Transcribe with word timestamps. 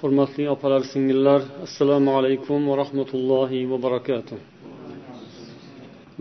hurmatli 0.00 0.44
opalar 0.54 0.82
singillar 0.92 1.40
assalomu 1.66 2.10
alaykum 2.18 2.60
va 2.68 2.74
rahmatullohi 2.82 3.60
va 3.70 3.78
barakatuh. 3.86 4.38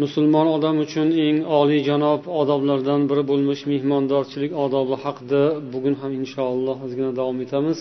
Musulmon 0.03 0.47
odam 0.55 0.75
uchun 0.85 1.07
eng 1.25 1.37
oliyjanob 1.59 2.21
odoblardan 2.41 3.01
biri 3.09 3.23
bo'lmish 3.31 3.61
mehmondorchilik 3.71 4.51
odobi 4.65 4.95
haqida 5.05 5.41
bugun 5.73 5.95
ham 6.01 6.11
inshaalloh 6.21 6.77
ozgina 6.85 7.11
davom 7.19 7.37
etamiz. 7.45 7.79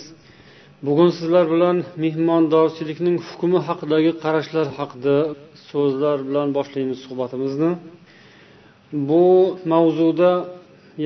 Bugun 0.86 1.10
sizlar 1.18 1.44
bilan 1.54 1.76
mehmondorchilikning 2.04 3.16
hukmi 3.28 3.58
haqidagi 3.68 4.12
qarashlar 4.22 4.66
haqida 4.78 5.16
so'zlar 5.70 6.16
bilan 6.28 6.48
boshlaymiz 6.56 6.98
suhbatimizni. 7.06 7.70
Bu 9.08 9.24
mavzuda 9.72 10.32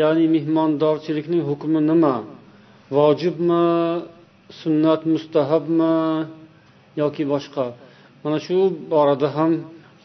ya'ni 0.00 0.24
mehmondorchilikning 0.36 1.42
hukmi 1.50 1.80
nima? 1.90 2.14
Vojibmi? 2.96 3.66
sunnat 4.61 5.01
mustahabmi 5.13 5.95
yoki 7.01 7.23
boshqa 7.33 7.65
mana 8.23 8.37
shu 8.45 8.57
borada 8.93 9.29
ham 9.37 9.51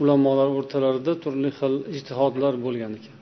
ulamolar 0.03 0.49
o'rtalarida 0.59 1.13
turli 1.23 1.51
xil 1.59 1.75
ijtihodlar 1.97 2.55
bo'lgan 2.65 2.93
ekan 2.99 3.17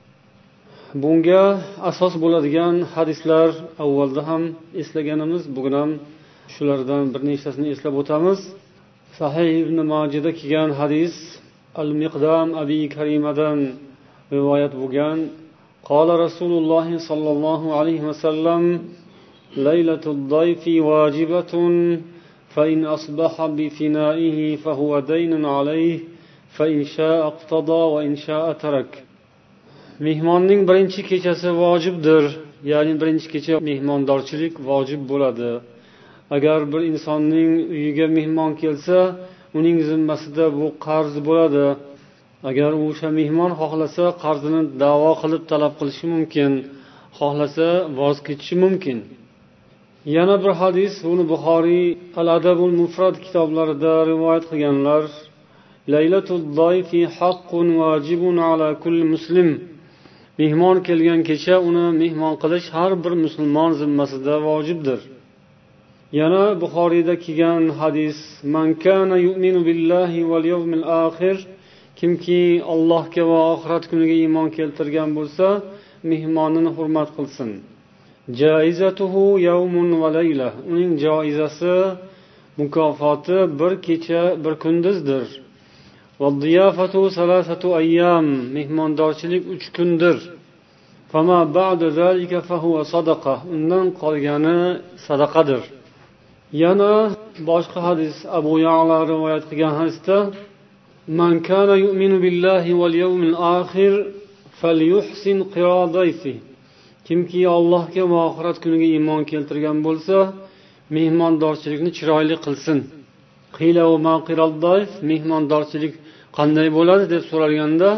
bunga 1.03 1.43
asos 1.89 2.13
bo'ladigan 2.23 2.75
hadislar 2.95 3.49
avvalda 3.83 4.21
ham 4.29 4.43
eslaganimiz 4.81 5.43
bugun 5.55 5.75
ham 5.81 5.91
shulardan 6.53 7.03
bir 7.13 7.21
nechtasini 7.29 7.67
eslab 7.75 7.93
o'tamiz 8.01 8.39
sahih 9.19 9.49
ibn 9.63 9.77
majida 9.93 10.29
kelgan 10.39 10.69
hadis 10.79 11.13
al 11.81 11.91
miqdam 12.01 12.47
abi 12.61 12.79
karimadan 12.95 13.59
rivoyat 14.35 14.73
bo'lgan 14.83 15.19
قال 15.91 16.09
رسول 16.25 16.53
الله 16.61 16.87
صلى 17.09 17.29
الله 17.35 17.61
عليه 17.79 18.01
وسلم 18.09 18.63
ليلة 19.57 20.05
الضيف 20.15 20.63
واجبة 20.67 21.53
فإن 22.55 22.85
أصبح 22.85 23.33
بفنائه 23.57 24.55
فهو 24.55 24.99
دين 24.99 25.45
عليه 25.45 25.99
فإن 26.57 26.83
شاء 26.83 27.27
اقتضى 27.27 27.81
وإن 27.93 28.15
شاء 28.15 28.53
ترك 28.53 28.91
mehmonning 30.07 30.61
birinchi 30.69 31.01
kechasi 31.09 31.49
vojibdir 31.63 32.23
ya'ni 32.71 32.93
birinchi 33.01 33.27
kecha 33.33 33.53
mehmondorchilik 33.69 34.53
vojib 34.69 35.01
bo'ladi 35.11 35.51
agar 36.35 36.59
bir 36.71 36.81
insonning 36.91 37.51
uyiga 37.75 38.07
mehmon 38.17 38.51
kelsa 38.61 38.97
uning 39.57 39.77
zimmasida 39.89 40.45
bu 40.59 40.67
qarz 40.85 41.13
bo'ladi 41.27 41.65
agar 42.49 42.71
o'sha 42.85 43.09
mehmon 43.19 43.51
xohlasa 43.61 44.05
qarzini 44.23 44.61
davo 44.83 45.11
qilib 45.21 45.43
talab 45.51 45.73
qilishi 45.79 46.05
mumkin 46.13 46.51
xohlasa 47.19 47.67
voz 47.99 48.17
kechishi 48.27 48.55
mumkin 48.63 48.97
Yana 50.14 50.36
bir 50.42 50.52
hadis 50.62 50.94
uni 51.12 51.24
buxoriy 51.32 51.86
al 52.20 52.28
adabul 52.36 52.74
mufrad 52.80 53.16
kitoblarida 53.24 53.92
rivoyat 54.10 54.44
qilganlar 54.50 55.02
laylatul 55.94 56.44
doyfi 56.60 57.00
haqqun 57.18 57.68
vajibun 57.80 58.36
ala 58.50 58.68
kulli 58.82 59.04
muslim. 59.14 59.48
Mehmon 60.40 60.76
kelgan 60.88 61.20
kecha 61.28 61.56
uni 61.68 61.86
mehmon 62.02 62.34
qilish 62.42 62.68
har 62.76 62.92
bir 63.04 63.14
musulmon 63.24 63.70
zimmasida 63.80 64.34
vojibdir. 64.48 65.00
Yana 66.20 66.44
buxoriyda 66.62 67.14
kelgan 67.24 67.64
hadis 67.80 68.18
man 68.54 68.68
kana 68.84 69.16
yu'minu 69.26 69.60
billahi 69.68 70.20
val 70.30 70.44
yawmil 70.52 70.84
akhir 71.06 71.36
kimki 71.98 72.42
allohga 72.72 73.22
va 73.30 73.38
oxirat 73.54 73.84
kuniga 73.90 74.16
iymon 74.22 74.48
keltirgan 74.56 75.10
bo'lsa 75.18 75.46
mehmonini 76.10 76.70
hurmat 76.76 77.08
qilsin. 77.16 77.50
uning 80.70 80.92
joizasi 81.04 81.76
mukofoti 82.58 83.38
bir 83.60 83.72
kecha 83.86 84.22
bir 84.44 84.54
kunduzdir. 84.64 85.26
Mehmondorchilik 88.56 89.42
uch 89.54 89.66
kundir. 89.76 90.16
Undan 93.54 93.86
qolgani 94.00 94.60
sadaqadir. 95.06 95.62
Yana 96.62 96.92
boshqa 97.48 97.80
hadis 97.88 98.16
abu 98.38 98.52
yala 98.68 98.98
rivoyat 99.12 99.44
qilgan 99.50 99.74
hadisda 99.80 100.16
man 101.18 101.34
kana 101.48 101.74
yu'minu 101.84 102.16
billahi 102.24 102.70
wal 102.80 102.94
yawmil 103.04 103.36
akhir 103.58 103.92
falyuhsin 104.60 105.38
kimki 107.06 107.40
allohga 107.56 108.04
va 108.12 108.18
oxirat 108.28 108.56
kuniga 108.64 108.86
iymon 108.96 109.22
keltirgan 109.30 109.78
bo'lsa 109.86 110.16
mehmondorchilikni 110.96 111.90
chiroyli 111.98 112.36
qilsin. 112.44 112.78
Mehmondorchilik 115.10 115.94
qanday 116.38 116.68
bo'ladi 116.78 117.04
deb 117.14 117.22
so'ralganda 117.30 117.90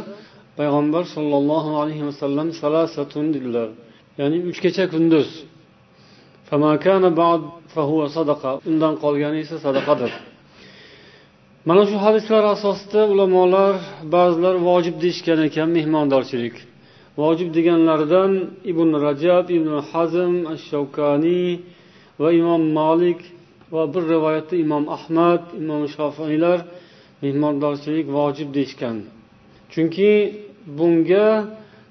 payg'ambar 0.58 1.04
sollallohu 1.14 1.70
alayhi 1.82 2.04
vasallam 2.08 2.48
salasatun 2.60 3.26
dedilar. 3.34 3.68
Ya'ni 4.20 4.38
uch 4.50 4.58
kecha 4.64 4.84
kunduz 4.94 5.28
undan 8.70 8.94
qolgani 9.04 9.38
esa 9.44 9.56
sadaqadir. 9.66 10.12
Mana 11.68 11.82
shu 11.90 11.96
hadislar 12.06 12.42
asosida 12.54 13.00
ulamolar 13.12 13.74
ba'zilar 14.14 14.54
vojib 14.68 14.96
deyishgan 15.02 15.38
ekan 15.48 15.68
mehmondorchilik. 15.76 16.56
Vojib 17.20 17.48
deganlaridan 17.56 18.32
ibn 18.70 18.88
rajab 19.06 19.46
ibn 19.56 19.70
hazm 19.90 20.34
ash 20.52 20.64
shavkaniy 20.70 21.48
va 22.20 22.28
imom 22.40 22.62
molik 22.78 23.20
va 23.74 23.82
bir 23.92 24.02
rivoyatda 24.12 24.54
imom 24.64 24.84
ahmad 24.96 25.42
imom 25.60 25.82
shofiylar 25.94 26.58
mehmondorchilik 27.24 28.06
vojib 28.18 28.48
deyishgan. 28.56 28.96
Chunki 29.72 30.10
bunga 30.78 31.28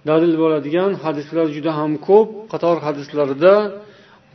dalil 0.09 0.33
bo'ladigan 0.41 0.91
hadislar 1.03 1.47
juda 1.55 1.71
ham 1.79 1.91
ko'p. 2.07 2.29
Qator 2.51 2.75
hadislarda 2.87 3.53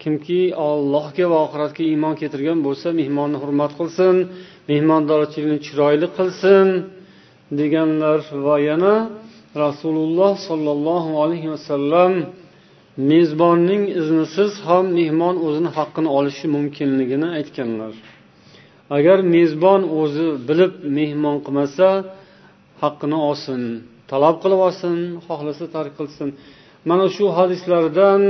kimki 0.03 0.41
allohga 0.69 1.25
va 1.33 1.39
oxiratga 1.47 1.83
iymon 1.93 2.15
keltirgan 2.21 2.59
bo'lsa 2.67 2.89
mehmonni 3.01 3.39
hurmat 3.43 3.73
qilsin 3.79 4.15
mehmondorchilikni 4.71 5.59
chiroyli 5.67 6.09
qilsin 6.19 6.67
deganlar 7.61 8.19
va 8.47 8.57
yana 8.69 8.95
rasululloh 9.65 10.33
sollallohu 10.49 11.11
alayhi 11.23 11.49
vasallam 11.55 12.13
mezbonning 12.97 13.83
iznisiz 14.01 14.53
ham 14.67 14.85
mehmon 14.99 15.37
o'zini 15.47 15.71
haqqini 15.79 16.09
olishi 16.19 16.47
mumkinligini 16.57 17.29
aytganlar. 17.39 17.93
Agar 18.97 19.19
mezbon 19.37 19.83
o'zi 20.01 20.27
bilib 20.49 20.73
mehmon 20.99 21.37
qilmasa 21.47 21.89
haqqini 22.83 23.19
olsin 23.29 23.61
talab 24.11 24.37
qilib 24.43 24.61
olsin 24.67 24.97
xohlasa 25.27 25.65
tark 25.75 25.93
qilsin. 26.01 26.29
Mana 26.91 27.07
shu 27.17 27.25
hadislardan 27.39 28.23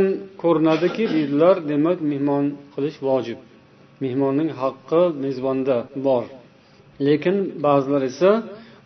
ko'rinadiki 0.43 1.05
deydilar 1.15 1.57
demak 1.71 1.99
mehmon 2.11 2.45
qilish 2.75 2.99
vojib. 3.09 3.39
Mehmonning 4.05 4.51
haqqi 4.63 5.03
mezbonda 5.25 5.77
bor. 6.07 6.25
Lekin 7.07 7.37
ba'zilar 7.65 8.03
esa 8.11 8.31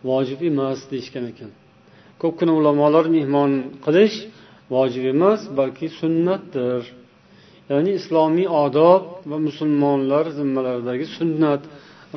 vojib 0.09 0.39
emas 0.49 0.79
deyishgan 0.91 1.25
ekan. 1.33 1.51
Ko'pgina 2.21 2.53
ulamolar 2.59 3.05
mehmon 3.17 3.51
qilish 3.85 4.17
vojib 4.73 5.03
emas 5.13 5.39
balki 5.59 5.87
sunnatdir. 5.99 6.81
Ya'ni 7.71 7.91
islomiy 7.99 8.47
odob 8.65 9.01
va 9.29 9.37
musulmonlar 9.47 10.25
zimmalaridagi 10.37 11.05
sunnat. 11.17 11.61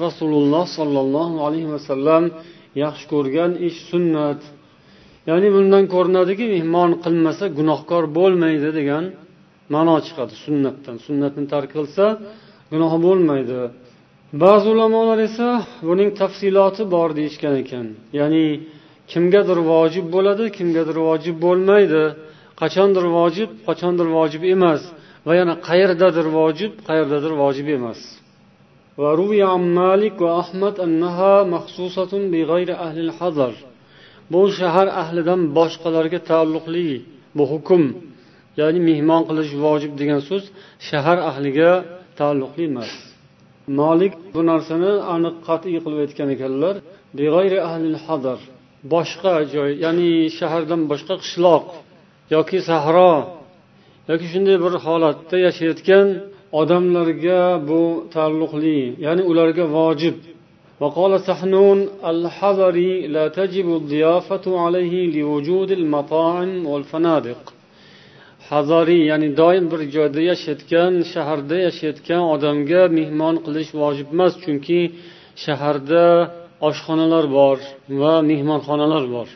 Rasululloh 0.05 0.65
sollallohu 0.79 1.37
alayhi 1.47 1.69
vasallam 1.75 2.25
yaxshi 2.83 3.05
ko'rgan 3.13 3.51
ish 3.69 3.79
sunnat. 3.91 4.41
Ya'ni 5.29 5.49
bundan 5.57 5.85
ko'rinadiki 5.95 6.45
mehmon 6.55 6.91
qilmasa 7.05 7.45
gunohkor 7.59 8.05
bo'lmaydi 8.19 8.71
degan 8.79 9.05
ma'no 9.75 9.97
chiqadi 10.07 10.35
sunnatdan. 10.45 10.97
Sunnatni 11.07 11.45
tark 11.53 11.71
qilsa 11.77 12.05
gunoh 12.73 12.93
bo'lmaydi. 13.07 13.61
Ba'zi 14.43 14.67
ulamolar 14.75 15.19
esa 15.29 15.49
buning 15.89 16.11
tafsiloti 16.21 16.83
bor 16.95 17.09
deyishgan 17.19 17.55
ekan. 17.63 17.87
Ya'ni 18.19 18.45
kimgadir 19.12 19.60
vojib 19.72 20.06
bo'ladi 20.16 20.46
kimgadir 20.58 20.98
vojib 21.08 21.36
bo'lmaydi 21.46 22.04
qachondir 22.62 23.06
vojib 23.18 23.50
qachondir 23.68 24.08
vojib 24.18 24.44
emas 24.56 24.82
va 25.28 25.34
yana 25.40 25.54
qayerdadir 25.68 26.28
vojib 26.40 26.72
qayerdadir 26.88 27.34
vojib 27.44 27.68
emas 27.80 28.02
وروي 29.02 29.42
عن 29.54 29.64
مالك 29.82 30.16
وأحمد 30.26 30.76
أنها 30.86 31.34
مخصوصة 31.56 32.12
بغير 32.32 32.70
أهل 32.86 32.98
الحضر 33.06 33.54
bu 34.34 34.42
shahar 34.60 34.88
ahlidan 35.02 35.42
boshqalarga 35.58 36.20
taalluqli 36.30 36.90
bu 37.38 37.44
hukm 37.52 37.84
ya'ni 38.60 38.80
mehmon 38.90 39.22
qilish 39.30 39.52
vojib 39.66 39.92
degan 40.00 40.22
so'z 40.30 40.44
shahar 40.90 41.18
ahliga 41.30 41.72
taalluqli 42.20 42.64
emas 42.72 42.92
molik 43.80 44.14
bu 44.34 44.42
narsani 44.52 44.92
aniq 45.16 45.36
qat'iy 45.48 45.78
qilib 45.84 46.00
aytgan 46.06 46.30
ekanlar 46.36 46.76
boshqa 48.94 49.34
joy 49.54 49.72
ya'ni 49.86 50.12
shahardan 50.38 50.82
boshqa 50.92 51.16
qishloq 51.24 51.66
yoki 52.36 52.60
sahro 52.70 53.14
yoki 54.10 54.28
shunday 54.34 54.58
bir 54.64 54.74
holatda 54.86 55.38
yashayotgan 55.48 56.08
odamlarga 56.60 57.42
bu 57.70 57.82
taalluqli 58.14 58.80
ya'ni 59.06 59.24
ularga 59.32 59.66
vojib 59.78 60.18
وقال 60.84 61.14
سحنون 61.30 61.80
الحضري 62.12 63.08
لا 63.16 63.26
تجب 63.40 63.68
الضيافة 63.80 64.46
عليه 64.64 64.96
لوجود 65.16 65.70
المطاعم 65.72 66.66
والفنادق 66.72 67.42
hazoriy 68.50 69.04
ya'ni 69.12 69.30
doim 69.42 69.66
bir 69.72 69.82
joyda 69.96 70.22
yashayotgan 70.32 70.94
shaharda 71.14 71.58
yashayotgan 71.68 72.24
odamga 72.34 72.82
mehmon 72.98 73.36
qilish 73.46 73.72
vojib 73.82 74.08
emas 74.16 74.34
chunki 74.44 74.80
shaharda 75.46 76.06
oshxonalar 76.69 77.25
bor 77.39 77.57
va 78.01 78.15
mehmonxonalar 78.31 79.05
bor. 79.15 79.29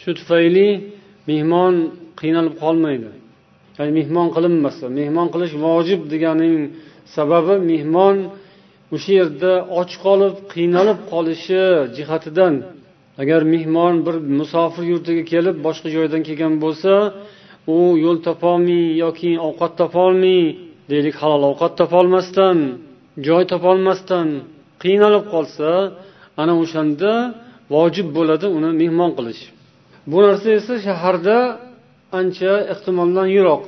Shu 0.00 0.10
tufayli 0.18 0.68
mehmon 1.30 1.74
qiynalib 2.20 2.54
qolmaydi. 2.62 3.10
Ya'ni 3.76 3.92
mehmon 3.98 4.28
qilinmasa 4.36 4.84
mehmon 5.00 5.28
qilish 5.34 5.54
vojib 5.64 6.00
deganing 6.12 6.56
sababi 7.16 7.54
mehmon 7.72 8.16
o'sha 8.94 9.12
yerda 9.20 9.52
och 9.80 9.90
qolib 10.04 10.34
qiynalib 10.54 10.98
qolishi 11.12 11.62
jihatidan. 11.96 12.54
Agar 13.22 13.40
mehmon 13.54 13.94
bir 14.06 14.16
musofir 14.38 14.84
yurtiga 14.92 15.22
kelib 15.32 15.56
boshqa 15.66 15.88
joydan 15.96 16.22
kelgan 16.28 16.54
bo'lsa 16.64 16.92
u 17.76 17.78
yo'l 18.04 18.18
topolmay 18.26 18.84
yoki 19.04 19.32
ovqat 19.48 19.72
topolmay 19.80 20.42
deylik 20.90 21.16
halol 21.22 21.42
ovqat 21.50 21.72
topolmasdan 21.80 22.58
joy 23.26 23.42
topolmasdan 23.52 24.28
qiynalib 24.82 25.24
qolsa 25.34 25.70
ana 26.40 26.54
o'shanda 26.62 27.12
vojib 27.74 28.08
bo'ladi 28.16 28.46
uni 28.56 28.70
mehmon 28.82 29.10
qilish. 29.18 29.42
Bu 30.10 30.18
narsa 30.26 30.48
esa 30.58 30.74
shaharda 30.86 31.38
ancha 32.20 32.52
ehtimoldan 32.72 33.28
yiroq. 33.36 33.62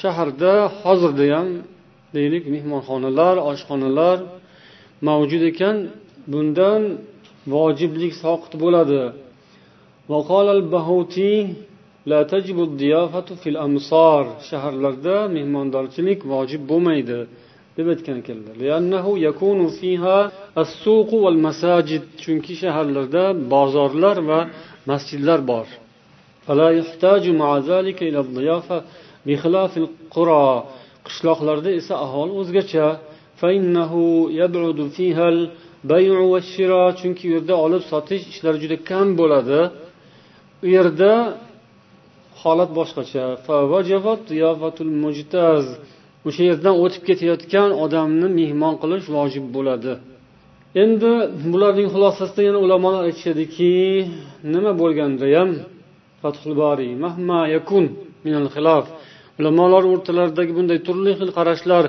Shaharda 0.00 0.52
hozirda 0.82 1.26
ham 1.34 1.48
deylik 2.16 2.44
mehmonxonalar 2.54 3.36
oshxonalar 3.50 4.16
mavjud 5.08 5.42
ekan. 5.50 5.76
Bundan 6.32 6.82
vojiblik 7.54 8.12
soqit 8.22 8.52
bo'ladi. 8.62 9.02
Shaharlarda 14.48 15.16
mehmondorchilik 15.36 16.20
vojib 16.32 16.62
bo'lmaydi. 16.70 17.18
Deb 17.78 17.86
aytgan 17.92 18.16
ekanlar 18.22 18.56
chunki 22.22 22.54
shaharlarda 22.62 23.24
bozorlar 23.52 24.16
va 24.30 24.40
masjidlar 24.90 25.40
bor. 25.50 25.66
Qishloqlarda 31.06 31.70
esa 31.80 31.94
ahvol 32.04 32.30
o'zgacha. 32.40 32.86
Chunki 37.00 37.24
u 37.28 37.30
yerda 37.36 37.54
olib 37.66 37.82
sotish 37.90 38.22
ishlari 38.32 38.58
juda 38.64 38.76
kam 38.90 39.08
bo'ladi. 39.20 39.60
U 40.64 40.66
yerda 40.76 41.12
holat 42.42 42.70
boshqacha. 42.78 43.24
O'sha 46.28 46.42
yerdan 46.50 46.74
o'tib 46.84 47.02
ketayotgan 47.08 47.70
odamni 47.84 48.28
mehmon 48.40 48.74
qilish 48.82 49.06
vojib 49.16 49.44
bo'ladi. 49.56 49.92
Endi 50.82 51.12
bularning 51.52 51.88
xulosasida 51.94 52.42
yana 52.48 52.58
ulamolar 52.66 53.02
aytishadiki 53.08 53.72
nima 54.54 54.72
bo'lganda 54.82 55.26
ham 55.36 55.50
fathul 56.22 56.54
boriy 56.62 56.92
mahma 57.04 57.40
yakun 57.56 57.84
minal 58.24 58.48
xilof 58.54 58.84
ulamolar 59.38 59.82
o'rtalaridagi 59.92 60.52
bunday 60.58 60.78
turli 60.86 61.12
xil 61.18 61.30
qarashlar 61.38 61.84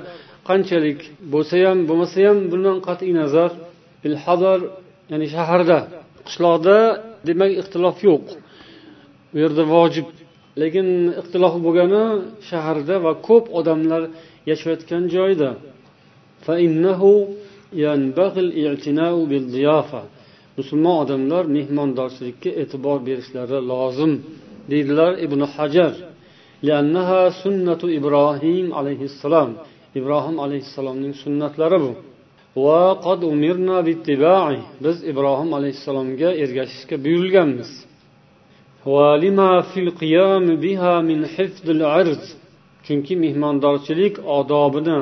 qanchalik 0.48 1.00
bo'lsa 1.32 1.54
ham 1.64 1.78
bo'lmasa 1.88 2.18
ham 2.26 2.38
bundan 2.52 2.76
qat'iy 2.88 3.12
nazar 3.20 3.50
ilhadar 4.06 4.58
ya'ni 5.10 5.26
shaharda 5.34 5.78
qishloqda 6.26 6.76
demak 7.28 7.50
ixtilof 7.60 7.96
yo'q. 8.08 8.24
U 9.34 9.36
yerda 9.42 9.64
vojib 9.74 10.08
lekin 10.62 10.86
ixtilof 11.20 11.54
bo'lgani 11.66 12.04
shaharda 12.50 12.94
va 13.04 13.12
ko'p 13.28 13.44
odamlar 13.58 14.02
yashayotgan 14.50 15.04
joyda 15.14 15.50
musulmon 20.58 20.96
odamlar 21.04 21.44
mehmondorchilikka 21.56 22.50
e'tibor 22.62 22.98
berishlari 23.08 23.58
lozim 23.70 24.12
deydilar 24.70 25.12
ibn 25.26 25.40
hajar. 25.54 25.92
Sunnatu 27.42 27.86
ibrohim 27.98 28.66
alayhissalom 28.80 29.50
ibrohim 29.98 30.36
alayhissalomning 30.44 31.14
sunnatlari 31.22 31.78
bu. 31.84 31.92
Va 32.64 32.84
qad 33.04 33.20
umirna 33.32 33.78
biz 34.84 34.96
ibrohim 35.10 35.50
alayhissalomga 35.58 36.30
ergashishga 36.42 36.96
buyurilganmiz 37.04 37.70
chunki 42.86 43.14
mehmondorchilik 43.24 44.14
odobini 44.38 44.98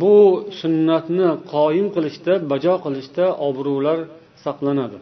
bu 0.00 0.16
sunnatni 0.60 1.28
qoyim 1.54 1.86
qilishda 1.94 2.34
bajo 2.52 2.74
qilishda 2.84 3.26
obro'lar 3.48 3.98
saqlanadi. 4.44 4.98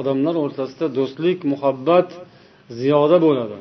Odamlar 0.00 0.34
o'rtasida 0.44 0.86
do'stlik 0.98 1.38
muhabbat 1.52 2.08
ziyoda 2.80 3.16
bo'ladi. 3.26 3.58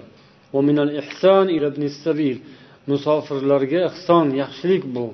Musofirlarga 2.91 3.79
ehson 3.89 4.25
yaxshilik 4.41 4.83
bu 4.95 5.05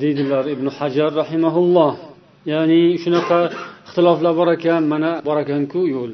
deydilar 0.00 0.44
ibn 0.54 0.66
hajar 0.78 1.10
rahimaulloh 1.20 1.94
ya'ni 2.52 2.82
shunaqa 3.02 3.40
ixtiloflar 3.86 4.34
bor 4.40 4.48
ekan 4.56 4.82
mana 4.92 5.10
bor 5.26 5.36
ekanku 5.44 5.80
yo'l. 5.94 6.12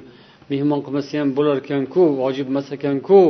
Mehmon 0.52 0.80
qilmasa 0.84 1.12
ham 1.20 1.30
bo'larkanku 1.38 2.02
vojib 2.22 2.46
emas 2.52 2.68
ekanku. 2.76 3.20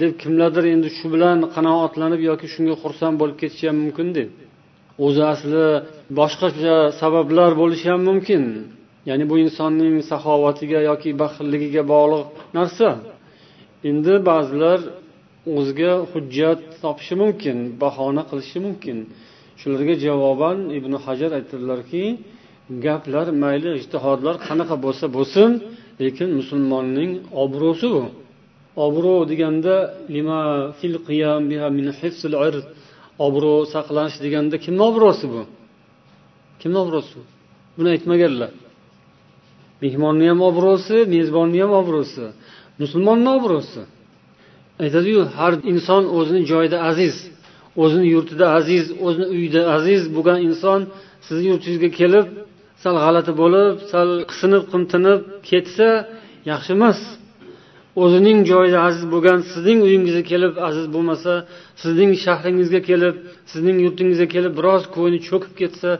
Deb 0.00 0.12
kimlardir 0.22 0.64
endi 0.74 0.88
shu 0.98 1.06
bilan 1.14 1.38
qanoatlanib 1.54 2.20
yoki 2.30 2.46
shunga 2.54 2.74
xursand 2.82 3.14
bo'lib 3.20 3.36
ketishi 3.42 3.64
ham 3.70 3.78
mumkin 3.84 4.08
deb. 4.18 4.30
O'zi 5.06 5.22
asli 5.32 5.66
boshqacha 6.18 6.76
sabablar 7.00 7.50
bo'lishi 7.60 7.86
ham 7.92 8.02
mumkin. 8.10 8.42
Ya'ni 9.08 9.24
bu 9.30 9.34
insonning 9.44 9.94
saxovatiga 10.10 10.80
yoki 10.90 11.10
baxilligiga 11.22 11.82
bog'liq 11.92 12.26
narsa. 12.56 12.88
Endi 13.90 14.14
ba'zilar 14.30 14.80
o'ziga 15.56 15.92
hujjat 16.12 16.60
topishi 16.82 17.14
mumkin 17.22 17.56
bahona 17.82 18.22
qilishi 18.30 18.58
mumkin. 18.66 18.98
Shularga 19.60 19.94
javoban 20.04 20.58
ibn 20.78 20.92
hajar 21.04 21.30
aytadilarki 21.38 22.04
gaplar 22.86 23.26
mayli 23.42 23.70
ijtihodlar 23.80 24.34
qanaqa 24.46 24.76
bo'lsa 24.84 25.06
bo'lsin 25.16 25.50
lekin 26.00 26.28
musulmonning 26.40 27.10
obro'si 27.42 27.86
bu. 27.94 28.04
Obro' 28.86 29.22
deganda 29.32 29.74
obro' 33.26 33.66
saqlanish 33.74 34.18
deganda 34.24 34.56
kimni 34.64 34.82
obro'si 34.90 35.26
bu? 35.32 35.42
Kimni 36.60 36.78
obro'si 36.84 37.18
buni 37.76 37.88
aytmaganlar. 37.94 38.50
Mehmonni 39.82 40.26
ham 40.30 40.40
obro'si 40.50 40.96
mezbonni 41.14 41.58
ham 41.64 41.72
obro'si 41.80 42.24
musulmonni 42.82 43.30
obro'si. 43.38 43.82
Aytadiyu 44.84 45.20
har 45.38 45.52
inson 45.72 46.02
o'zini 46.18 46.42
joyida 46.50 46.78
aziz 46.90 47.14
o'zini 47.82 48.06
yurtida 48.14 48.46
aziz 48.58 48.84
o'zini 49.06 49.26
uyida 49.34 49.60
aziz 49.76 50.02
bo'lgan 50.16 50.38
inson 50.48 50.80
sizni 51.26 51.46
yurtingizga 51.52 51.90
kelib 52.00 52.26
sal 52.82 52.96
g'alati 53.04 53.32
bo'lib 53.42 53.74
sal 53.92 54.08
qisinib 54.30 54.64
qimtinib 54.72 55.20
ketsa 55.50 55.88
yaxshi 56.50 56.72
emas. 56.78 56.98
O'zining 58.02 58.38
joyida 58.50 58.78
aziz 58.88 59.04
bo'lgan 59.12 59.38
sizning 59.52 59.78
uyingizga 59.86 60.24
kelib 60.32 60.52
aziz 60.68 60.86
bo'lmasa 60.94 61.32
sizning 61.82 62.10
shahringizga 62.24 62.80
kelib 62.90 63.14
sizning 63.50 63.76
yurtingizga 63.84 64.28
kelib 64.34 64.52
biroz 64.58 64.82
ko'ngli 64.94 65.18
cho'kib 65.28 65.52
ketsa 65.60 65.90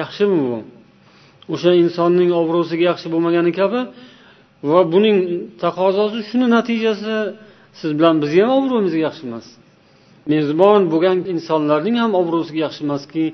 yaxshimi 0.00 0.38
bu? 0.48 0.58
O'sha 1.54 1.70
insonning 1.84 2.30
obro'siga 2.40 2.84
yaxshi 2.90 3.06
bo'lmagani 3.14 3.52
kabi 3.60 3.80
va 4.70 4.80
buning 4.94 5.18
taqozosi 5.62 6.20
shuni 6.28 6.46
natijasi 6.56 7.16
siz 7.80 7.90
bilan 7.98 8.14
bizni 8.22 8.40
ham 8.44 8.52
obro'mizga 8.60 9.00
yaxshi 9.08 9.22
emas. 9.28 9.46
Mezbon 10.32 10.80
bo'lgan 10.92 11.18
insonlarning 11.34 11.96
ham 12.02 12.12
obro'siga 12.20 12.60
yaxshi 12.66 12.80
emaski 12.86 13.24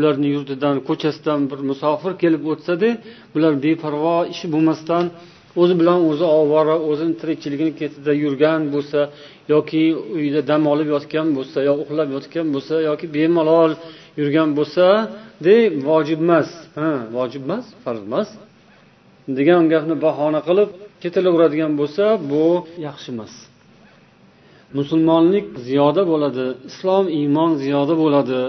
ularni 0.00 0.28
yurtidan 0.34 0.76
ko'chasidan 0.88 1.40
bir 1.50 1.60
musofir 1.70 2.12
kelib 2.22 2.42
o'tsada 2.52 2.88
bular 3.34 3.52
beparvo 3.64 4.16
ishi 4.32 4.46
bo'lmasdan 4.54 5.04
o'zi 5.60 5.74
bilan 5.80 5.98
o'zi 6.10 6.26
ovora 6.40 6.76
o'zini 6.90 7.14
tirikchiligini 7.20 7.72
ketida 7.80 8.12
yurgan 8.24 8.60
bo'lsa 8.74 9.00
yoki 9.52 9.82
uyda 10.16 10.40
dam 10.50 10.62
olib 10.72 10.88
yotgan 10.94 11.26
bo'lsa 11.36 11.58
yo 11.68 11.72
uxlab 11.82 12.08
yotgan 12.16 12.46
bo'lsa 12.54 12.74
yoki 12.88 13.06
bemalol 13.16 13.72
yurgan 14.20 14.48
bo'lsa 14.58 14.84
de 15.46 15.56
vojib 15.88 16.20
emas. 16.26 16.48
Ha 16.78 16.90
vojib 17.16 17.42
emas 17.46 17.66
farz 17.84 18.02
emas. 18.08 18.28
Degan 19.38 19.62
gapni 19.72 19.94
bahona 20.06 20.40
qilib 20.48 20.70
ketilaveradigan 21.02 21.72
bo'lsa 21.80 22.04
bu 22.30 22.44
yaxshi 22.86 23.08
emas. 23.14 23.32
Musulmonlik 24.78 25.46
ziyoda 25.66 26.02
bo'ladi 26.12 26.46
islom 26.70 27.04
iymon 27.18 27.50
ziyoda 27.62 27.94
bo'ladi. 28.02 28.40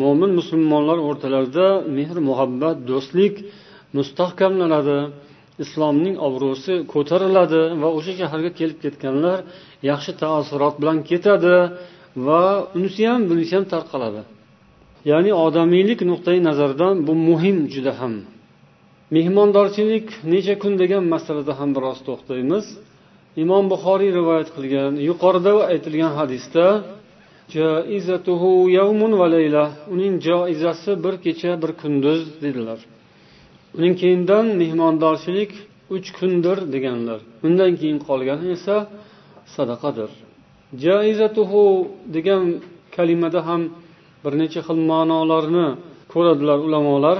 Mo'min 0.00 0.30
musulmonlar 0.40 0.98
o'rtalarida 1.08 1.66
mehr 1.98 2.16
muhabbat 2.28 2.76
do'stlik 2.90 3.34
mustahkamlanadi. 3.96 5.00
Islomning 5.64 6.16
obro'si 6.28 6.74
ko'tariladi 6.92 7.62
va 7.82 7.88
o'sha 7.98 8.12
shaharga 8.20 8.50
kelib 8.58 8.78
ketganlar 8.84 9.38
yaxshi 9.90 10.12
taassurot 10.22 10.74
bilan 10.80 10.98
ketadi 11.10 11.56
va 12.26 12.42
unisi 12.76 13.02
ham 13.10 13.20
bunisi 13.30 13.52
ham 13.56 13.66
tarqaladi. 13.74 14.22
Ya'ni 15.10 15.32
odamiylik 15.46 16.00
nuqtai 16.10 16.38
nazaridan 16.48 16.94
bu 17.06 17.12
muhim 17.28 17.58
juda 17.74 17.92
ham. 18.00 18.14
Mehmondorchilik 19.16 20.06
necha 20.32 20.54
kun 20.62 20.72
degan 20.82 21.04
masalada 21.14 21.52
ham 21.60 21.70
biroz 21.76 21.98
to'xtaymiz. 22.08 22.64
Imom 23.42 23.64
buxoriy 23.72 24.10
rivoyat 24.18 24.48
qilgan 24.56 24.92
yuqorida 25.08 25.52
aytilgan 25.72 26.12
hadisda 26.20 26.64
uning 29.94 30.14
joizasi 30.26 30.92
bir 31.04 31.14
kecha 31.24 31.50
bir 31.62 31.72
kunduz 31.80 32.20
dedilar. 32.42 32.80
Uning 33.78 33.94
keyindan 34.00 34.46
mehmondorchilik 34.60 35.52
uch 35.94 36.08
kundir 36.18 36.58
deganlar. 36.74 37.20
Undan 37.46 37.72
keyin 37.80 37.98
qolgani 38.08 38.46
esa 38.56 38.76
sadaqadir. 39.54 40.10
Jaizatuhu 40.84 41.64
degan 42.16 42.44
kalimada 42.96 43.40
ham 43.48 43.62
bir 44.24 44.32
necha 44.40 44.60
xil 44.66 44.80
ma'nolarni 44.90 45.68
ko'radilar 46.12 46.58
ulamolar. 46.66 47.18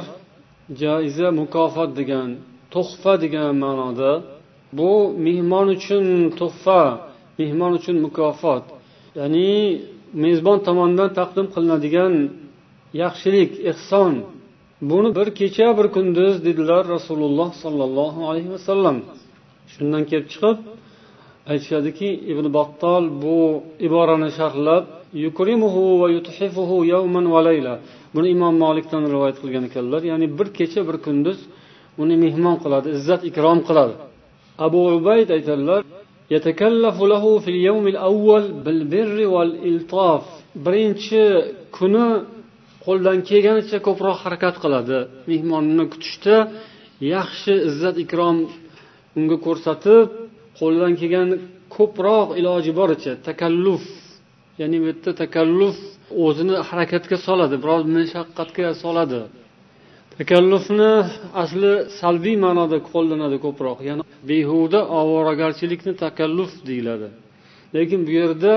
Jaiza 0.80 1.28
mukofot 1.40 1.90
degan 2.00 2.28
tuhfa 2.74 3.12
degan 3.24 3.52
ma'noda 3.64 4.10
bu 4.78 4.90
mehmon 5.26 5.66
uchun 5.76 6.06
tuhfa 6.40 6.80
mehmon 7.38 7.72
uchun 7.78 7.96
mukofot 8.06 8.64
ya'ni 9.18 9.48
mezbon 10.24 10.58
tomonidan 10.66 11.10
taqdim 11.18 11.46
qilinadigan 11.54 12.14
yaxshilik 13.02 13.52
ehson. 13.70 14.14
Buni 14.90 15.10
bir 15.18 15.28
kecha 15.40 15.68
bir 15.78 15.86
kunduz 15.96 16.34
dedilar 16.46 16.82
rasululloh 16.96 17.50
sollallohu 17.64 18.20
alayhi 18.30 18.50
vasallam. 18.56 18.96
Shundan 19.72 20.02
kelib 20.10 20.28
chiqib 20.32 20.58
aytishadiki 21.52 22.08
ibn 22.32 22.46
battol 22.56 23.04
bu 23.22 23.38
iborani 23.86 24.30
sharhlab 24.38 24.84
yukrimuhu 25.24 25.82
va 26.00 26.08
yuthifuhu 26.16 26.76
yawman 26.94 27.26
va 27.34 27.40
layla. 27.48 27.74
Buni 28.14 28.28
imom 28.34 28.54
molikdan 28.64 29.02
rivoyat 29.12 29.36
qilgan 29.42 29.64
ekanlar. 29.68 30.00
Ya'ni 30.10 30.26
bir 30.38 30.48
kecha 30.58 30.80
bir 30.88 30.96
kunduz 31.06 31.38
uni 32.02 32.16
mehmon 32.24 32.56
qiladi 32.62 32.88
izzat 32.96 33.22
ikrom 33.30 33.58
qiladi. 33.68 33.94
Abu 34.66 34.80
ubayd 34.98 35.28
aytadilar 35.36 35.82
birinchi 40.64 41.22
kuni 41.76 42.06
qo'ldan 42.86 43.18
kelganicha 43.28 43.78
ko'proq 43.86 44.16
harakat 44.24 44.56
qiladi 44.62 44.98
mehmonni 45.30 45.84
kutishda 45.92 46.36
yaxshi 47.14 47.52
izzat 47.68 47.96
ikrom 48.04 48.36
unga 49.18 49.36
ko'rsatib 49.46 50.06
qo'ldan 50.60 50.92
kelgan 51.00 51.28
ko'proq 51.76 52.28
iloji 52.40 52.72
boricha 52.80 53.12
takalluf 53.28 53.84
ya'ni 54.60 54.76
bu 54.80 54.86
yerda 54.90 55.10
takalluf 55.22 55.76
o'zini 56.24 56.56
harakatga 56.68 57.16
soladi 57.26 57.56
biroz 57.62 57.82
mashaqqatga 57.96 58.68
soladi 58.82 59.20
takallufni 60.18 60.92
asli 61.42 61.72
salbiy 62.00 62.36
ma'noda 62.44 62.78
qo'llanadi 62.90 63.36
ko'proq 63.46 63.78
ya'ni 63.88 64.02
behuda 64.30 64.80
ovoragarchilikni 65.00 65.92
takalluf 66.04 66.52
deyiladi. 66.68 67.08
Lekin 67.76 68.00
bu 68.06 68.10
yerda 68.20 68.52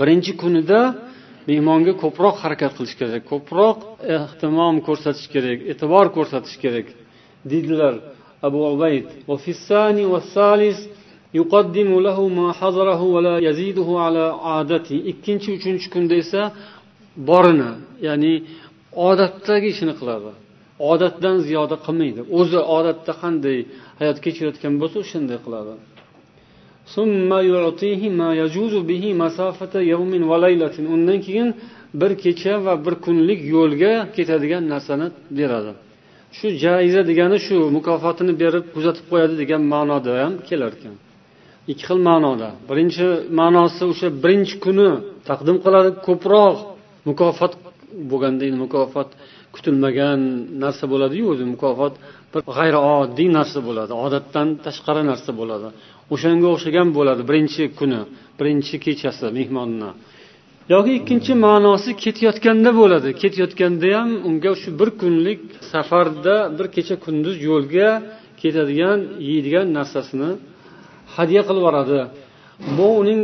birinchi 0.00 0.32
kunida 0.42 0.80
mehmonga 1.50 1.92
ko'proq 2.02 2.36
harakat 2.44 2.72
qilish 2.78 2.96
kerak 3.00 3.22
ko'proq 3.32 3.78
ehtimom 4.16 4.76
ko'rsatish 4.86 5.28
kerak 5.34 5.58
e'tibor 5.72 6.06
ko'rsatish 6.16 6.56
kerak 6.64 6.86
deydilar 7.50 7.94
abu 8.46 8.58
ubayd. 8.74 9.06
Ikkinchi 15.12 15.48
uchinchi 15.58 15.86
kunda 15.94 16.14
esa 16.22 16.42
borini 17.28 17.70
ya'ni 18.06 18.32
odatdagi 19.08 19.68
ishini 19.74 19.94
qiladi. 20.00 20.30
Odatdan 20.92 21.36
ziyoda 21.46 21.76
qilmaydi. 21.86 22.20
O'zi 22.38 22.60
odatda 22.76 23.12
qanday 23.22 23.58
hayot 24.00 24.18
kechirayotgan 24.24 24.74
bo'lsa 24.80 24.96
o'shanday 25.04 25.38
qiladi. 25.46 25.72
Undan 30.94 31.18
keyin 31.26 31.48
bir 32.00 32.12
kecha 32.24 32.54
va 32.66 32.74
bir 32.84 32.94
kunlik 33.04 33.40
yo'lga 33.54 33.92
ketadigan 34.16 34.64
narsani 34.72 35.06
beradi. 35.38 35.72
Shu 36.36 36.46
jaiza 36.64 37.00
degani 37.10 37.38
shu 37.46 37.56
mukofotini 37.76 38.32
berib 38.42 38.64
kuzatib 38.74 39.04
qo'yadi 39.10 39.34
degan 39.42 39.62
ma'noda 39.72 40.10
ham 40.22 40.32
kelar 40.48 40.72
ekan. 40.78 40.94
Ikki 41.70 41.84
xil 41.88 42.00
ma'noda. 42.08 42.48
Birinchi 42.68 43.06
ma'nosi 43.40 43.82
o'sha 43.92 44.08
birinchi 44.22 44.56
kuni 44.64 44.88
taqdim 45.28 45.56
qiladi. 45.64 45.90
Ko'proq 46.06 46.56
mukofot 47.08 47.52
bo'lganda 48.10 48.42
endi 48.48 48.58
mukofot 48.64 49.08
kutilmagan 49.56 50.20
narsa 50.64 50.84
bo'ladiyu 50.92 51.24
o'zi 51.32 51.44
mukofot 51.54 51.94
bir 52.32 52.40
g'ayrioddiy 52.56 53.28
narsa 53.38 53.58
bo'ladi 53.68 53.92
odatdan 54.04 54.48
tashqari 54.66 55.02
narsa 55.10 55.30
bo'ladi. 55.40 55.68
O'shanga 56.14 56.48
o'xshagan 56.54 56.88
bo'ladi 56.98 57.22
birinchi 57.30 57.62
kuni 57.78 58.00
birinchi 58.38 58.76
kechasi 58.86 59.26
mehmonni 59.38 59.90
yoki 60.74 60.92
ikkinchi 61.00 61.32
ma'nosi 61.46 61.90
ketayotganda 62.04 62.70
bo'ladi. 62.80 63.08
Ketayotganda 63.22 63.88
ham 63.98 64.10
unga 64.28 64.52
shu 64.62 64.68
bir 64.80 64.90
kunlik 65.00 65.40
safarda 65.72 66.36
bir 66.56 66.66
kecha 66.76 66.96
kunduz 67.04 67.36
yo'lga 67.48 67.88
ketadigan 68.40 68.98
yeydigan 69.28 69.66
narsasini 69.78 70.30
hadya 71.16 71.42
qilib 71.48 71.62
yuboradi. 71.62 72.00
Bu 72.76 72.86
uning 73.00 73.20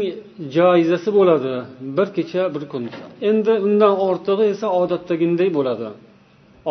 joizasi 0.57 1.11
bo'ladi 1.19 1.55
bir 1.97 2.09
kecha 2.17 2.43
bir 2.55 2.65
kun. 2.73 2.85
Endi 3.31 3.53
undan 3.67 3.95
ortig'i 4.09 4.45
esa 4.55 4.67
odatdagiday 4.83 5.49
bo'ladi. 5.59 5.89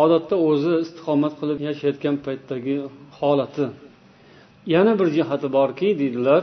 Odatda 0.03 0.35
o'zi 0.49 0.73
istiqomat 0.83 1.33
qilib 1.39 1.59
yashayotgan 1.67 2.15
paytdagi 2.25 2.75
holati. 3.19 3.65
Yana 4.73 4.93
bir 4.99 5.07
jihati 5.17 5.47
borki 5.57 5.87
deydilar 6.01 6.41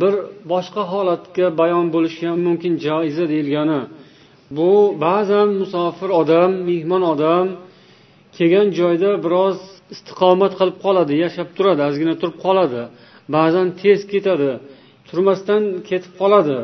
bir 0.00 0.14
boshqa 0.52 0.82
holatga 0.92 1.46
bayon 1.60 1.86
bo'lishi 1.94 2.22
ham 2.30 2.40
mumkin 2.48 2.72
joiza 2.86 3.24
deyilgani. 3.32 3.80
Bu 4.56 4.70
ba'zan 5.06 5.48
musofir 5.60 6.10
odam 6.20 6.50
mehmon 6.68 7.02
odam 7.12 7.46
kelgan 8.36 8.68
joyda 8.80 9.10
biroz 9.24 9.56
istiqomat 9.94 10.52
qilib 10.58 10.76
qoladi 10.84 11.14
yashab 11.24 11.48
turadi 11.56 11.82
ozgina 11.88 12.14
turib 12.20 12.36
qoladi. 12.44 12.82
Ba'zan 13.36 13.66
tez 13.80 14.00
ketadi 14.12 14.50
turmasdan 15.08 15.62
ketib 15.88 16.12
qoladi. 16.20 16.58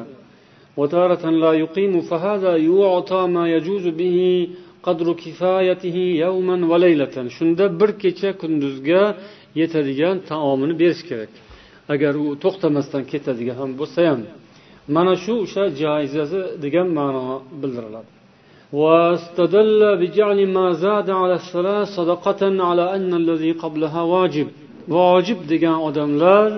shunda 7.38 7.65
bir 7.79 7.91
kecha 8.03 8.29
kunduzga 8.41 9.01
yetadigan 9.60 10.15
taomini 10.29 10.74
berish 10.81 11.03
kerak 11.10 11.31
agar 11.93 12.13
u 12.24 12.25
to'xtamasdan 12.43 13.03
ketadigan 13.12 13.57
ham 13.62 13.72
bo'lsa 13.79 14.00
ham 14.10 14.22
mana 14.95 15.13
shu 15.24 15.34
o'sha 15.45 15.63
joizasi 15.81 16.39
degan 16.63 16.88
ma'no 17.00 17.25
bildiriladi 17.62 18.10
واستدل 18.81 19.81
بجعل 20.01 20.39
ما 20.55 20.67
زاد 20.84 21.10
على 21.22 21.36
الصلاة 21.41 21.84
صدقة 21.98 22.41
على 22.69 22.86
أن 22.95 23.12
الذي 23.22 23.51
قبلها 23.63 24.01
واجب 24.13 24.48
واجب 24.98 25.38
degan 25.51 25.77
odamlar 25.88 26.50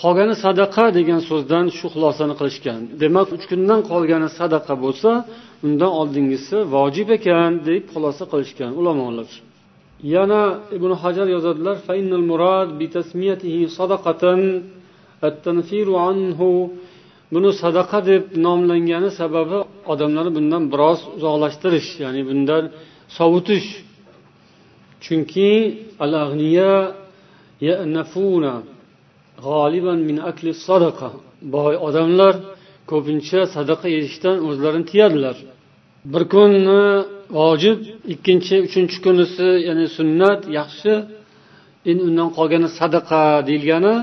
qolgani 0.00 0.34
sadaqa 0.44 0.84
degan 0.98 1.20
so'zdan 1.30 1.64
shu 1.76 1.86
xulosani 1.94 2.34
qilishgan. 2.40 2.80
Demak 3.02 3.28
uch 3.36 3.44
kundan 3.50 3.80
qolgani 3.90 4.28
sadaqa 4.38 4.74
bo'lsa 4.84 5.10
undan 5.66 5.92
oldingisi 6.00 6.56
vojib 6.74 7.08
ekan 7.16 7.50
deb 7.68 7.82
xulosa 7.92 8.24
qilishgan 8.32 8.70
ulamolar 8.80 9.28
yana 10.14 10.42
ibn 10.76 10.90
hajar 11.02 11.26
yozadilar 11.34 11.76
buni 17.34 17.50
sadaqa 17.62 17.98
deb 18.10 18.22
nomlangani 18.46 19.10
sababi 19.20 19.58
odamlarni 19.92 20.32
bundan 20.38 20.62
biroz 20.72 21.00
uzoqlashtirish 21.16 21.88
ya'ni 22.04 22.22
bundan 22.28 22.64
sovutish. 23.16 23.68
Chunki 25.04 25.50
al 26.04 26.12
boy 31.54 31.74
odamlar 31.88 32.34
ko'pincha 32.90 33.40
sadaqa 33.56 33.86
yeyishdan 33.96 34.36
o'zlarini 34.48 34.86
tiyadilar. 34.90 35.36
Bir 36.12 36.22
kunni 36.34 36.82
vojib 37.38 37.78
ikkinchi 38.14 38.56
uchinchi 38.66 38.98
kunisi 39.06 39.48
ya'ni 39.68 39.86
sunnat 39.96 40.40
yaxshi 40.58 40.92
endi 41.90 42.02
undan 42.08 42.28
qolgani 42.36 42.68
sadaqa 42.80 43.22
deyilgani 43.48 43.94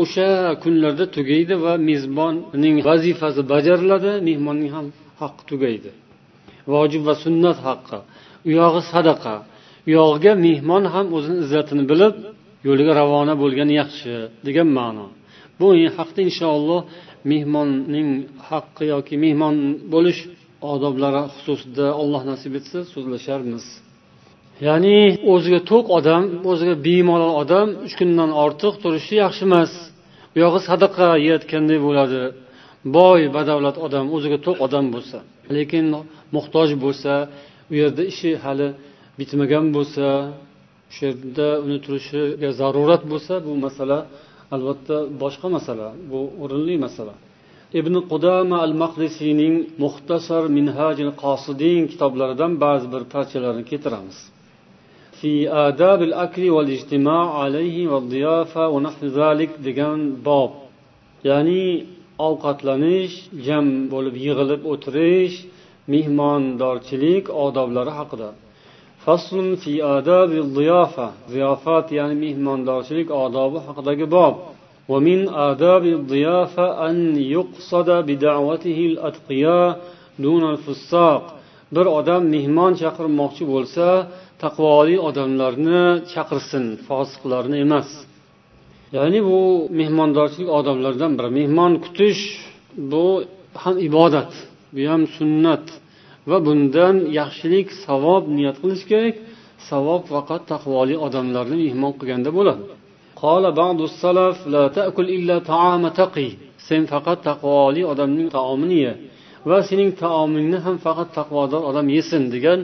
o'sha 0.00 0.28
kunlarda 0.62 1.04
tugaydi 1.16 1.54
va 1.64 1.72
mezbonning 1.88 2.76
vazifasi 2.88 3.40
bajariladi 3.52 4.12
mehmonning 4.28 4.70
ham 4.76 4.86
haqqi 5.20 5.42
tugaydi. 5.50 5.90
Vojib 6.72 7.02
va 7.08 7.14
sunnat 7.24 7.58
haqqi. 7.68 7.98
U 8.48 8.50
yog'i 8.60 8.82
sadaqa. 8.92 9.34
U 9.86 9.90
yog'iga 9.98 10.32
mehmon 10.46 10.84
ham 10.94 11.06
o'zini 11.16 11.38
izzatini 11.44 11.84
bilib 11.90 12.14
yo'liga 12.66 12.92
ravona 13.00 13.34
bo'lgani 13.42 13.74
yaxshi 13.82 14.12
degan 14.46 14.68
ma'no. 14.78 15.06
Bu 15.60 15.68
haqda 15.96 16.20
inshaalloh 16.28 16.80
mehmonning 17.30 18.08
haqqi 18.48 18.84
yoki 18.94 19.14
mehmon 19.24 19.56
bo'lish 19.94 20.20
odoblari 20.72 21.22
xususida 21.34 21.86
alloh 22.00 22.22
nasib 22.30 22.52
etsa 22.58 22.78
so'zlasharmiz. 22.92 23.64
Ya'ni 24.66 24.98
o'ziga 25.32 25.60
to'q 25.70 25.84
odam 25.98 26.22
o'ziga 26.50 26.74
bemalol 26.86 27.32
odam 27.42 27.68
uch 27.86 27.94
kundan 28.00 28.30
ortiq 28.44 28.74
turishi 28.82 29.14
yaxshi 29.24 29.44
emas. 29.48 29.72
U 30.34 30.36
yog'i 30.44 30.60
sadaqa 30.68 31.08
yeyotganday 31.24 31.78
bo'ladi. 31.86 32.22
Boy 32.96 33.20
badavlat 33.36 33.76
odam 33.86 34.04
o'ziga 34.16 34.38
to'q 34.46 34.56
odam 34.66 34.86
bo'lsa 34.94 35.18
lekin 35.56 35.84
muhtoj 36.36 36.68
bo'lsa 36.84 37.12
u 37.70 37.74
yerda 37.80 38.02
ishi 38.12 38.30
hali 38.44 38.68
bitmagan 39.18 39.64
bo'lsa 39.76 40.04
o'sha 40.90 41.02
yerda 41.10 41.48
uni 41.64 41.78
turishiga 41.84 42.50
zarurat 42.60 43.02
bo'lsa 43.12 43.34
bu 43.46 43.52
masala 43.66 43.98
albatta 44.54 44.96
boshqa 45.22 45.48
masala 45.56 45.88
bu 46.10 46.20
o'rinli 46.42 46.76
masala. 46.86 47.14
Ibn 47.80 47.94
qudama 48.12 48.56
al 48.66 48.74
maqdisiyning 48.82 49.54
muxtasar 49.82 50.42
minhajil 50.58 51.10
qosidin 51.22 51.82
kitoblaridan 51.92 52.52
ba'zi 52.64 52.86
bir 52.94 53.02
parchalarini 53.14 53.64
keltiramiz. 53.70 54.18
Fi 55.18 55.32
آداب 55.66 56.00
akli 56.24 56.48
والاجتماع 56.56 57.24
عليه 57.42 57.76
alayhi 57.88 57.90
va 57.92 57.98
ذلك 58.00 58.54
va 58.54 58.70
باب 58.72 59.14
zalik 59.18 59.50
degan 59.66 59.98
bob. 60.26 60.50
Ya'ni 61.28 61.86
ovqatlanish 62.28 63.14
jam 63.46 63.66
bo'lib 63.92 64.14
yig'ilib 64.26 64.62
o'tirish 64.72 65.36
mehmondorchilik 65.92 67.24
odoblari 67.44 67.92
haqida. 67.98 68.28
faslun 69.03 69.47
fi 69.61 69.73
adabi 69.97 70.37
ziyofa 70.55 71.07
ziyofat 71.33 71.85
ya'ni 71.99 72.15
mehmondorchilik 72.25 73.09
odobi 73.23 73.59
haqidagi 73.67 74.07
bob 74.17 74.35
ومن 74.91 75.19
آداب 75.49 75.83
الضيافة 75.97 76.65
أن 76.89 76.95
يقصد 77.35 77.89
بدعوته 78.07 78.79
الأتقياء 78.91 79.69
دون 80.19 80.43
الفساق 80.53 81.23
bir 81.75 81.85
odam 81.99 82.23
mehmon 82.35 82.71
chaqirmoqchi 82.81 83.43
bo'lsa 83.53 83.87
taqvoli 84.43 84.95
odamlarni 85.07 85.83
chaqirsin 86.13 86.65
fosiqlarni 86.87 87.57
emas 87.65 87.89
ya'ni 88.95 89.19
bu 89.29 89.39
mehmondorchilik 89.79 90.49
odoblaridan 90.59 91.11
biri 91.17 91.29
mehmon 91.39 91.73
kutish 91.83 92.21
bu 92.91 93.05
ham 93.61 93.75
ibodat 93.87 94.31
bu 94.75 94.81
ham 94.91 95.03
sunnat 95.17 95.65
Va 96.30 96.38
bundan 96.46 96.96
yaxshilik 97.18 97.68
savob 97.86 98.22
niyat 98.36 98.56
qilish 98.62 98.84
kerak. 98.90 99.14
Savob 99.70 100.02
faqat 100.12 100.42
taqvoli 100.52 100.94
odamlarni 101.06 101.56
mehmon 101.64 101.92
qilganda 101.98 102.30
bo'ladi. 102.38 102.62
Sen 106.68 106.82
faqat 106.92 107.18
taqvoli 107.28 107.82
odamning 107.92 108.28
taomini 108.36 108.78
ye 108.86 108.92
va 109.50 109.58
sening 109.68 109.90
taomingni 110.02 110.58
ham 110.66 110.76
faqat 110.86 111.08
taqvodor 111.18 111.62
odam 111.70 111.86
yesin 111.96 112.22
degan 112.34 112.60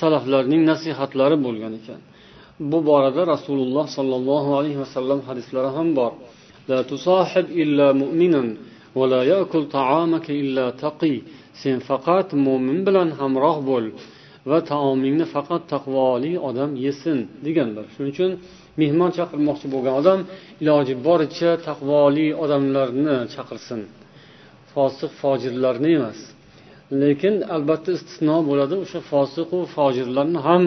salaflarning 0.00 0.62
nasihatlari 0.70 1.36
bo'lgan 1.46 1.72
ekan. 1.80 2.00
Bu 2.70 2.78
borada 2.88 3.22
rasululloh 3.34 3.86
sollallohu 3.96 4.50
alayhi 4.58 4.78
vasallam 4.84 5.20
hadislari 5.28 5.70
ham 5.76 5.88
bor. 5.98 6.12
sen 11.62 11.78
faqat 11.88 12.28
mo'min 12.46 12.78
bilan 12.86 13.08
hamroh 13.20 13.58
bo'l 13.70 13.86
va 14.50 14.58
taomingni 14.70 15.26
faqat 15.34 15.62
taqvoli 15.72 16.32
odam 16.48 16.70
yesin 16.84 17.18
deganlar 17.46 17.84
shuning 17.94 18.12
uchun 18.14 18.30
mehmon 18.80 19.10
chaqirmoqchi 19.18 19.66
bo'lgan 19.74 19.94
odam 20.00 20.20
iloji 20.62 20.94
boricha 21.06 21.50
taqvoli 21.68 22.26
odamlarni 22.44 23.16
chaqirsin. 23.34 23.80
Fosiq 24.72 25.12
fojirlarni 25.22 25.90
emas. 25.98 26.18
Lekin 27.02 27.34
albatta 27.56 27.90
istisno 27.98 28.36
bo'ladi 28.48 28.74
o'sha 28.84 29.00
fosiqu 29.10 29.58
fojirlarni 29.74 30.40
ham 30.48 30.62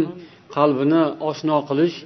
qalbini 0.56 1.04
oshno 1.30 1.58
qilish 1.70 1.98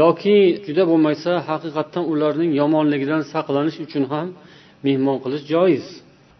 yoki 0.00 0.38
juda 0.66 0.82
bo'lmasa 0.90 1.32
haqiqatdan 1.48 2.04
ularning 2.12 2.50
yomonligidan 2.60 3.22
saqlanish 3.32 3.78
uchun 3.86 4.04
ham 4.12 4.28
mehmon 4.86 5.16
qilish 5.24 5.44
joiz. 5.52 5.86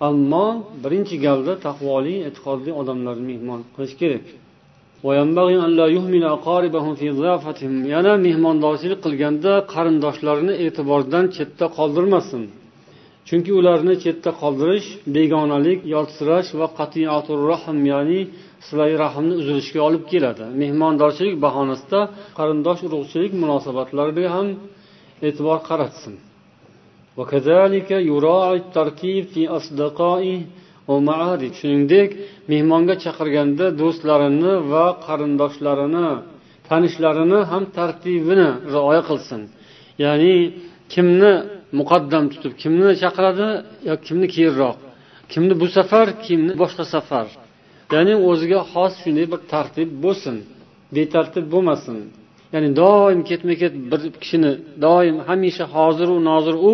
Ammo 0.09 0.47
birinchi 0.85 1.17
galda 1.27 1.53
taqvoli 1.67 2.15
e'tiqodli 2.29 2.71
odamlarni 2.81 3.25
mehmon 3.33 3.61
qilish 3.75 3.95
kerak. 4.01 4.27
yana 7.95 8.13
mehmondorchilik 8.27 9.01
qilganda 9.07 9.53
qarindoshlarini 9.75 10.55
e'tibordan 10.65 11.25
chetda 11.37 11.67
qoldirmasin. 11.79 12.43
Chunki 13.29 13.53
ularni 13.61 13.95
chetda 14.05 14.31
qoldirish 14.43 14.89
begonalik 15.17 15.81
yotsirash 15.95 16.51
va 16.61 16.67
rahm 17.51 17.79
ya'ni 17.93 18.21
silai 18.67 18.93
rahmni 19.05 19.35
uzilishiga 19.41 19.81
olib 19.89 20.05
keladi. 20.13 20.45
Mehmondorchilik 20.63 21.37
bahonasida 21.47 22.01
qarindosh 22.39 22.81
urug'chilik 22.87 23.33
munosabatlariga 23.43 24.31
ham 24.37 24.49
e'tibor 25.27 25.59
qaratsin. 25.69 26.15
Shuningdek 31.59 32.11
mehmonga 32.53 32.95
chaqirganda 33.05 33.67
do'stlarini 33.81 34.53
va 34.73 34.87
qarindoshlarini 35.07 36.09
tanishlarini 36.69 37.41
ham 37.51 37.65
tartibini 37.77 38.49
rioya 38.75 39.03
qilsin. 39.09 39.41
Ya'ni 40.05 40.35
kimni 40.93 41.33
muqaddam 41.79 42.25
tutib 42.33 42.53
kimni 42.63 42.91
chaqiradi 43.03 43.49
yo 43.89 43.95
kimni 44.07 44.27
keyinroq? 44.35 44.77
Kimni 45.33 45.55
bu 45.61 45.67
safar 45.77 46.07
kimni 46.27 46.53
boshqa 46.63 46.85
safar? 46.95 47.27
Ya'ni 47.95 48.15
o'ziga 48.29 48.61
xos 48.73 48.93
shunday 49.03 49.27
bir 49.33 49.41
tartib 49.53 49.89
bo'lsin 50.05 50.37
betartib 50.97 51.45
bo'lmasin. 51.55 51.97
Ya'ni 52.55 52.71
doim 52.83 53.21
ketma 53.31 53.55
ket 53.63 53.75
bir 53.91 54.01
kishini 54.23 54.53
doim 54.85 55.17
hamisha 55.29 55.65
hoziru 55.75 56.17
nozir 56.31 56.57
u 56.71 56.73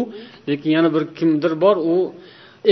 lekin 0.49 0.71
yana 0.77 0.89
bir 0.95 1.03
kimdir 1.19 1.53
bor 1.65 1.77
u 1.95 1.97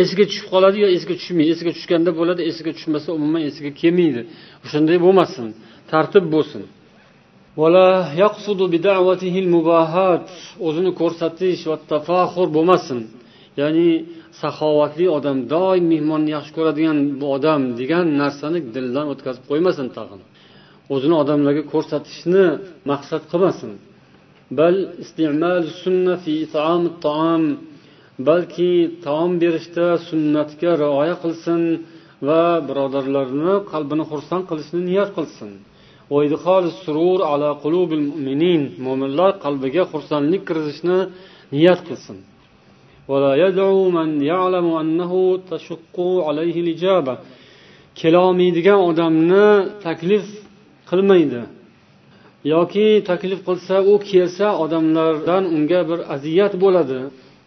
esiga 0.03 0.25
tushib 0.31 0.47
qoladi 0.53 0.77
yo 0.85 0.89
esiga 0.97 1.15
tushmaydi. 1.21 1.51
Esiga 1.55 1.73
tushganda 1.77 2.11
bo'ladi 2.21 2.43
esiga 2.51 2.71
tushmasa 2.77 3.09
umuman 3.19 3.43
esiga 3.51 3.71
kelmaydi. 3.81 4.21
O'shanday 4.65 4.99
bo'lmasin 5.07 5.47
tartib 5.93 6.25
bo'lsin. 6.35 6.63
O'zini 10.67 10.91
ko'rsatish 11.01 11.63
va 11.71 11.77
tafaxur 11.93 12.49
bo'lmasin. 12.57 12.99
Ya'ni 13.61 13.89
saxovatli 14.41 15.07
odam 15.19 15.39
doim 15.55 15.85
mehmonni 15.93 16.31
yaxshi 16.37 16.53
ko'radigan 16.59 16.99
bu 17.21 17.27
odam 17.37 17.61
degan 17.81 18.07
narsani 18.23 18.59
dildan 18.75 19.07
o'tkazib 19.13 19.45
qo'ymasin 19.51 19.87
tag'in. 19.97 20.21
O'zini 20.95 21.15
odamlarga 21.23 21.63
ko'rsatishni 21.73 22.45
maqsad 22.91 23.23
qilmasin. 23.33 23.71
Balki 28.29 28.73
taom 29.05 29.31
berishda 29.43 29.87
sunnatga 30.09 30.71
rioya 30.83 31.17
qilsin 31.23 31.63
va 32.29 32.43
birodarlarni 32.69 33.55
qalbini 33.73 34.05
xursand 34.11 34.45
qilishni 34.51 34.81
niyat 34.91 35.11
qilsin. 35.17 35.51
Surur 36.83 37.21
ala 37.33 37.51
mu'minin 38.13 38.63
mo'minlar 38.87 39.31
qalbiga 39.45 39.83
xursandlik 39.93 40.43
kirgizishni 40.49 40.99
niyat 41.55 41.81
qilsin. 41.89 42.19
Kelolmaydigan 48.01 48.81
odamni 48.91 49.49
taklif 49.85 50.25
qilmaydi. 50.91 51.41
Yoki 52.45 52.87
taklif 53.11 53.41
qilsa 53.49 53.75
u 53.93 53.95
kelsa 54.11 54.47
odamlardan 54.65 55.45
unga 55.55 55.81
bir 55.91 55.99
aziyat 56.15 56.55
bo'ladi. 56.65 56.99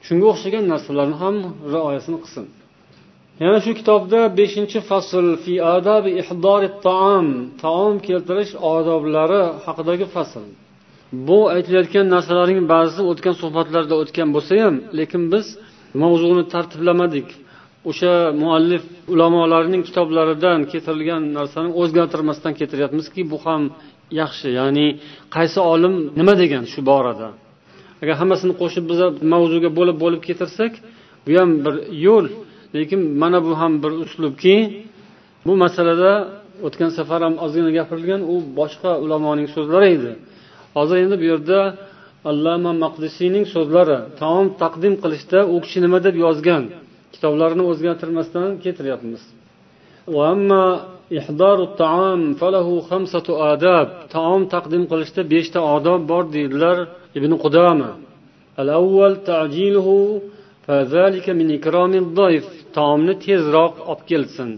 Shunga 0.06 0.26
o'xshagan 0.34 0.66
narsalarni 0.74 1.16
ham 1.24 1.36
rioyasini 1.74 2.18
qilsin. 2.24 2.46
Yana 3.44 3.60
shu 3.66 3.72
kitobda 3.80 4.20
beshinchi 4.40 4.80
fasl 4.90 5.26
fi 5.44 5.54
adabi 5.76 6.10
ihdori 6.22 6.70
taom 6.86 7.28
taom 7.64 7.96
keltirish 8.08 8.52
odoblari 8.74 9.42
haqidagi 9.66 10.06
fasl. 10.16 10.46
Bu 11.28 11.40
aytilayotgan 11.56 12.06
narsalarning 12.16 12.62
ba'zisi 12.74 13.02
o'tgan 13.12 13.36
suhbatlarda 13.42 13.96
o'tgan 14.02 14.30
bo'lsa 14.36 14.54
ham 14.64 14.76
lekin 15.00 15.24
biz 15.34 15.46
mavzuni 16.02 16.44
tartiblamadik. 16.54 17.28
O'sha 17.90 18.14
muallif 18.42 18.84
ulamolarning 19.14 19.84
kitoblaridan 19.88 20.60
keltirilgan 20.72 21.24
narsani 21.38 21.70
o'zgartirmasdan 21.82 22.54
keltiryapmizki 22.60 23.22
bu 23.32 23.38
ham 23.46 23.62
yaxshi 24.22 24.48
ya'ni 24.60 24.88
qaysi 25.36 25.60
olim 25.74 25.94
nima 26.20 26.34
degan 26.42 26.64
shu 26.74 26.80
borada? 26.92 27.30
Agar 28.02 28.16
hammasini 28.22 28.54
qo'shib 28.62 28.84
biz 28.92 29.00
mavzuga 29.34 29.70
bo'lib 29.80 29.98
bo'lib 30.04 30.22
keltirsak 30.28 30.74
bu 31.26 31.32
ham 31.40 31.50
bir 31.66 31.76
yo'l. 32.06 32.26
Lekin 32.76 33.02
mana 33.22 33.40
bu 33.48 33.52
ham 33.62 33.74
bir 33.84 33.92
uslubki 34.04 34.56
bu 35.46 35.54
masalada 35.64 36.12
o'tgan 36.66 36.92
safar 36.98 37.20
ham 37.26 37.36
ozgina 37.46 37.72
gapirilgan 37.78 38.22
u 38.34 38.36
boshqa 38.60 38.92
ulamoning 39.04 39.48
so'zlari 39.56 39.88
edi. 39.98 40.12
Hozir 40.78 40.98
endi 41.04 41.16
bu 41.22 41.26
yerda 41.32 41.60
allama 42.30 42.72
maqdisiyning 42.84 43.46
so'zlari 43.56 43.98
taom 44.22 44.48
taqdim 44.62 44.94
qilishda 45.04 45.40
u 45.54 45.56
kishi 45.64 45.80
nima 45.86 46.00
deb 46.08 46.16
yozgan? 46.26 46.64
Kitoblarini 47.14 47.64
o'zgartirmasdan 47.72 48.50
keltiryapmiz 48.64 49.22
taom 54.16 54.42
taqdim 54.54 54.84
qilishda 54.92 55.22
beshta 55.34 55.60
odob 55.76 56.02
bor 56.12 56.24
deydilar 56.36 56.78
ibn 57.18 57.32
qudama. 57.44 57.90
Taomni 62.78 63.14
tezroq 63.26 63.74
olib 63.92 64.04
kelsin. 64.12 64.50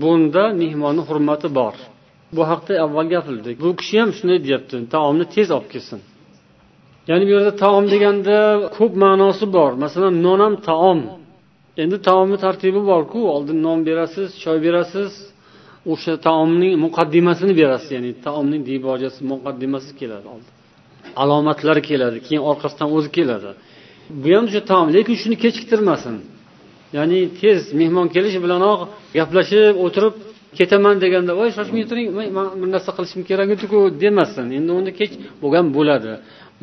Bunda 0.00 0.44
mehmonni 0.62 1.02
hurmati 1.08 1.48
bor. 1.58 1.74
Bu 2.36 2.42
haqda 2.50 2.72
avval 2.84 3.06
gapirdik. 3.14 3.56
Bu 3.64 3.70
kishi 3.80 3.96
ham 4.02 4.10
shunday 4.16 4.38
deyapti. 4.46 4.76
Taomni 4.94 5.24
tez 5.34 5.48
olib 5.56 5.68
kelsin. 5.74 6.00
Ya'ni 7.08 7.24
bu 7.28 7.32
yerda 7.36 7.52
taom 7.64 7.84
deganda 7.92 8.36
ko'p 8.76 8.92
ma'nosi 9.04 9.46
bor. 9.56 9.72
Masalan 9.84 10.14
non 10.26 10.40
ham 10.44 10.54
taom. 10.68 11.00
Endi 11.82 11.96
taomni 12.08 12.36
tartibi 12.44 12.80
borku. 12.90 13.20
Oldin 13.34 13.58
non 13.66 13.78
berasiz 13.88 14.28
choy 14.42 14.58
berasiz. 14.66 15.12
O'sha 15.92 16.12
taomning 16.26 16.74
muqaddimasini 16.84 17.52
berasiz 17.60 17.90
ya'ni 17.96 18.10
taomning 18.26 18.62
dibojasi 18.68 19.20
muqaddimasi 19.32 19.90
keladi 20.00 20.26
oldin 20.34 20.52
alomatlari 21.22 21.82
keladi 21.90 22.18
keyin 22.26 22.42
orqasidan 22.50 22.88
o'zi 22.96 23.10
keladi. 23.18 23.50
Bu 24.22 24.28
ham 24.36 24.44
o'sha 24.48 24.62
taom 24.70 24.86
lekin 24.96 25.16
shuni 25.22 25.36
kechiktirmasin. 25.44 26.16
Ya'ni 26.96 27.18
tez 27.40 27.60
mehmon 27.80 28.06
kelishi 28.14 28.38
bilanoq 28.44 28.80
gaplashib 29.18 29.74
o'tirib 29.84 30.14
ketaman 30.58 30.94
deganda 31.04 31.32
voy 31.40 31.50
shoshmay 31.56 31.84
turing 31.90 32.08
man 32.36 32.46
bir 32.60 32.68
narsa 32.74 32.90
qilishim 32.96 33.22
kerak 33.30 33.48
ediku 33.56 33.78
demasin. 34.02 34.46
Endi 34.58 34.70
unda 34.78 34.92
kech 35.00 35.12
bo'lgan 35.42 35.66
bo'ladi. 35.76 36.12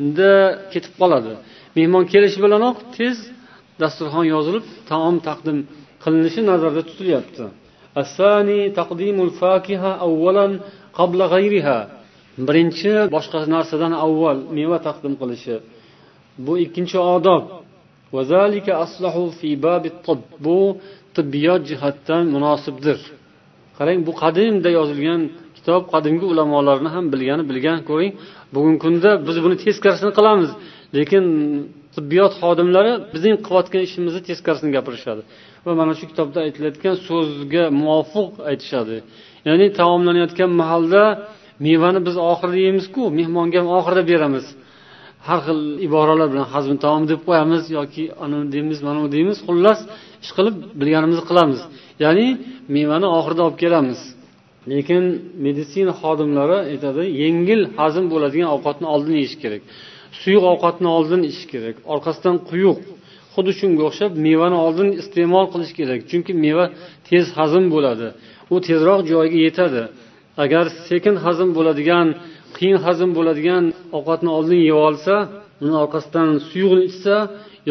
Unda 0.02 0.30
ketib 0.72 0.94
qoladi. 1.00 1.32
Mehmon 1.78 2.04
kelishi 2.12 2.38
bilanoq 2.44 2.76
tez 2.96 3.16
dasturxon 3.82 4.26
yozilib 4.34 4.64
taom 4.90 5.16
taqdim 5.28 5.58
qilinishi 6.02 6.40
nazarda 6.50 6.82
tutilyapti. 6.88 7.44
Birinchi 12.46 12.92
boshqa 13.14 13.38
narsadan 13.54 13.92
avval 14.04 14.38
meva 14.56 14.78
taqdim 14.86 15.14
qilishi 15.20 15.56
bu 16.44 16.52
ikkinchi 16.64 16.98
odob 17.16 17.42
bu 20.46 20.58
tibbiyot 21.16 21.62
jihatdan 21.70 22.22
munosibdir 22.34 22.98
qarang 23.78 23.98
bu 24.06 24.12
qadimda 24.22 24.70
yozilgan 24.78 25.20
kitob 25.56 25.82
qadimgi 25.92 26.26
ulamolarni 26.32 26.90
ham 26.94 27.04
bilgani 27.12 27.44
bilgan 27.50 27.78
ko'ring 27.88 28.12
bugungi 28.54 28.78
kunda 28.84 29.10
biz 29.26 29.36
buni 29.44 29.56
teskarisini 29.64 30.12
qilamiz 30.18 30.50
lekin 30.96 31.24
tibbiyot 32.00 32.32
xodimlari 32.42 32.92
bizning 33.14 33.36
qilayotgan 33.46 33.82
ishimizni 33.88 34.20
teskarisini 34.28 34.70
gapirishadi. 34.76 35.22
Va 35.66 35.72
mana 35.80 35.92
shu 35.98 36.04
kitobda 36.10 36.38
aytilayotgan 36.46 36.94
so'zga 37.08 37.64
muvofiq 37.80 38.28
aytishadi. 38.50 38.96
Ya'ni 39.48 39.66
taomlanayotgan 39.80 40.50
mahalda 40.60 41.02
mevani 41.66 42.00
biz 42.08 42.16
oxirida 42.30 42.58
yeymizku 42.66 43.02
mehmonga 43.18 43.58
ham 43.60 43.68
oxirida 43.78 44.02
beramiz. 44.12 44.46
Har 45.26 45.38
xil 45.46 45.60
iboralar 45.86 46.28
bilan 46.32 46.46
hazm 46.54 46.74
taom 46.84 47.02
deb 47.10 47.20
qo'yamiz 47.28 47.62
yoki 47.78 48.04
anavi 48.24 48.46
deymiz 48.54 48.78
mana 48.86 48.98
bu 49.04 49.08
deymiz 49.16 49.38
xullas 49.46 49.80
ish 50.24 50.32
qilib 50.36 50.56
bilganimizni 50.80 51.24
qilamiz. 51.30 51.60
Ya'ni 52.04 52.26
mevani 52.76 53.06
oxirida 53.18 53.42
olib 53.46 53.58
kelamiz. 53.64 54.00
Lekin 54.72 55.04
meditsina 55.44 55.92
xodimlari 56.02 56.58
aytadi 56.72 57.02
yengil 57.22 57.60
hazm 57.78 58.04
bo'ladigan 58.12 58.48
ovqatni 58.56 58.86
oldin 58.94 59.14
yeyish 59.20 59.36
kerak. 59.42 59.62
Suyuq 60.20 60.44
ovqatni 60.52 60.88
oldin 60.96 61.20
ichish 61.28 61.46
kerak 61.52 61.76
orqasidan 61.94 62.36
quyuq. 62.50 62.80
Xuddi 63.34 63.52
shunga 63.60 63.82
o'xshab 63.88 64.12
mevani 64.26 64.58
oldin 64.66 64.88
iste'mol 65.00 65.46
qilish 65.52 65.72
kerak 65.78 66.00
chunki 66.10 66.32
meva 66.44 66.64
tez 67.08 67.26
hazm 67.38 67.64
bo'ladi. 67.74 68.08
U 68.52 68.56
tezroq 68.68 69.00
joyiga 69.10 69.38
yetadi. 69.46 69.82
Agar 70.44 70.64
sekin 70.88 71.14
hazm 71.24 71.48
bo'ladigan 71.56 72.06
qiyin 72.56 72.78
hazm 72.86 73.10
bo'ladigan 73.18 73.64
ovqatni 73.98 74.30
oldin 74.38 74.60
yeb 74.68 74.78
olsa 74.88 75.14
uni 75.64 75.76
orqasidan 75.84 76.28
suyuqni 76.48 76.82
ichsa 76.90 77.16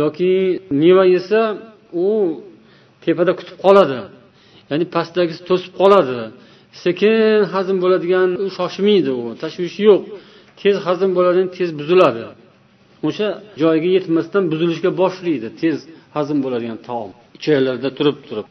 yoki 0.02 0.34
meva 0.82 1.06
yesa 1.16 1.42
u 2.06 2.08
tepada 3.04 3.32
kutib 3.40 3.58
qoladi. 3.66 4.00
Ya'ni 4.70 4.86
pastdagisi 4.96 5.42
to'sib 5.50 5.72
qoladi. 5.82 6.20
Sekin 6.84 7.40
hazm 7.54 7.78
bo'ladigan 7.84 8.30
u 8.44 8.46
shoshmaydi 8.58 9.12
u 9.22 9.24
tashvishi 9.42 9.82
yo'q. 9.90 10.02
Tez 10.62 10.76
hazm 10.86 11.10
bo'ladigan 11.18 11.50
tez 11.58 11.70
buziladi. 11.80 12.24
O'sha 13.08 13.28
joyiga 13.62 13.90
yetmasdan 13.98 14.44
buzilishga 14.52 14.92
boshlaydi 15.02 15.50
tez 15.62 15.78
hazm 16.16 16.38
bo'ladigan 16.46 16.80
taom. 16.88 17.12
Ichaklarda 17.38 17.90
turib 17.98 18.18
turib. 18.28 18.48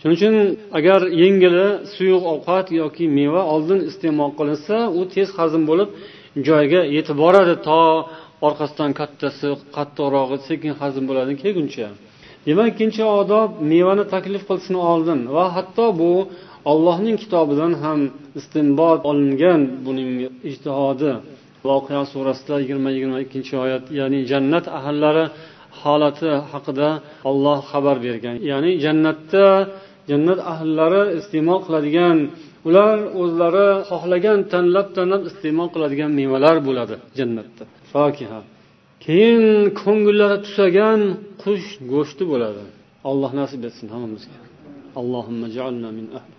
Shuning 0.00 0.16
uchun 0.18 0.34
agar 0.78 1.00
yengili 1.22 1.66
suyuq 1.94 2.24
ovqat 2.34 2.66
yoki 2.80 3.04
meva 3.18 3.42
oldin 3.54 3.80
iste'mol 3.90 4.30
qilinsa 4.38 4.76
u 4.98 5.00
tez 5.14 5.28
hazm 5.38 5.62
bo'lib 5.70 5.88
joyiga 6.48 6.80
yetib 6.96 7.16
boradi 7.24 7.54
to 7.68 7.80
orqasidan 8.46 8.90
kattasi 9.00 9.48
qattiqrog'i 9.76 10.38
sekin 10.48 10.72
hazm 10.80 11.04
bo'ladi 11.10 11.32
kelguncha 11.42 11.88
demak 12.46 12.66
ikkinchi 12.72 13.02
odob 13.20 13.48
mevani 13.72 14.04
taklif 14.14 14.42
qilishni 14.48 14.78
oldin 14.92 15.20
va 15.34 15.44
hatto 15.56 15.86
bu 16.00 16.12
ollohning 16.70 17.16
kitobidan 17.22 17.72
ham 17.82 18.00
istinbot 18.38 19.00
olingan 19.10 19.60
buning 19.86 20.10
ijtihodi. 20.50 21.12
Voqea 21.68 22.02
surasida 22.12 22.54
yigirma 22.62 22.90
yigirma 22.94 23.18
ikkinchi 23.24 23.54
oyat 23.64 23.84
ya'ni 23.98 24.20
jannat 24.30 24.66
ahllari 24.78 25.24
holati 25.80 26.30
haqida 26.52 26.88
olloh 27.30 27.58
xabar 27.70 27.96
bergan. 28.06 28.36
Ya'ni 28.50 28.70
jannatda 28.84 29.46
jannat 30.10 30.40
ahllari 30.52 31.02
iste'mol 31.18 31.60
qiladigan 31.66 32.16
ular 32.68 32.96
o'zlari 33.22 33.68
xohlagan 33.90 34.38
tanlab 34.52 34.86
tanlab 34.96 35.22
iste'mol 35.30 35.68
qiladigan 35.74 36.10
mevalar 36.20 36.56
bo'ladi 36.68 36.94
jannatda. 37.18 37.64
Fokiha. 37.92 38.40
Keyin 39.04 39.44
ko'ngillari 39.82 40.36
tusagan 40.46 41.00
qush 41.42 41.68
go'shti 41.92 42.24
bo'ladi. 42.32 42.64
Alloh 43.10 43.30
nasib 43.40 43.60
etsin 43.68 43.86
hammamizga. 43.94 44.38
Allohimma 45.00 45.90
min 45.98 46.06
ahli 46.18 46.37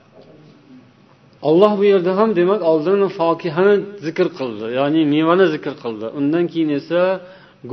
olloh 1.42 1.78
bu 1.80 1.84
yerda 1.92 2.12
ham 2.20 2.30
demak 2.40 2.62
oldin 2.72 3.08
fokihani 3.20 3.76
zikr 4.06 4.28
qildi. 4.40 4.66
Ya'ni 4.80 5.02
mevani 5.14 5.46
zikr 5.56 5.74
qildi. 5.84 6.06
Undan 6.20 6.46
keyin 6.52 6.72
esa 6.80 7.02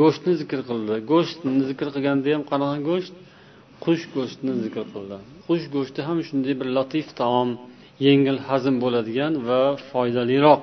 go'shtni 0.00 0.32
zikr 0.40 0.60
qildi. 0.68 0.94
Go'shtni 1.12 1.62
zikr 1.70 1.88
qilganda 1.94 2.28
ham 2.34 2.42
qanaqa 2.50 2.78
go'sht? 2.90 3.14
Qush 3.84 4.04
go'shtini 4.16 4.54
zikr 4.64 4.84
qildi. 4.94 5.16
Qush 5.46 5.66
go'shti 5.74 6.00
ham 6.08 6.18
shunday 6.28 6.54
bir 6.60 6.68
latif 6.76 7.06
taom 7.20 7.48
yengil 8.06 8.38
hazm 8.48 8.74
bo'ladigan 8.84 9.32
va 9.48 9.60
foydaliroq 9.90 10.62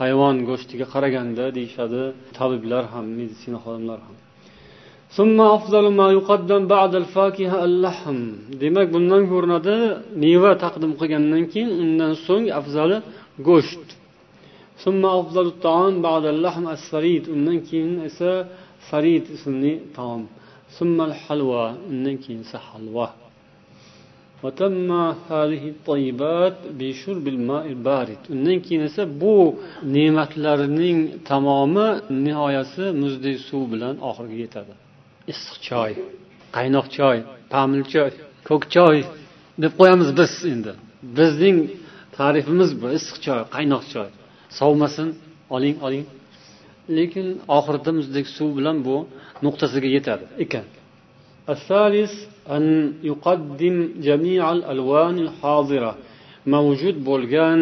hayvon 0.00 0.36
go'shtiga 0.48 0.86
qaraganda 0.94 1.44
deyishadi 1.56 2.02
tabiblar 2.38 2.84
ham 2.92 3.06
meditsina 3.18 3.58
xodimlari 3.64 4.02
ham. 4.08 4.16
Demak 8.62 8.88
bundan 8.94 9.22
ko'rinadi 9.32 9.76
meva 10.22 10.52
taqdim 10.64 10.92
qilgandan 11.00 11.44
keyin 11.52 11.70
undan 11.82 12.12
so'ng 12.26 12.46
afzali 12.60 12.98
go'sht. 13.48 13.86
Undan 17.34 17.58
keyin 17.68 17.92
esa 18.08 18.30
farid 18.88 19.24
ismli 19.36 19.72
taom. 19.96 20.22
Halva 21.26 21.64
undan 21.92 22.16
keyin 22.22 22.40
esa 22.46 22.58
halva 22.68 23.08
undan 28.34 28.58
keyin 28.66 28.82
esa 28.90 29.02
bu 29.22 29.36
ne'matlarning 29.94 30.98
tamomi 31.28 31.88
nihoyasi 32.24 32.84
muzdek 33.02 33.36
suv 33.48 33.62
bilan 33.72 33.94
oxiriga 34.08 34.38
yetadi. 34.44 34.74
issiq 35.31 35.57
choy 35.67 35.91
qaynoq 36.57 36.87
choy 36.97 37.17
pamil 37.53 37.83
choy 37.93 38.11
ko'k 38.49 38.63
choy 38.75 38.97
deb 39.61 39.71
qo'yamiz 39.79 40.09
biz 40.19 40.33
endi 40.53 40.71
bizning 41.17 41.57
ta'rifimiz 42.17 42.71
bu 42.81 42.87
issiq 42.97 43.17
choy 43.25 43.41
qaynoq 43.55 43.83
choy 43.93 44.09
sovimasin 44.59 45.09
oling 45.55 45.77
oling 45.87 46.05
lekin 46.97 47.27
oxirida 47.57 47.91
muzdek 47.99 48.25
suv 48.37 48.49
bilan 48.57 48.77
bu 48.87 48.95
nuqtasiga 49.45 49.89
yetadi 49.97 50.25
ekan 50.45 50.67
الثالث 51.55 52.13
أن 52.55 52.65
يقدم 53.11 53.75
جميع 54.07 54.43
الألوان 54.57 55.15
الحاضرة 55.25 55.91
mavjud 56.53 56.97
bo'lgan 57.09 57.61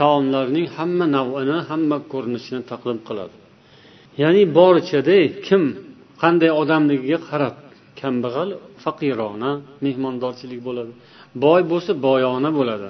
taomlarning 0.00 0.66
hamma 0.76 1.06
navini 1.16 1.58
hamma 1.70 1.98
ko'rinishini 2.12 2.62
taqdim 2.70 2.98
qiladi 3.08 3.34
ya'ni 4.22 4.42
borichada 4.58 5.18
kim 5.46 5.62
qanday 6.21 6.51
odamligiga 6.61 7.19
qarab 7.29 7.55
kambag'al 8.01 8.49
faqirona 8.83 9.51
mehmondorchilik 9.85 10.61
bo'ladi. 10.67 10.91
Boy 11.43 11.61
bo'lsa 11.71 11.91
boyona 12.07 12.49
bo'ladi. 12.59 12.89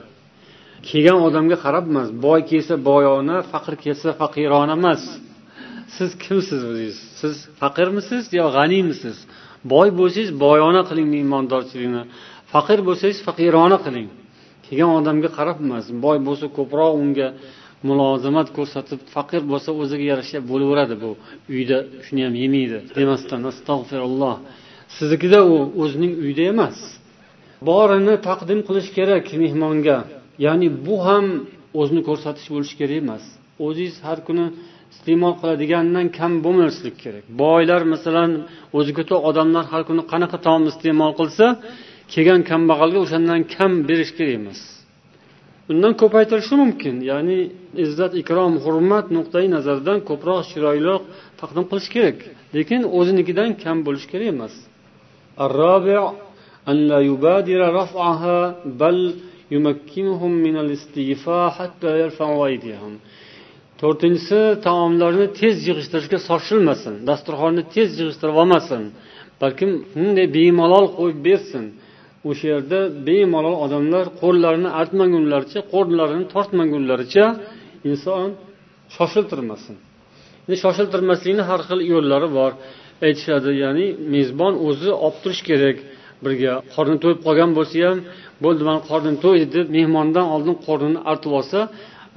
Kelgan 0.89 1.19
odamga 1.27 1.57
qarab 1.65 1.85
emas 1.91 2.09
boy 2.25 2.39
kelsa 2.51 2.75
boyona 2.89 3.35
faqir 3.51 3.75
kelsa 3.83 4.09
faqirona 4.21 4.73
emas. 4.79 5.03
Siz 5.95 6.09
kimsiz 6.23 6.61
o'zingiz? 6.69 6.97
Siz 7.19 7.35
faqirmisiz 7.61 8.23
yo 8.39 8.45
g'aniymisiz 8.57 9.17
boy 9.73 9.89
bo'lsangiz 9.99 10.31
boyona 10.45 10.81
qiling 10.89 11.07
mehmondorchilikni. 11.15 12.03
Faqir 12.53 12.79
bo'lsangiz 12.87 13.19
faqirona 13.27 13.77
qiling. 13.85 14.07
Kelgan 14.65 14.91
odamga 14.99 15.29
qarab 15.37 15.57
emas 15.65 15.85
boy 16.05 16.17
bo'lsa 16.27 16.45
ko'proq 16.57 16.91
unga 17.03 17.27
mulozamat 17.89 18.47
ko'rsatib 18.57 18.99
faqir 19.13 19.41
bo'lsa 19.51 19.69
o'ziga 19.81 20.05
yarasha 20.11 20.39
bo'laveradi 20.49 20.95
bu 21.03 21.11
uyda 21.53 21.77
shuni 22.05 22.21
ham 22.27 22.35
yemaydi 22.43 22.77
demasdan 22.97 23.41
astag'firulloh. 23.51 24.35
Siznikida 24.97 25.39
u 25.53 25.55
o'zining 25.83 26.13
uyida 26.23 26.43
emas. 26.53 26.77
Borini 27.69 28.15
taqdim 28.27 28.59
qilish 28.67 28.89
kerak 28.97 29.25
mehmonga. 29.43 29.97
Ya'ni 30.45 30.67
bu 30.87 30.95
ham 31.07 31.25
o'zini 31.79 32.01
ko'rsatish 32.09 32.47
bo'lishi 32.53 32.75
kerak 32.81 32.97
emas. 33.03 33.23
O'zingiz 33.65 33.97
har 34.07 34.19
kuni 34.27 34.45
iste'mol 34.93 35.33
qiladigandan 35.41 36.07
kam 36.17 36.31
bo'lmaslik 36.45 36.95
kerak. 37.03 37.23
Boylar 37.43 37.81
masalan 37.93 38.31
o'ziga 38.77 39.03
to'q 39.09 39.21
odamlar 39.29 39.65
har 39.71 39.83
kuni 39.89 40.03
qanaqa 40.11 40.37
taom 40.45 40.63
iste'mol 40.71 41.11
qilsa 41.19 41.45
kelgan 42.13 42.41
kambag'alga 42.49 42.99
o'shandan 43.05 43.41
kam 43.55 43.71
berish 43.89 44.11
kerak 44.17 44.35
emas. 44.41 44.59
undan 45.72 45.92
ko'paytirishi 46.00 46.54
mumkin 46.62 46.96
ya'ni 47.10 47.38
izzat 47.84 48.12
ikrom 48.22 48.54
hurmat 48.64 49.06
nuqtai 49.16 49.46
nazaridan 49.56 49.98
ko'proq 50.08 50.40
chiroyliroq 50.50 51.02
taqdim 51.40 51.64
qilish 51.70 51.88
kerak 51.94 52.18
lekin 52.56 52.80
o'zinikidan 52.98 53.50
kam 53.62 53.76
bo'lishi 53.86 54.06
kerak 54.12 54.28
emas 54.34 54.54
أن 56.68 56.76
لا 56.90 57.00
يبادر 57.10 57.60
رفعها 57.80 58.38
بل 58.80 58.98
يمكنهم 59.50 60.32
من 60.46 60.56
الاستيفاء 60.64 61.50
حتى 61.58 61.90
يرفعوا 62.00 62.46
أيديهم 62.46 62.94
to'rtinchisi 63.80 64.40
taomlarni 64.66 65.26
tez 65.40 65.56
yig'ishtirishga 65.68 66.18
shoshilmasin 66.28 66.94
dasturxonni 67.08 67.62
tez 67.74 67.88
yig'ishtirib 68.00 68.36
olmasin 68.42 68.82
balkim 69.42 69.70
shunday 69.92 70.26
bemalol 70.36 70.86
qo'yib 70.98 71.18
bersin 71.28 71.64
O'sha 72.29 72.45
yerda 72.53 72.79
bemalol 73.07 73.55
odamlar 73.65 74.05
qo'llarini 74.21 74.69
artmagunlaricha 74.81 75.59
qo'llarini 75.73 76.25
tortmagunlaricha 76.33 77.25
inson 77.89 78.27
shoshiltirmasin. 78.95 79.75
Shoshiltirmaslikni 80.63 81.43
har 81.49 81.61
xil 81.67 81.79
yo'llari 81.93 82.27
bor. 82.39 82.51
Aytishadi 83.05 83.51
ya'ni 83.63 83.85
mezbon 84.13 84.53
o'zi 84.67 84.89
olib 85.05 85.17
turish 85.23 85.41
kerak. 85.49 85.77
Birga 86.23 86.53
qorni 86.73 86.97
to'yib 87.03 87.19
qolgan 87.25 87.51
bo'lsa 87.57 87.75
ham 87.87 87.97
bo'ldi 88.43 88.63
mani 88.69 88.81
qornim 88.89 89.15
to'ydi 89.23 89.45
deb 89.55 89.67
mehmondan 89.77 90.25
oldin 90.35 90.55
qornini 90.67 90.99
artib 91.11 91.31
olsa 91.39 91.59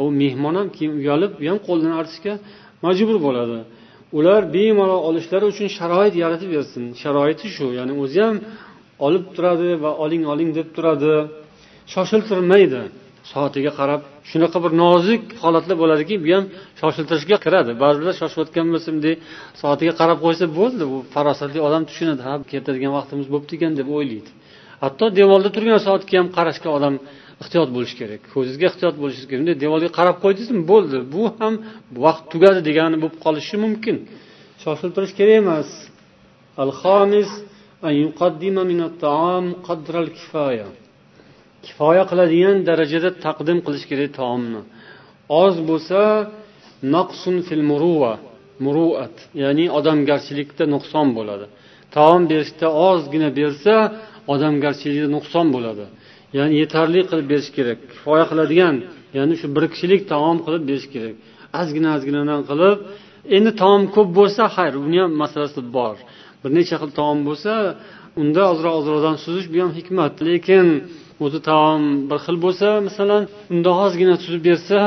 u 0.03 0.05
mehmon 0.23 0.55
ham 0.59 0.69
keyin 0.77 0.93
uyalib 1.01 1.33
u 1.43 1.45
ham 1.51 1.59
qo'lini 1.69 1.95
artishga 2.01 2.35
majbur 2.85 3.19
bo'ladi. 3.27 3.59
Ular 4.19 4.41
bemalol 4.57 5.01
olishlari 5.09 5.47
uchun 5.53 5.69
sharoit 5.79 6.15
yaratib 6.23 6.51
bersin. 6.57 6.85
Sharoiti 7.03 7.47
shu 7.57 7.67
ya'ni 7.79 7.95
o'zi 8.03 8.21
ham 8.27 8.37
olib 9.07 9.25
turadi 9.35 9.69
va 9.83 9.91
oling 10.05 10.25
oling 10.33 10.51
deb 10.59 10.69
turadi. 10.77 11.13
Shoshiltirmaydi. 11.93 12.83
Soatiga 13.33 13.73
qarab 13.81 14.03
shunaqa 14.31 14.59
bir 14.65 14.73
nozik 14.83 15.23
holatlar 15.43 15.77
bo'ladiki 15.83 16.15
bu 16.25 16.29
ham 16.37 16.45
shoshiltirishga 16.81 17.37
kiradi. 17.45 17.71
Ba'zilar 17.83 18.01
birlar 18.01 18.15
shoshayotgan 18.23 18.67
bunday 18.75 19.15
soatiga 19.63 19.93
qarab 20.01 20.19
qo'ysa 20.25 20.45
bo'ldi 20.59 20.85
bu 20.93 20.99
farosatli 21.15 21.59
odam 21.69 21.83
tushunadi. 21.89 22.21
Ha 22.29 22.35
ketadigan 22.53 22.93
vaqtimiz 22.99 23.27
bo'pti 23.35 23.53
ekan 23.59 23.73
deb 23.81 23.89
o'ylaydi. 23.97 24.31
Hatto 24.83 25.05
devorda 25.21 25.49
turgan 25.57 25.81
soatga 25.87 26.15
ham 26.21 26.29
qarashga 26.37 26.69
odam 26.79 26.95
ehtiyot 27.43 27.69
bo'lishi 27.77 27.97
kerak. 28.01 28.21
Ko'zingizga 28.35 28.67
ehtiyot 28.71 28.97
bo'lishingiz 29.03 29.29
kerak. 29.31 29.41
Bunday 29.43 29.57
devorga 29.65 29.91
qarab 29.99 30.17
qo'ydingizmi? 30.25 30.63
Bo'ldi. 30.73 30.99
Bu 31.15 31.23
ham 31.41 31.55
vaqt 32.05 32.25
tugadi 32.33 32.61
degani 32.69 32.97
bo'lib 33.03 33.19
qolishi 33.25 33.57
mumkin. 33.65 33.97
Shoshiltirish 34.63 35.13
kerak 35.19 35.37
emas. 35.43 35.69
Al 36.63 36.71
xomis 36.81 37.31
kifoya 41.67 42.05
qiladigan 42.11 42.57
darajada 42.69 43.11
taqdim 43.25 43.59
qilish 43.67 43.87
kerak 43.91 44.11
taomni 44.21 44.61
oz 45.43 45.57
bo'lsa 45.69 46.01
naqsun 46.95 47.37
fil 47.47 47.65
muruva 47.71 48.13
muruat 48.65 49.17
ya'ni 49.43 49.65
odamgarchilikda 49.79 50.65
nuqson 50.75 51.07
bo'ladi 51.19 51.47
taom 51.97 52.23
berishda 52.31 52.69
ozgina 52.89 53.29
bersa 53.41 53.75
odamgarchilikda 54.35 55.09
nuqson 55.17 55.47
bo'ladi 55.55 55.85
ya'ni 56.39 56.55
yetarli 56.63 57.01
qilib 57.11 57.27
berish 57.33 57.51
kerak 57.57 57.79
kifoya 57.93 58.25
qiladigan 58.31 58.77
ya'ni 59.17 59.35
shu 59.41 59.47
bir 59.57 59.65
kishilik 59.73 60.03
taom 60.13 60.37
qilib 60.47 60.63
berish 60.71 60.89
kerak 60.95 61.15
ozgina 61.61 61.89
ozginadan 61.97 62.41
qilib 62.51 62.79
endi 63.37 63.51
taom 63.63 63.83
ko'p 63.95 64.09
bo'lsa 64.19 64.43
xayr 64.57 64.75
buni 64.85 64.99
ham 65.03 65.13
masalasi 65.23 65.61
bor 65.77 65.97
bir 66.43 66.51
necha 66.59 66.77
xil 66.83 66.91
taom 66.99 67.19
bo'lsa 67.29 67.53
unda 68.21 68.43
ozroq 68.53 68.75
ozroqdan 68.81 69.17
suzish 69.25 69.49
bu 69.53 69.59
ham 69.65 69.73
hikmat. 69.79 70.15
Lekin 70.29 70.67
o'zi 71.25 71.41
taom 71.51 71.83
bir 72.09 72.19
xil 72.25 72.37
bo'lsa 72.45 72.69
masalan 72.89 73.23
unda 73.55 73.71
ozgina 73.85 74.15
suzib 74.25 74.43
bersa 74.49 74.79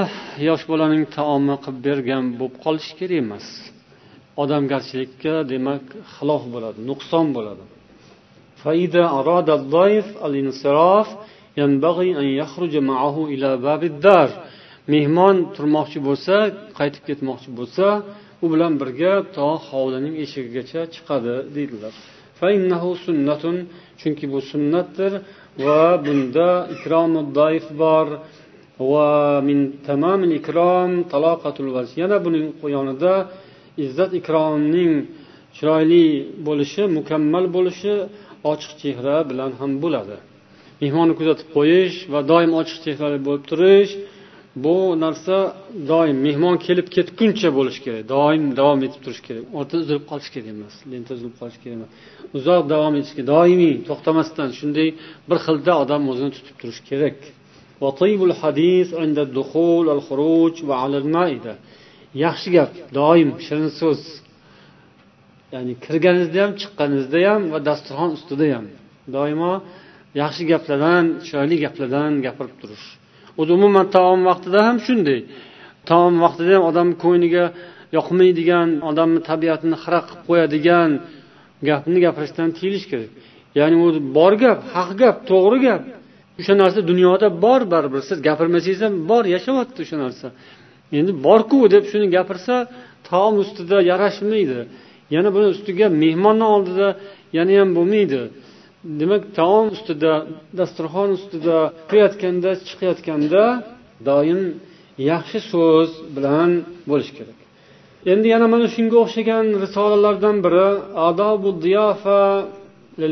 yosh 0.47 0.63
bolaning 0.71 1.03
taomi 1.17 1.55
qilib 1.63 1.79
bergan 1.87 2.23
bo'lib 2.39 2.55
qolishi 2.63 2.93
kerak 2.99 3.17
emas. 3.23 3.45
Odamgarchilikka 4.43 5.33
demak 5.51 5.85
xilof 6.15 6.43
bo'ladi 6.53 6.79
nuqson 6.89 7.27
bo'ladi. 7.37 7.63
Mehmon 14.93 15.35
turmoqchi 15.55 15.99
bo'lsa 16.07 16.35
qaytib 16.79 17.03
ketmoqchi 17.09 17.49
bo'lsa 17.59 17.85
u 18.43 18.45
bilan 18.53 18.73
birga 18.81 19.13
to 19.35 19.47
hovlining 19.67 20.15
eshigigacha 20.23 20.81
chiqadi 20.93 21.35
deydilar. 21.55 21.93
Chunki 24.01 24.25
bu 24.33 24.39
sunnatdir. 24.51 25.13
Va 25.65 25.83
bunda 26.05 26.49
ikromi 26.75 27.21
doif 27.39 27.67
bor. 27.81 28.07
Va 28.91 29.41
min 29.47 29.59
tamamil 29.87 30.31
ikrom 30.39 30.91
taloqatul 31.13 31.67
yana 32.01 32.17
buning 32.25 32.47
yonida 32.75 33.13
izzat 33.85 34.11
ikromning 34.19 34.93
chiroyli 35.55 36.05
bo'lishi 36.47 36.83
mukammal 36.97 37.45
bo'lishi 37.55 37.93
ochiq 38.51 38.71
chehra 38.81 39.17
bilan 39.29 39.51
ham 39.59 39.71
bo'ladi. 39.83 40.17
Mehmonni 40.81 41.13
kuzatib 41.19 41.47
qo'yish 41.57 41.97
va 42.13 42.19
doim 42.31 42.51
ochiq 42.61 42.77
chehrali 42.85 43.19
bo'lib 43.27 43.43
turish 43.51 43.91
bu 44.55 44.99
narsa 44.99 45.55
doim 45.87 46.17
mehmon 46.27 46.57
kelib 46.65 46.87
ketguncha 46.95 47.49
bo'lishi 47.57 47.81
kerak 47.85 48.03
doim 48.15 48.43
davom 48.59 48.79
etib 48.87 49.01
turishi 49.05 49.23
kerak. 49.27 49.43
O'rtada 49.57 49.81
uzilib 49.83 50.05
qolish 50.11 50.29
kerak 50.33 50.49
emas 50.55 50.75
lenta 50.91 51.11
uzilib 51.17 51.35
qolishi 51.39 51.59
kerak 51.63 51.75
emas. 51.79 51.91
Uzoq 52.37 52.63
davom 52.73 52.93
etishi 52.99 53.15
kerak 53.17 53.29
doimiy 53.35 53.75
to'xtamasdan 53.87 54.49
shunday 54.59 54.89
bir 55.29 55.37
xilda 55.45 55.73
odam 55.83 56.03
o'zini 56.11 56.31
tutib 56.37 56.55
turishi 56.61 56.83
kerak. 56.91 57.17
Yaxshi 62.25 62.49
gap 62.57 62.71
doim 62.99 63.29
shirin 63.45 63.71
so'z. 63.79 64.01
Ya'ni 65.53 65.73
kirganingizda 65.85 66.39
ham 66.43 66.53
chiqqaningizda 66.61 67.19
ham 67.29 67.41
va 67.53 67.59
dasturxon 67.69 68.11
ustida 68.17 68.45
ham 68.55 68.65
doimo 69.15 69.53
yaxshi 70.21 70.43
gaplardan 70.51 71.05
chiroyli 71.25 71.55
gaplardan 71.65 72.11
gapirib 72.25 72.55
turish. 72.61 72.87
O'zi 73.39 73.51
umuman 73.57 73.85
taom 73.95 74.19
vaqtida 74.29 74.59
ham 74.67 74.77
shunday. 74.87 75.19
Taom 75.89 76.13
vaqtida 76.23 76.51
ham 76.57 76.63
odamni 76.69 76.95
ko'ngliga 77.03 77.45
yoqmaydigan 77.97 78.69
odamni 78.89 79.21
tabiatini 79.29 79.77
xira 79.83 79.99
qilib 80.07 80.21
qo'yadigan 80.29 80.89
gapni 81.69 81.99
gapirishdan 82.05 82.49
tiyilish 82.57 82.85
kerak. 82.91 83.11
Ya'ni 83.59 83.75
u 83.85 83.87
bor 84.17 84.33
gap 84.43 84.59
haq 84.75 84.89
gap 85.01 85.17
to'g'ri 85.29 85.59
gap. 85.67 85.81
O'sha 86.39 86.53
narsa 86.61 86.79
dunyoda 86.91 87.27
bor 87.45 87.61
baribir. 87.73 88.01
Siz 88.09 88.17
gapirmasangiz 88.27 88.79
ham 88.85 88.93
bor 89.11 89.23
yashayapti 89.35 89.79
o'sha 89.85 89.97
narsa. 90.03 90.27
Endi 90.99 91.11
borku 91.27 91.57
deb 91.73 91.83
shuni 91.91 92.07
gapirsa 92.15 92.55
taom 93.09 93.33
ustida 93.43 93.77
yarashmaydi. 93.91 94.59
Yana 95.15 95.29
buni 95.35 95.47
ustiga 95.53 95.87
mehmonni 96.03 96.45
oldida 96.55 96.87
yana 97.37 97.53
ham 97.59 97.69
bo'lmaydi. 97.77 98.21
Demak 98.83 99.23
taom 99.37 99.67
ustida 99.75 100.13
dasturxon 100.59 101.09
ustida 101.17 101.57
kirayotganda 101.89 102.51
chiqayotganda 102.67 103.43
doim 104.09 104.41
yaxshi 105.11 105.39
so'z 105.51 105.89
bilan 106.15 106.49
bo'lish 106.89 107.11
kerak. 107.17 107.39
Endi 108.11 108.27
yana 108.33 108.47
mana 108.53 108.67
shunga 108.75 108.97
o'xshagan 109.03 109.45
risolalardan 109.63 110.37
biri 110.45 110.67
adobu 111.09 111.49
diyofa 111.65 112.21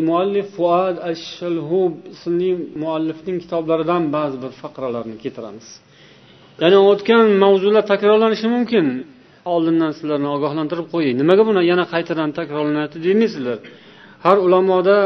muallif 0.10 0.48
fuad 0.56 0.96
shalhub 1.36 1.94
ismli 2.14 2.52
muallifning 2.84 3.38
kitoblaridan 3.44 4.04
ba'zi 4.16 4.38
bir 4.44 4.52
faqralarni 4.62 5.16
keltiramiz. 5.24 5.68
Ya'ni 6.62 6.78
o'tgan 6.92 7.26
mavzular 7.44 7.84
takrorlanishi 7.94 8.48
mumkin. 8.56 8.86
Oldindan 9.54 9.92
sizlarni 9.98 10.30
ogohlantirib 10.36 10.88
qo'ying. 10.94 11.16
Nimaga 11.22 11.44
buni 11.50 11.62
yana 11.72 11.86
qaytadan 11.94 12.30
takrorlanyapti 12.40 12.98
demaysizlar 13.08 13.58
har 14.24 14.38
ulamoda 14.46 14.98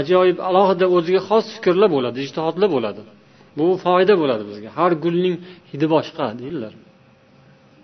ajoyib 0.00 0.38
alohida 0.48 0.86
o'ziga 0.96 1.20
xos 1.28 1.46
fikrlar 1.54 1.88
bo'ladi 1.96 2.18
ijtihodlar 2.26 2.68
bo'ladi. 2.76 3.02
Bu 3.58 3.66
foyda 3.84 4.14
bo'ladi 4.22 4.44
bizga. 4.50 4.68
Har 4.78 4.92
gulning 5.04 5.36
hidi 5.70 5.86
boshqa 5.94 6.26
deydilar. 6.40 6.72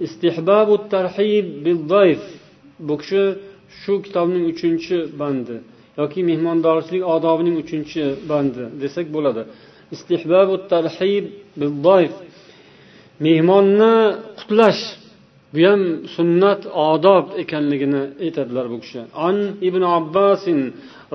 Istihbabu 0.06 0.74
tarhib 0.92 1.46
bil 1.64 1.78
bu 2.86 2.94
kishi 3.00 3.22
shu 3.80 3.94
kitobning 4.04 4.44
uchinchi 4.52 4.96
bandi 5.20 5.56
yoki 6.00 6.20
mehmondorchilik 6.30 7.02
odobining 7.14 7.56
uchinchi 7.64 8.02
bandi 8.30 8.62
desak 8.82 9.06
bo'ladi. 9.16 9.42
Istihbabu 9.94 10.54
tarhib 10.72 11.24
bil 11.60 11.72
mehmonni 13.26 13.94
qutlash 14.38 14.82
bu 15.55 15.59
ham 15.69 15.81
sunnat 16.15 16.61
odob 16.89 17.25
ekanligini 17.43 18.03
aytadilar 18.25 18.65
bu 18.73 18.77
kishi 18.83 19.01
an 19.27 19.37
ibn 19.67 19.81
abbas 19.97 20.43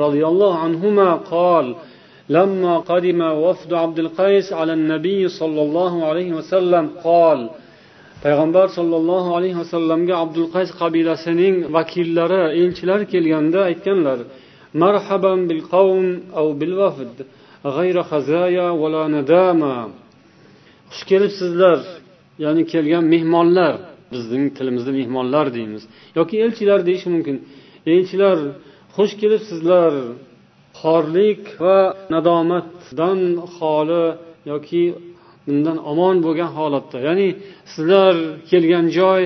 roziyallohu 0.05 0.57
anhu 0.67 0.89
qol 1.33 1.69
لما 2.37 2.75
قدم 2.91 3.21
وفد 3.45 3.73
عبد 3.83 3.99
القيس 3.99 4.49
على 4.61 4.73
النبي 4.79 5.29
صلى 5.41 5.61
الله 5.67 5.93
عليه 6.09 6.31
وسلم 6.39 6.85
قال 7.05 7.41
payg'ambar 8.25 8.67
sollallohu 8.79 9.31
alayhi 9.37 9.57
vasallamga 9.63 10.15
abdul 10.25 10.49
qays 10.55 10.71
qabilasining 10.81 11.55
vakillari 11.77 12.43
elchilar 12.63 13.01
kelganda 13.13 13.61
aytganlar 13.71 14.19
marhaban 14.83 15.41
bil 15.49 15.63
qavm 15.73 16.07
av 16.41 16.49
bil 16.61 16.75
vafd 16.81 17.17
g'ayra 17.77 18.03
khazaya 18.11 18.67
vala 18.83 19.03
nadama 19.17 19.75
xush 20.91 21.05
kelibsizlar 21.11 21.79
ya'ni 22.45 22.63
kelgan 22.73 23.05
mehmonlar 23.15 23.75
Bizning 24.14 24.44
tilimizda 24.58 24.92
mehmonlar 25.00 25.46
deymiz. 25.58 25.84
Yoki 26.18 26.36
elchilar 26.46 26.80
deyish 26.88 27.06
mumkin. 27.14 27.38
Elchilar 27.94 28.38
xush 28.96 29.14
kelibsizlar 29.22 29.94
xorlik 30.82 31.44
va 31.64 31.78
nadomatdan 32.14 33.20
xoli 33.56 34.06
yoki 34.52 34.84
undan 35.52 35.78
omon 35.92 36.16
bo'lgan 36.26 36.52
holatda. 36.58 36.98
Ya'ni 37.08 37.30
sizlar 37.74 38.16
kelgan 38.50 38.86
joy 39.00 39.22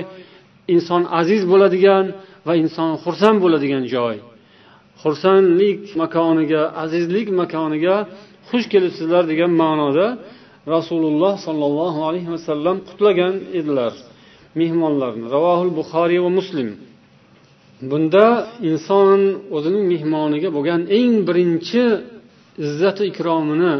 inson 0.74 1.02
aziz 1.20 1.42
bo'ladigan 1.52 2.04
va 2.46 2.52
inson 2.62 2.90
xursand 3.04 3.38
bo'ladigan 3.44 3.84
joy. 3.94 4.16
Xursandlik 5.02 5.82
makoniga 6.02 6.62
azizlik 6.82 7.28
makoniga 7.40 7.96
xush 8.48 8.66
kelibsizlar 8.72 9.22
degan 9.32 9.52
ma'noda 9.62 10.06
rasululloh 10.74 11.34
sollallohu 11.46 12.00
alayhi 12.08 12.30
vasallam 12.34 12.76
qutlagan 12.88 13.34
edilar. 13.58 13.92
Mehmonlarni 14.60 15.26
ravohul 15.34 15.70
buxoriy 15.78 16.20
va 16.26 16.30
muslim. 16.38 16.68
Bunda 17.90 18.26
inson 18.70 19.20
o'zining 19.56 19.84
mehmoniga 19.92 20.48
bo'lgan 20.56 20.80
eng 20.98 21.14
birinchi 21.28 21.82
izzatu 22.64 23.02
ikromini 23.10 23.74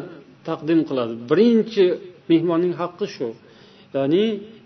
taqdim 0.48 0.80
qiladi. 0.88 1.14
Birinchi 1.30 1.84
mehmonning 2.30 2.74
haqqi 2.80 3.06
shu. 3.14 3.28
Ya'ni 3.96 4.24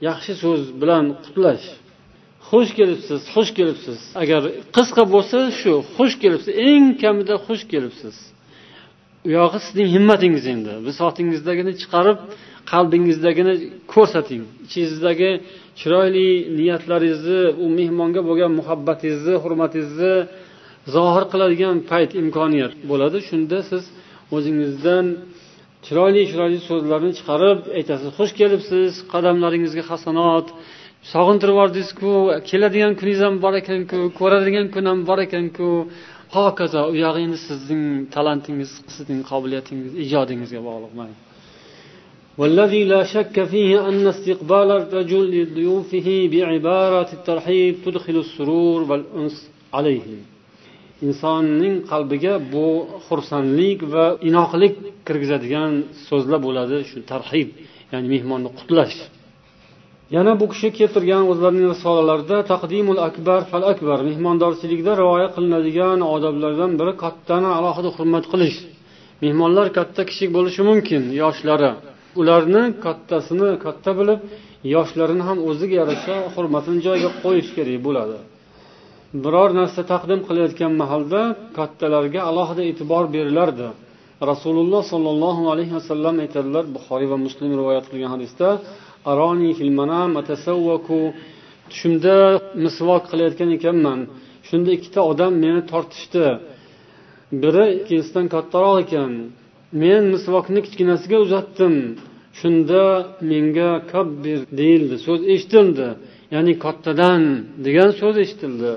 yaxshi 0.08 0.32
so'z 0.42 0.62
bilan 0.80 1.04
qutlash. 1.24 1.66
Xush 2.48 2.70
kelibsiz 2.78 3.20
xush 3.34 3.50
kelibsiz. 3.58 3.98
Agar 4.22 4.42
qisqa 4.76 5.02
bo'lsa 5.14 5.38
shu 5.60 5.72
xush 5.96 6.14
kelibsiz 6.22 6.52
eng 6.70 6.86
kamida 7.02 7.34
xush 7.46 7.64
kelibsiz. 7.72 8.16
U 9.26 9.28
yog'i 9.38 9.58
sizning 9.66 9.88
himmatingiz 9.94 10.44
endi. 10.54 10.72
Bisotingizdagini 10.88 11.72
chiqarib 11.80 12.18
qalbingizdagini 12.72 13.54
ko'rsating. 13.92 14.42
Ichingizdagi 14.66 15.30
chiroyli 15.80 16.28
niyatlaringizni 16.58 17.42
u 17.64 17.66
mehmonga 17.78 18.20
bo'lgan 18.28 18.52
muhabbatingizni 18.60 19.34
hurmatingizni 19.44 20.14
zohir 20.94 21.24
qiladigan 21.32 21.76
payt 21.90 22.10
imkoniyat 22.22 22.72
bo'ladi. 22.90 23.18
Shunda 23.28 23.58
siz 23.70 23.82
o'zingizdan 24.36 25.06
chiroyli 25.86 26.22
chiroyli 26.30 26.58
so'zlarni 26.68 27.12
chiqarib 27.18 27.58
aytasiz 27.78 28.08
xush 28.18 28.32
kelibsiz 28.40 28.92
qadamlaringizga 29.12 29.84
hasanot 29.90 30.46
sog'intirib 31.12 31.54
yubordingizku 31.56 32.10
keladigan 32.50 32.92
kuningiz 33.00 33.20
ham 33.26 33.34
bor 33.44 33.54
ekanku 33.62 33.98
ko'radigan 34.20 34.66
kun 34.74 34.84
ham 34.90 35.00
bor 35.08 35.18
ekanku 35.26 35.68
hokazo 36.36 36.82
u 36.92 36.94
yog'i 37.04 37.20
endi 37.26 37.38
sizning 37.48 37.84
talantingiz 38.14 38.70
sizning 38.96 39.20
qobiliyatingiz 39.30 39.92
ijodingizga 40.04 40.60
bog'liq 40.68 40.92
والذي 42.39 42.83
لا 42.83 43.01
شك 43.03 43.43
فيه 43.51 43.89
أن 43.89 44.07
استقبال 44.07 44.69
الرجل 44.79 45.23
لضيوفه 45.35 46.07
بعبارة 46.31 47.09
الترحيب 47.17 47.73
تدخل 47.85 48.15
السرور 48.25 48.79
والأنس 48.89 49.35
عليهم 49.73 50.19
insonning 51.03 51.75
qalbiga 51.91 52.33
bu 52.53 52.67
xursandlik 53.07 53.79
va 53.93 54.05
inoqlik 54.29 54.73
kirgizadigan 55.07 55.71
so'zlar 56.07 56.39
bo'ladi 56.47 56.77
shu 56.89 56.97
tarhib 57.11 57.47
ya'ni 57.91 58.07
mehmonni 58.15 58.49
qutlash 58.59 58.97
yana 60.15 60.31
bu 60.39 60.45
kishi 60.53 60.69
keltirgan 60.79 61.23
o'zlarining 61.31 61.67
risolalarida 61.73 62.37
taqdimul 62.51 62.99
akbar 63.09 63.39
fal 63.51 63.63
akbar 63.73 63.97
mehmondorchilikda 64.09 64.91
rioya 65.01 65.27
qilinadigan 65.35 65.99
odoblardan 66.15 66.71
biri 66.79 66.93
kattani 67.03 67.49
alohida 67.57 67.89
hurmat 67.97 68.25
qilish 68.31 68.57
mehmonlar 69.23 69.67
katta 69.77 70.01
kichik 70.09 70.29
bo'lishi 70.37 70.61
mumkin 70.69 71.03
yoshlari 71.21 71.71
Ularni 72.20 72.62
kattasini 72.84 73.50
katta 73.64 73.90
bilib 73.98 74.20
yoshlarini 74.74 75.24
ham 75.28 75.38
o'ziga 75.48 75.74
yarasha 75.82 76.16
hurmatini 76.34 76.78
joyiga 76.86 77.10
qo'yish 77.22 77.50
kerak 77.56 77.78
bo'ladi. 77.86 78.18
Biror 79.24 79.50
narsa 79.60 79.80
taqdim 79.92 80.20
qilayotgan 80.28 80.72
mahalda 80.82 81.20
kattalarga 81.58 82.20
alohida 82.30 82.62
e'tibor 82.70 83.04
berilardi. 83.14 83.68
Rasululloh 84.30 84.82
sollallohu 84.92 85.42
alayhi 85.52 85.74
vasallam 85.78 86.16
aytadilar 86.24 86.64
buxoriy 86.76 87.08
va 87.12 87.18
muslim 87.26 87.50
rivoyat 87.60 87.86
qilgan 87.90 88.10
hadisda 88.14 88.48
aroni 89.12 89.50
fil 89.58 89.72
manam 89.80 90.10
tushimda 91.70 92.16
misvok 92.64 93.02
qilayotgan 93.10 93.50
ekanman. 93.58 94.00
Shunda 94.48 94.70
ikkita 94.78 95.00
odam 95.10 95.32
meni 95.44 95.62
tortishdi. 95.72 96.26
Biri 97.42 97.64
ikkinchisidan 97.78 98.26
kattaroq 98.34 98.76
ekan. 98.84 99.12
Men 99.72 100.02
misvokni 100.14 100.60
kichkinasiga 100.66 101.18
uzatdim. 101.26 101.74
Shunda 102.38 102.84
menga 103.30 103.70
kabbir 103.92 104.40
deyildi. 104.60 104.96
So'z 105.06 105.20
eshitildi. 105.34 105.88
Ya'ni 106.34 106.52
kattadan 106.64 107.22
degan 107.66 107.90
so'z 108.00 108.16
eshitildi. 108.24 108.72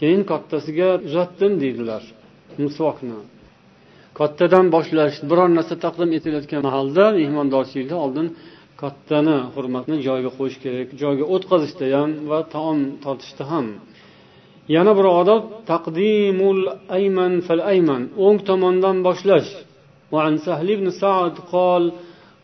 Keyin 0.00 0.22
kattasiga 0.32 0.88
uzatdim 1.08 1.52
deydilar 1.62 2.02
misvokni 2.64 3.18
kattadan 4.18 4.66
boshlash 4.74 5.16
biror 5.30 5.48
narsa 5.58 5.74
taqdim 5.84 6.10
etilayotgan 6.16 6.62
mahalda 6.68 7.04
mehmondorchilikda 7.20 7.96
oldin 8.04 8.26
kattani 8.82 9.36
hurmatni 9.54 9.96
joyiga 10.06 10.30
qo'yish 10.38 10.58
kerak. 10.64 10.88
Joyiga 11.02 11.26
o'tkazishda 11.34 11.86
ham 11.96 12.10
va 12.30 12.38
taom 12.54 12.78
tortishda 13.04 13.44
ham. 13.52 13.66
Yana 14.76 14.92
bir 14.98 15.06
odob 15.20 15.42
taqdimul 15.72 16.60
ayman 16.96 17.32
fal 17.46 17.62
ayman. 17.72 18.02
O'ng 18.24 18.38
tomondan 18.48 18.96
boshlash. 19.06 19.50
وعن 20.11 20.37
سهل 20.37 20.75
بن 20.75 20.87
سعد 20.89 21.33
قال 21.51 21.91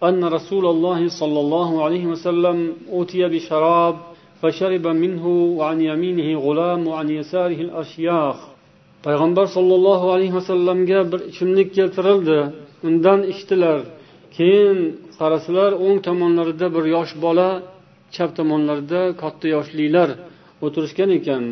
أن 0.04 0.22
رسول 0.38 0.66
الله 0.66 1.08
صلى 1.20 1.40
الله 1.40 1.70
عليه 1.86 2.06
وسلم 2.06 2.58
أوتي 2.92 3.22
بشراب 3.34 3.96
فشرب 4.42 4.86
منه 4.88 5.26
وعن 5.60 5.82
يمينه 5.82 6.40
غلام 6.40 6.88
وعن 6.88 7.08
يساره 7.10 7.60
الأشياخ 7.68 8.38
payg'ambar 9.06 9.46
sollallohu 9.58 10.08
alayhi 10.16 10.34
vasallamga 10.40 11.00
bir 11.12 11.20
ichimlik 11.32 11.70
keltirildi 11.78 12.40
undan 12.88 13.20
ichdilar 13.32 13.80
keyin 14.38 14.78
qarasalar 15.20 15.72
o'ng 15.86 15.98
tomonlarida 16.08 16.68
bir 16.76 16.86
yosh 16.96 17.14
bola 17.26 17.50
chap 18.16 18.30
tomonlarida 18.40 19.02
katta 19.22 19.48
yoshlilar 19.56 20.10
o'tirishgan 20.66 21.10
ekan 21.18 21.44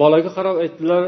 bolaga 0.00 0.30
qarab 0.36 0.56
aytdilar 0.64 1.02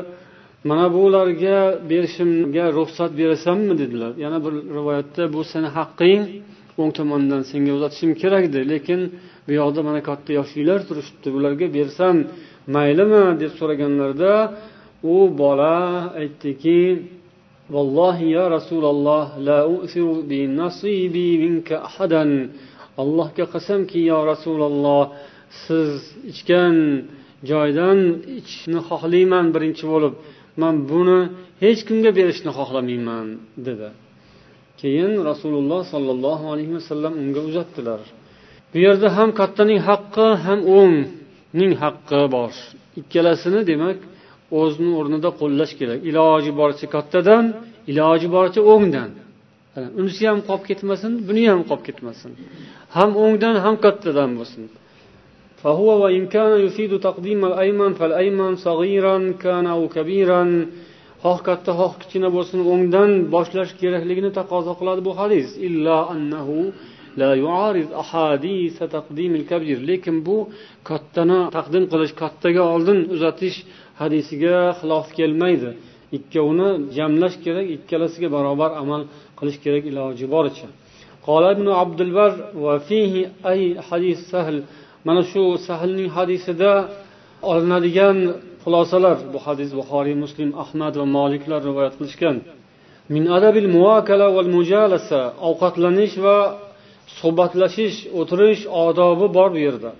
mana 0.69 0.85
bularga 0.95 1.57
berishimga 1.89 2.65
ruxsat 2.77 3.11
berasanmi 3.19 3.73
dedilar. 3.81 4.11
Yana 4.23 4.37
bir 4.45 4.53
rivoyatda 4.77 5.23
bu 5.35 5.41
seni 5.51 5.69
haqqing 5.77 6.21
o'ng 6.81 6.91
tomondan 6.97 7.41
senga 7.51 7.71
uzatishim 7.77 8.11
kerak 8.21 8.43
edi 8.49 8.59
lekin 8.73 8.99
bu 9.45 9.51
yoqda 9.61 9.81
mana 9.87 10.01
katta 10.09 10.31
yoshlilar 10.39 10.79
turishibdi. 10.89 11.27
Bularga 11.35 11.67
bersam 11.77 12.15
maylimi? 12.75 13.23
deb 13.41 13.51
so'raganlarida 13.59 14.33
u 15.13 15.15
bola 15.41 15.77
aytdiki 16.21 16.79
vallohi 17.73 18.25
ya 18.37 18.45
rasululloh 18.55 19.25
la 19.47 19.59
bi 20.29 20.39
nasibi 20.61 21.27
minka 21.43 21.75
ahadan. 21.89 22.31
Allohga 23.01 23.45
qasamki 23.53 23.99
yo 24.11 24.19
rasululloh 24.31 25.03
siz 25.63 25.91
ichgan 26.31 26.75
joydan 27.51 27.99
ichishni 28.39 28.79
xohlayman 28.89 29.45
birinchi 29.55 29.85
bo'lib. 29.93 30.13
Man 30.61 30.75
buni 30.91 31.19
hech 31.63 31.81
kimga 31.87 32.11
berishni 32.17 32.51
xohlamayman 32.57 33.27
dedi. 33.67 33.89
Keyin 34.81 35.13
rasululloh 35.29 35.81
sollallohu 35.93 36.45
alayhi 36.53 36.73
vasallam 36.79 37.13
unga 37.21 37.41
uzatdilar. 37.49 38.01
Bu 38.71 38.77
yerda 38.85 39.07
ham 39.17 39.29
kattaning 39.39 39.79
haqqi 39.89 40.27
ham 40.45 40.59
o'ngning 40.77 41.73
haqqi 41.83 42.21
bor. 42.35 42.51
Ikkalasini 43.01 43.61
demak 43.71 43.97
o'zini 44.59 44.91
o'rnida 44.99 45.29
qo'llash 45.41 45.73
kerak. 45.79 45.99
Iloji 46.09 46.51
boricha 46.59 46.87
kattadan 46.95 47.45
iloji 47.91 48.27
boricha 48.35 48.61
o'ngdan. 48.73 49.09
Unisi 49.99 50.23
ham 50.29 50.39
qolib 50.47 50.65
ketmasin 50.69 51.11
buni 51.27 51.43
ham 51.51 51.61
qolib 51.69 51.83
ketmasin. 51.87 52.31
Ham 52.95 53.09
o'ngdan 53.23 53.55
ham 53.65 53.75
kattadan 53.85 54.31
bo'lsin. 54.39 54.63
فهو 55.64 55.88
وإن 56.02 56.26
كان 56.26 56.60
يفيد 56.66 57.00
تقديم 57.00 57.44
الأيمن 57.44 57.92
فالأيمن 57.92 58.56
صغيرا 58.56 59.16
كان 59.44 59.66
أو 59.66 59.88
كبيرا 59.88 60.66
xoh 61.24 61.38
katta 61.46 61.72
xoh 61.78 61.92
kichkina 62.00 62.28
bo'lsin 62.36 62.60
o'ngdan 62.72 63.10
boshlash 63.34 63.72
kerakligini 63.80 64.30
taqozo 64.38 64.72
qiladi 64.80 65.00
bu 65.08 65.12
hadis 65.20 65.48
illa 65.66 65.96
annahu 66.14 66.56
la 67.20 67.30
yuarid 67.42 67.90
ahadis 68.02 68.74
taqdim 68.96 69.32
kabir 69.50 69.78
lekin 69.90 70.16
bu 70.26 70.36
kattani 70.88 71.40
taqdim 71.56 71.84
qilish 71.92 72.14
kattaga 72.22 72.62
oldin 72.74 72.98
uzatish 73.14 73.56
hadisiga 74.00 74.56
xilof 74.80 75.06
kelmaydi 75.18 75.70
ikkovini 76.16 76.68
jamlash 76.96 77.36
kerak 77.44 77.66
ikkalasiga 77.76 78.28
barobar 78.36 78.70
amal 78.82 79.02
qilish 79.38 79.58
kerak 79.64 79.84
iloji 79.90 80.26
boricha 80.36 80.68
قال 81.28 81.44
ابن 81.54 81.68
عبد 81.80 82.00
البر 82.06 82.34
وفيه 82.64 83.14
أي 83.52 83.60
حديث 83.88 84.18
سهل 84.32 84.56
mana 85.07 85.21
shu 85.31 85.43
sahlning 85.67 86.09
hadisida 86.17 86.71
olinadigan 87.51 88.17
xulosalar 88.63 89.17
bu 89.33 89.39
hadis 89.45 89.69
buxoriy 89.79 90.15
muslim 90.23 90.49
ahmad 90.63 90.93
va 90.99 91.05
moliklar 91.17 91.61
rivoyat 91.69 91.93
qilishgan. 91.99 92.37
Min 93.13 93.23
adabil 93.37 93.67
muvakala 93.75 94.27
val 94.35 94.49
mujalasa 94.57 95.19
ovqatlanish 95.49 96.15
va 96.25 96.37
suhbatlashish 97.19 97.97
o'tirish 98.19 98.61
odobi 98.85 99.27
bor 99.37 99.49
bu 99.55 99.59
yerda. 99.67 99.91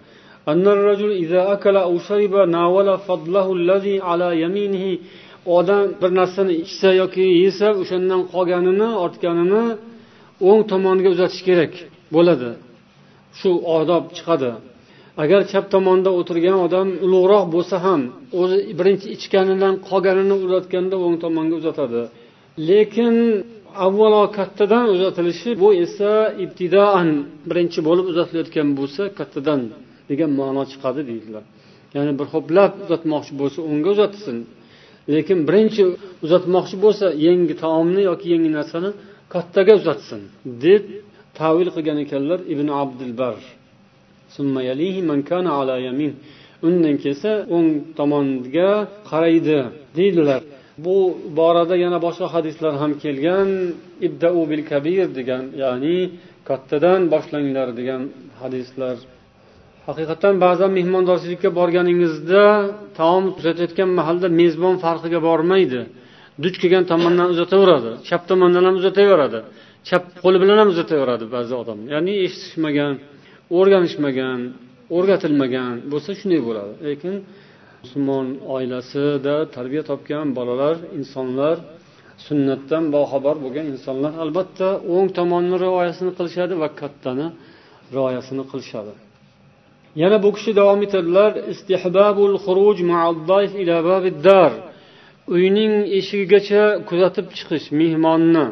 Odam 5.57 5.85
bir 6.01 6.11
narsani 6.19 6.53
ichsa 6.65 6.89
yoki 7.01 7.25
yesa 7.43 7.67
o'shandan 7.81 8.21
qolganini 8.33 8.89
ortganini 9.05 9.65
o'ng 10.49 10.61
tomoniga 10.71 11.09
uzatish 11.15 11.43
kerak 11.47 11.73
bo'ladi. 12.15 12.49
Shu 13.39 13.49
odob 13.77 14.03
chiqadi. 14.17 14.51
Agar 15.23 15.41
chap 15.51 15.65
tomonda 15.73 16.09
o'tirgan 16.19 16.57
odam 16.65 16.87
ulug'roq 17.05 17.45
bo'lsa 17.55 17.75
ham 17.85 18.01
o'zi 18.41 18.57
birinchi 18.79 19.07
ichganidan 19.15 19.73
qolganini 19.89 20.35
uzatganda 20.45 20.95
o'ng 21.05 21.15
tomonga 21.23 21.55
uzatadi. 21.61 22.01
Lekin 22.69 23.15
avvalo 23.85 24.23
kattadan 24.37 24.85
uzatilishi 24.95 25.49
bu 25.61 25.69
esa 25.85 26.11
ibtidoan 26.43 27.09
birinchi 27.49 27.79
bo'lib 27.87 28.05
uzatilayotgan 28.11 28.69
bo'lsa 28.79 29.01
kattadan 29.19 29.61
degan 30.09 30.31
ma'no 30.39 30.63
chiqadi 30.71 31.01
deydilar. 31.09 31.43
Ya'ni 31.95 32.13
bir 32.19 32.27
ho'plab 32.33 32.71
uzatmoqchi 32.85 33.33
bo'lsa 33.41 33.59
o'ngga 33.69 33.89
uzatsin. 33.95 34.37
Lekin 35.13 35.39
birinchi 35.47 35.83
uzatmoqchi 36.25 36.75
bo'lsa 36.83 37.05
yangi 37.27 37.55
taomni 37.63 38.01
yoki 38.09 38.27
yangi 38.33 38.49
narsani 38.57 38.89
kattaga 39.33 39.73
uzatsin 39.81 40.21
deb 40.65 40.83
tavil 41.39 41.69
qilgan 41.75 41.97
ekanlar 42.05 42.39
ibn 42.53 42.67
abdulbar 42.81 43.35
undan 46.67 46.95
kelsa 47.03 47.31
o'ng 47.55 47.69
tomonga 47.99 48.71
qaraydi 49.09 49.59
deydilar. 49.97 50.41
Bu 50.85 50.95
borada 51.39 51.75
yana 51.83 51.97
boshqa 52.05 52.27
hadislar 52.35 52.73
ham 52.81 52.91
kelgan. 53.03 53.49
Ibdau 54.07 54.39
bil 54.51 54.63
kabir 54.71 55.07
degan 55.17 55.43
ya'ni 55.63 55.97
kattadan 56.49 57.01
boshlanglar 57.13 57.67
degan 57.79 58.01
hadislar. 58.41 58.95
Haqiqatdan 59.87 60.35
ba'zan 60.45 60.71
mehmondorchilikka 60.77 61.49
borganingizda 61.59 62.43
taom 62.99 63.23
uzatayotgan 63.39 63.89
mahalda 63.99 64.27
mezbon 64.41 64.75
farqiga 64.85 65.19
bormaydi. 65.27 65.81
Duch 66.43 66.57
kelgan 66.61 66.83
tomondan 66.91 67.27
uzataveradi 67.33 67.91
chap 68.07 68.21
tomondan 68.29 68.63
ham 68.67 68.75
uzataveradi 68.81 69.39
chap 69.89 70.03
qo'li 70.23 70.37
bilan 70.43 70.57
ham 70.61 70.69
uzataveradi 70.73 71.25
ba'zi 71.35 71.53
odam. 71.61 71.79
Ya'ni 71.93 72.13
eshitishmagan 72.25 72.93
o'rganishmagan 73.57 74.39
o'rgatilmagan 74.95 75.73
bo'lsa 75.91 76.11
shunday 76.19 76.41
bo'ladi. 76.47 76.73
Lekin 76.87 77.15
musulmon 77.83 78.27
oilasida 78.55 79.35
tarbiya 79.55 79.83
topgan 79.89 80.27
bolalar 80.37 80.75
insonlar 80.99 81.55
sunnatdan 82.27 82.83
boxabar 82.95 83.35
bo'lgan 83.43 83.65
insonlar 83.73 84.13
albatta 84.23 84.67
o'ng 84.93 85.07
tomonni 85.17 85.55
rioyasini 85.65 86.11
qilishadi 86.17 86.53
va 86.61 86.69
kattani 86.81 87.27
rioyasini 87.95 88.43
qilishadi. 88.51 88.93
Yana 90.01 90.17
bu 90.23 90.29
kishi 90.35 90.51
davom 90.59 90.79
etadilar. 90.87 91.31
Uyning 95.35 95.73
eshigigacha 95.99 96.63
kuzatib 96.89 97.27
chiqish 97.37 97.65
mehmonni. 97.79 98.45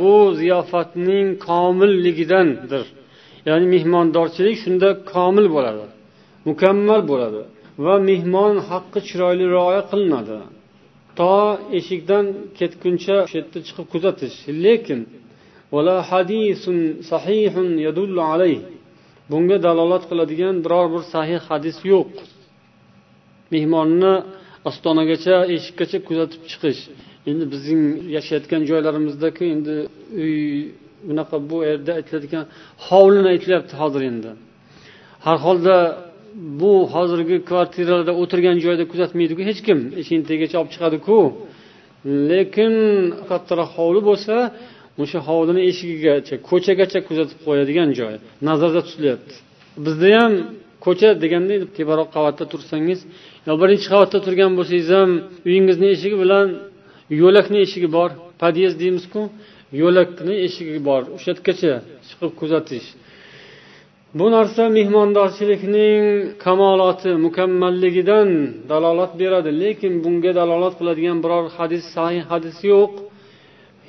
Bu 0.00 0.14
ziyofatning 0.40 1.26
komilligidandir. 1.48 2.84
Ya'ni 3.48 3.66
mehmondorchilik 3.74 4.56
shunda 4.64 4.88
komil 5.12 5.46
bo'ladi 5.56 5.84
mukammal 6.48 7.00
bo'ladi 7.10 7.42
va 7.84 7.94
mehmon 8.10 8.54
haqqi 8.70 9.00
chiroyli 9.08 9.44
rioya 9.54 9.82
qilinadi. 9.90 10.38
To 11.18 11.34
eshikdan 11.78 12.24
ketguncha 12.58 13.16
o'sha 13.24 13.36
yerda 13.38 13.58
chiqib 13.66 13.86
kuzatish. 13.92 14.36
Lekin 14.64 15.00
bunga 19.30 19.56
dalolat 19.66 20.04
qiladigan 20.10 20.56
biror 20.64 20.86
bir 20.94 21.02
sahih 21.14 21.40
hadis 21.48 21.78
yo'q. 21.92 22.10
Mehmonni 23.54 24.14
ostonagacha 24.68 25.36
eshikkacha 25.54 25.98
kuzatib 26.08 26.42
chiqish. 26.50 26.82
Endi 27.30 27.44
bizning 27.54 27.82
yashayotgan 28.16 28.62
joylarimizdaku 28.70 29.42
endi 29.54 29.74
uy 30.24 30.36
bunaqa 31.08 31.36
bu 31.50 31.56
yerda 31.68 31.92
aytiladigan 31.98 32.44
hovlini 32.86 33.28
aytilyapti 33.34 33.74
hozir 33.82 34.02
endi. 34.10 34.30
Har 35.26 35.38
holda 35.46 35.76
bu 36.60 36.72
hozirgi 36.94 37.36
kvartiralarda 37.50 38.12
o'tirgan 38.22 38.56
joyda 38.64 38.84
kuzatmaydiku 38.92 39.42
hech 39.50 39.60
kim 39.66 39.78
eshikni 40.00 40.24
tagigacha 40.30 40.56
olib 40.60 40.70
chiqadiku. 40.74 41.18
Lekin 42.30 42.74
kattaroq 43.30 43.70
hovli 43.78 44.00
bo'lsa 44.08 44.34
o'sha 45.02 45.18
hovlini 45.28 45.62
eshigigacha 45.70 46.34
ko'chagacha 46.50 46.98
kuzatib 47.08 47.38
qo'yadigan 47.46 47.88
joy 47.98 48.14
nazarda 48.48 48.80
tutilyapti. 48.86 49.34
Bizda 49.84 50.08
ham 50.18 50.32
ko'cha 50.86 51.08
deganda 51.22 51.54
teparoq 51.78 52.08
qavatda 52.16 52.44
tursangiz 52.52 53.00
yo 53.46 53.52
birinchi 53.62 53.86
qavatda 53.92 54.18
turgan 54.26 54.52
bo'lsangiz 54.58 54.88
ham 54.98 55.10
uyingizni 55.48 55.86
eshigi 55.94 56.16
bilan 56.24 56.46
yo'lakni 57.22 57.58
eshigi 57.66 57.88
bor 57.96 58.10
podyezd 58.42 58.78
deymizku 58.82 59.22
yo'lakni 59.82 60.34
eshigi 60.46 60.80
bor. 60.88 61.02
O'sha 61.16 61.30
yergacha 61.32 61.72
chiqib 62.08 62.32
kuzatish. 62.40 62.88
Bu 64.18 64.26
narsa 64.36 64.62
mehmondorchilikning 64.78 66.02
kamoloti 66.44 67.10
mukammalligidan 67.26 68.28
dalolat 68.70 69.12
beradi. 69.20 69.50
Lekin 69.62 69.92
bunga 70.04 70.32
dalolat 70.40 70.74
qiladigan 70.78 71.18
biror 71.24 71.44
hadis 71.58 71.84
sahih 71.94 72.24
hadis 72.32 72.58
yo'q. 72.72 72.92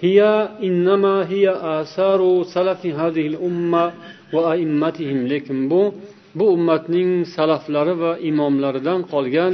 Hiya 0.04 0.34
innama 0.68 1.16
hiya 1.32 1.54
asaru 1.78 2.34
salafi 2.54 2.90
hadhihi 3.00 3.38
umma 3.48 3.86
va 4.34 4.42
aimmatihim. 4.54 5.20
Lekin 5.32 5.60
bu 5.72 5.82
bu 6.38 6.46
ummatning 6.56 7.10
salaflari 7.36 7.94
va 8.04 8.12
imomlaridan 8.30 9.00
qolgan 9.14 9.54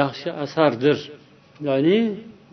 yaxshi 0.00 0.28
asardir. 0.44 0.98
Ya'ni 1.66 1.98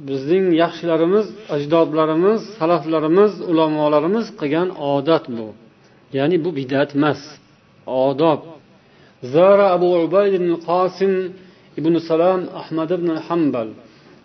bizning 0.08 0.45
yaxshilarimiz 0.62 1.28
ajdodlarimiz 1.56 2.39
salaflarimiz 2.58 3.32
ulamolarimiz 3.52 4.26
qilgan 4.39 4.70
odat 4.93 5.26
bu. 5.38 5.47
Ya'ni 6.18 6.38
bu 6.45 6.50
bidat 6.60 6.89
emas 6.97 7.22
odob. 8.08 8.39
Zara 9.34 9.68
abu 9.76 9.88
ubayd 10.06 10.34
ibn 10.39 10.52
qosim 10.68 11.14
ibn 11.80 11.93
salam 12.10 12.41
ahmad 12.62 12.89
ibn 12.97 13.10
hambal 13.28 13.70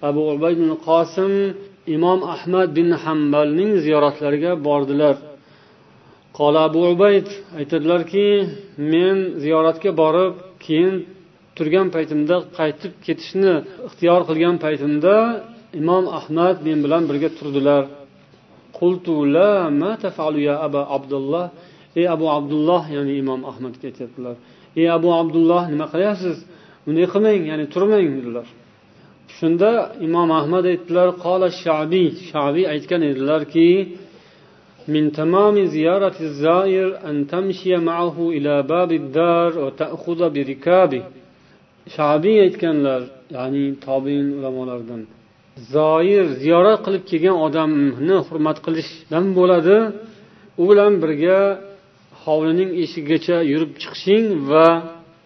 abu 0.08 0.22
ubayd 0.34 0.56
ibn 0.62 0.70
qosim 0.88 1.32
imom 1.96 2.20
ahmad 2.34 2.68
bin 2.78 2.88
hambalning 3.04 3.70
ziyoratlariga 3.84 4.52
bordilar. 4.66 5.16
Qola 6.38 6.60
abu 6.68 6.80
ubayd 6.92 7.28
aytadilarki 7.58 8.26
men 8.92 9.16
ziyoratga 9.42 9.90
borib 10.02 10.34
keyin 10.64 10.94
turgan 11.56 11.88
paytimda 11.94 12.36
qaytib 12.58 12.92
ketishni 13.06 13.52
ixtiyor 13.86 14.20
qilgan 14.28 14.56
paytimda 14.64 15.14
imom 15.81 16.05
ahmad 16.19 16.55
men 16.67 16.79
bilan 16.85 17.03
birga 17.09 17.29
turdilar 17.39 17.83
abdulloh 20.97 21.45
ey 21.99 22.05
abu 22.15 22.25
abdulloh 22.37 22.83
ya'ni 22.95 23.13
imom 23.23 23.41
ahmadga 23.51 23.85
aytyaptilar 23.89 24.35
ey 24.79 24.87
abu 24.97 25.09
abdulloh 25.21 25.63
nima 25.73 25.85
qilyapsiz 25.93 26.37
bunday 26.85 27.05
qilmang 27.13 27.41
ya'ni 27.51 27.65
turmang 27.73 28.07
dedilar 28.17 28.47
shunda 29.37 29.71
imom 30.07 30.29
ahmad 30.39 30.63
aytdilar 30.73 31.09
qola 31.25 31.47
shabiy 31.63 32.09
shabiy 32.31 32.65
aytgan 32.73 33.01
edilarki 33.11 33.69
من 34.95 35.11
تمام 35.11 35.55
زيارة 35.75 36.17
الزائر 36.29 36.87
أن 37.09 37.15
تمشي 37.33 37.71
معه 37.89 38.17
إلى 38.35 38.53
باب 38.73 38.91
الدار 39.01 39.51
وتأخذ 39.63 40.19
بركابه 40.35 41.03
shabiy 41.97 42.37
aytganlar 42.45 43.01
ya'ni 43.35 43.65
tobiin 43.85 44.27
ulamolardan 44.37 45.01
zoir 45.72 46.26
ziyorat 46.42 46.80
qilib 46.86 47.04
kelgan 47.10 47.36
odamni 47.46 48.16
hurmat 48.28 48.58
qilishdan 48.66 49.24
bo'ladi. 49.38 49.76
U 50.62 50.64
bilan 50.70 50.92
birga 51.02 51.38
hovlining 52.24 52.70
eshigigacha 52.82 53.36
yurib 53.52 53.72
chiqishing 53.82 54.24
va 54.50 54.66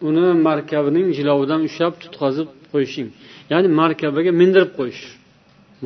uni 0.08 0.26
markabining 0.48 1.06
jilovidan 1.18 1.60
ushlab 1.68 1.94
tutqazib 2.02 2.48
qo'yishing. 2.72 3.08
Ya'ni 3.52 3.68
markabaga 3.80 4.32
mindirib 4.40 4.72
qo'yish. 4.78 5.02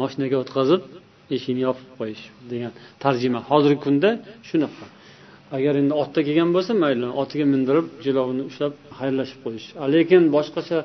Moshinaga 0.00 0.36
o'tkazib 0.42 0.82
eshikni 1.34 1.62
yopib 1.68 1.88
qo'yish 1.98 2.22
degan 2.50 2.72
tarjima. 3.04 3.40
Hozirgi 3.50 3.80
kunda 3.86 4.10
shunaqa. 4.48 4.86
Agar 5.56 5.74
endi 5.80 5.94
otda 6.02 6.20
kelgan 6.26 6.50
bo'lsa 6.56 6.72
mayli 6.82 7.06
otiga 7.22 7.46
mindirib 7.54 7.86
jilovini 8.04 8.42
ushlab 8.50 8.72
xayrlashib 8.98 9.38
qo'yish. 9.44 9.66
Lekin 9.94 10.22
boshqacha 10.36 10.78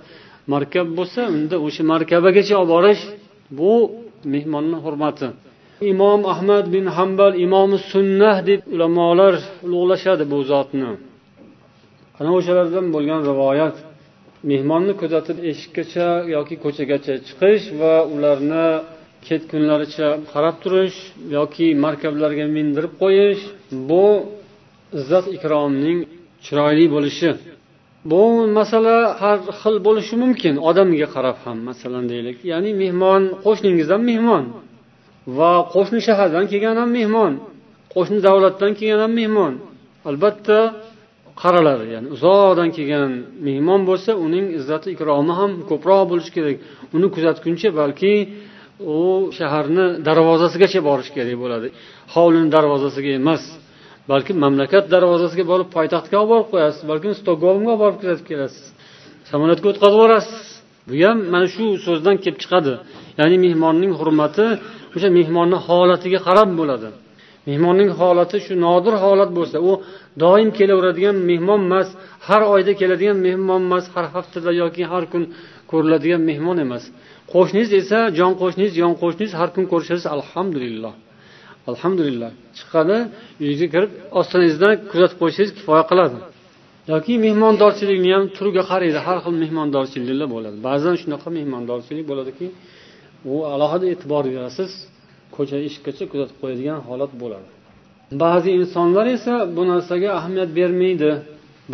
markab 0.53 0.87
bo'lsa 0.99 1.21
unda 1.35 1.55
o'sha 1.67 1.83
markabagacha 1.93 2.55
olib 2.61 2.71
borish 2.75 3.03
bu 3.51 3.91
mehmonni 4.33 4.77
hurmati. 4.85 5.27
Imom 5.81 6.21
ahmad 6.33 6.65
bin 6.75 6.85
hambal 6.97 7.33
imomi 7.45 7.77
sunnah 7.91 8.37
deb 8.49 8.61
ulamolar 8.73 9.35
ulug'lashadi 9.65 10.23
bu 10.31 10.37
zotni. 10.51 10.91
Ana 12.19 12.31
o'shalardan 12.37 12.85
bo'lgan 12.95 13.21
rivoyat. 13.29 13.75
Mehmonni 14.51 14.93
kuzatib 15.01 15.37
eshikgacha 15.51 16.07
yoki 16.35 16.55
ko'chagacha 16.63 17.13
chiqish 17.27 17.65
va 17.81 17.93
ularni 18.13 18.67
ketgunlaricha 19.27 20.07
qarab 20.31 20.55
turish 20.63 20.97
yoki 21.37 21.67
markablarga 21.85 22.45
mindirib 22.57 22.93
qo'yish 23.01 23.41
bu 23.89 24.05
izzat 24.99 25.25
ikromning 25.37 25.99
chiroyli 26.45 26.85
bo'lishi. 26.95 27.29
Bu 28.11 28.21
masala 28.57 28.97
har 29.21 29.37
xil 29.61 29.75
bo'lishi 29.87 30.15
mumkin. 30.23 30.53
Odamga 30.69 31.07
qarab 31.15 31.37
ham 31.45 31.57
masalan 31.69 32.05
deylik. 32.11 32.37
Ya'ni 32.51 32.71
mehmon 32.83 33.21
qo'shningizdan 33.45 34.01
mehmon 34.11 34.43
va 35.37 35.51
qo'shni 35.73 35.99
shahardan 36.07 36.45
kelgan 36.51 36.75
ham 36.81 36.89
mehmon 36.99 37.33
qo'shni 37.93 38.19
davlatdan 38.27 38.71
kelgan 38.79 38.99
ham 39.05 39.13
mehmon. 39.21 39.53
Albatta 40.09 40.59
qaraladi 41.41 41.85
ya'ni 41.95 42.07
uzoqdan 42.15 42.69
kelgan 42.77 43.11
mehmon 43.47 43.81
bo'lsa 43.89 44.11
uning 44.25 44.45
izzati 44.59 44.87
ikromi 44.95 45.33
ham 45.39 45.51
ko'proq 45.69 46.03
bo'lishi 46.11 46.31
kerak. 46.37 46.57
Uni 46.95 47.07
kuzatguncha 47.15 47.69
balki 47.79 48.13
u 48.95 48.99
shaharni 49.37 49.85
darvozasigacha 50.07 50.79
borish 50.89 51.11
kerak 51.15 51.37
bo'ladi. 51.43 51.67
Hovlini 52.13 52.49
darvozasiga 52.55 53.11
emas 53.21 53.43
balki 54.11 54.31
mamlakat 54.43 54.85
darvozasiga 54.93 55.45
borib 55.51 55.69
poytaxtga 55.75 56.15
olib 56.21 56.29
borib 56.33 56.47
qo'yasiz 56.53 56.81
balkim 56.91 57.13
stokgolmga 57.21 57.69
olib 57.73 57.81
borib 57.83 57.97
kuzatib 58.01 58.25
kelasiz. 58.31 58.65
Samolyotga 59.29 59.67
o'tkazib 59.71 59.97
yuborasiz 59.97 60.37
bu 60.89 60.95
ham 61.03 61.17
mana 61.33 61.47
shu 61.55 61.65
so'zdan 61.85 62.15
kelib 62.23 62.37
chiqadi. 62.43 62.73
Ya'ni 63.19 63.37
mehmonning 63.45 63.91
hurmati 63.99 64.45
o'sha 64.95 65.09
mehmonni 65.19 65.57
holatiga 65.67 66.19
qarab 66.27 66.49
bo'ladi. 66.59 66.89
Mehmonning 67.49 67.89
holati 67.99 68.37
shu 68.45 68.53
nodir 68.65 68.95
holat 69.03 69.29
bo'lsa 69.37 69.57
u 69.69 69.71
doim 70.23 70.49
kelaveradigan 70.57 71.17
mehmon 71.29 71.59
emas 71.67 71.87
har 72.27 72.41
oyda 72.53 72.71
keladigan 72.81 73.17
mehmon 73.27 73.61
emas 73.67 73.85
har 73.93 74.05
haftada 74.15 74.51
yoki 74.61 74.83
har 74.91 75.03
kun 75.11 75.23
ko'riladigan 75.71 76.21
mehmon 76.29 76.57
emas. 76.65 76.83
Qo'shningiz 77.33 77.69
esa 77.81 77.99
jon 78.19 78.33
qo'shningiz 78.41 78.73
yon 78.83 78.93
qo'shningiz 79.01 79.33
har 79.39 79.49
kun 79.55 79.65
ko'rishasiz 79.71 80.05
alhamdulillah. 80.15 80.93
Alhamdulillah. 81.71 82.31
Chiqadi 82.57 82.97
uyingizga 83.41 83.67
kirib 83.73 83.91
ostonangizdan 84.19 84.73
kuzatib 84.91 85.17
qo'ysangiz 85.21 85.51
kifoya 85.57 85.83
qiladi. 85.91 86.17
Yoki 86.93 87.13
mehmondorchilikni 87.25 88.09
ham 88.15 88.23
turiga 88.37 88.63
qaraydi. 88.71 88.99
Har 89.07 89.17
xil 89.25 89.35
mehmondorchiliklar 89.43 90.27
bo'ladi. 90.35 90.57
Ba'zan 90.67 90.95
shunaqa 91.01 91.29
mehmondorchilik 91.37 92.05
bo'ladiki 92.11 92.47
u 93.31 93.33
alohida 93.53 93.85
e'tibor 93.93 94.23
berasiz 94.35 94.71
ko'cha 95.35 95.57
eshikkacha 95.67 96.03
kuzatib 96.11 96.37
qo'yadigan 96.41 96.79
holat 96.87 97.11
bo'ladi. 97.21 97.47
Ba'zi 98.23 98.49
insonlar 98.59 99.05
esa 99.15 99.33
bu 99.55 99.63
narsaga 99.71 100.09
ahamiyat 100.19 100.49
bermaydi. 100.59 101.11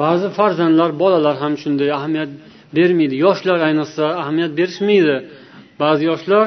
Ba'zi 0.01 0.27
farzandlar 0.37 0.89
bolalar 1.01 1.35
ham 1.43 1.53
shunday 1.63 1.89
ahamiyat 1.99 2.31
bermaydi. 2.77 3.15
Yoshlar 3.25 3.59
ayniqsa 3.67 4.05
ahamiyat 4.21 4.51
berishmaydi. 4.59 5.15
Ba'zi 5.81 6.03
yoshlar 6.11 6.45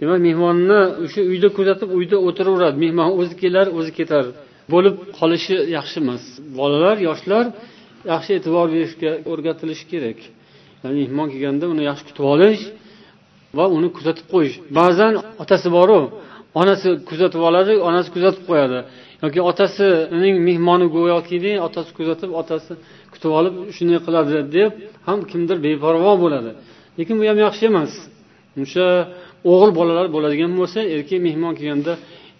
demak 0.00 0.20
mehmonni 0.28 0.80
o'sha 1.04 1.20
uyda 1.32 1.48
kuzatib 1.56 1.88
uyda 1.98 2.16
o'tiraveradi. 2.28 2.76
Mehmon 2.84 3.08
o'zi 3.20 3.34
kelar 3.42 3.66
o'zi 3.78 3.92
ketar. 3.98 4.24
Bo'lib 4.72 4.94
qolishi 5.18 5.56
yaxshi 5.76 5.96
emas. 6.04 6.22
Bolalar 6.58 6.96
yoshlar 7.08 7.44
yaxshi 8.12 8.30
e'tibor 8.38 8.66
berishga 8.74 9.10
o'rgatilishi 9.30 9.84
kerak. 9.92 10.18
Ya'ni 10.82 10.96
mehmon 11.02 11.26
kelganda 11.32 11.64
uni 11.72 11.82
yaxshi 11.90 12.04
kutib 12.08 12.24
olish 12.34 12.62
va 13.58 13.64
uni 13.76 13.88
kuzatib 13.96 14.26
qo'yish. 14.32 14.56
Ba'zan 14.78 15.12
otasi 15.42 15.68
boru 15.76 16.00
onasi 16.60 16.88
kuzatib 17.08 17.40
oladi 17.48 17.72
onasi 17.88 18.08
kuzatib 18.14 18.44
qo'yadi. 18.50 18.78
Yoki 19.24 19.40
otasining 19.50 20.36
mehmoni 20.48 20.86
go'yoki 20.96 21.36
otasi 21.66 21.90
kuzatib 21.98 22.30
otasi 22.40 22.72
kutib 23.12 23.30
olib 23.38 23.54
shunday 23.76 23.98
qiladi 24.06 24.34
deb 24.56 24.70
ham 25.06 25.18
kimdir 25.30 25.56
beparvo 25.66 26.12
bo'ladi. 26.22 26.50
Lekin 26.98 27.14
bu 27.20 27.24
ham 27.30 27.38
yaxshi 27.46 27.64
emas. 27.70 27.92
O'sha 28.62 28.86
o'g'il 29.52 29.70
bolalar 29.78 30.06
bo'ladigan 30.14 30.52
bo'lsa 30.60 30.78
erkak 30.94 31.20
mehmon 31.28 31.52
kelganda 31.58 31.92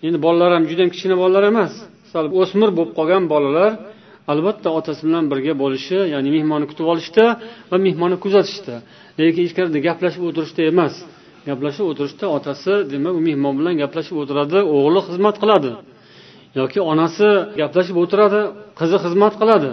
endi 0.07 0.19
bolalar 0.27 0.51
ham 0.57 0.65
juda 0.71 0.85
kichkina 0.93 1.17
bolalar 1.23 1.45
emas. 1.53 1.73
Sal 2.13 2.27
o'smir 2.41 2.71
bo'lib 2.77 2.93
qolgan 2.99 3.25
bolalar 3.33 3.73
albatta 4.33 4.69
otasi 4.79 5.03
bilan 5.09 5.25
birga 5.33 5.53
bo'lishi 5.63 5.99
ya'ni 6.15 6.31
mehmonni 6.37 6.67
kutib 6.71 6.87
olishda 6.93 7.25
va 7.71 7.77
mehmonni 7.87 8.17
kuzatishda. 8.25 8.75
Lekin 9.19 9.43
ichkarida 9.49 9.79
gaplashib 9.89 10.23
o'tirishda 10.29 10.63
emas. 10.73 10.95
Gaplashib 11.49 11.85
o'tirishda 11.91 12.27
otasi 12.37 12.73
demak 12.93 13.15
u 13.19 13.21
mehmon 13.29 13.55
bilan 13.61 13.75
gaplashib 13.83 14.17
o'tiradi 14.23 14.59
o'g'li 14.77 15.01
xizmat 15.09 15.37
qiladi. 15.43 15.73
Yoki 16.61 16.79
onasi 16.93 17.29
gaplashib 17.61 17.97
o'tiradi 18.03 18.41
qizi 18.79 18.97
xizmat 19.05 19.35
qiladi. 19.41 19.71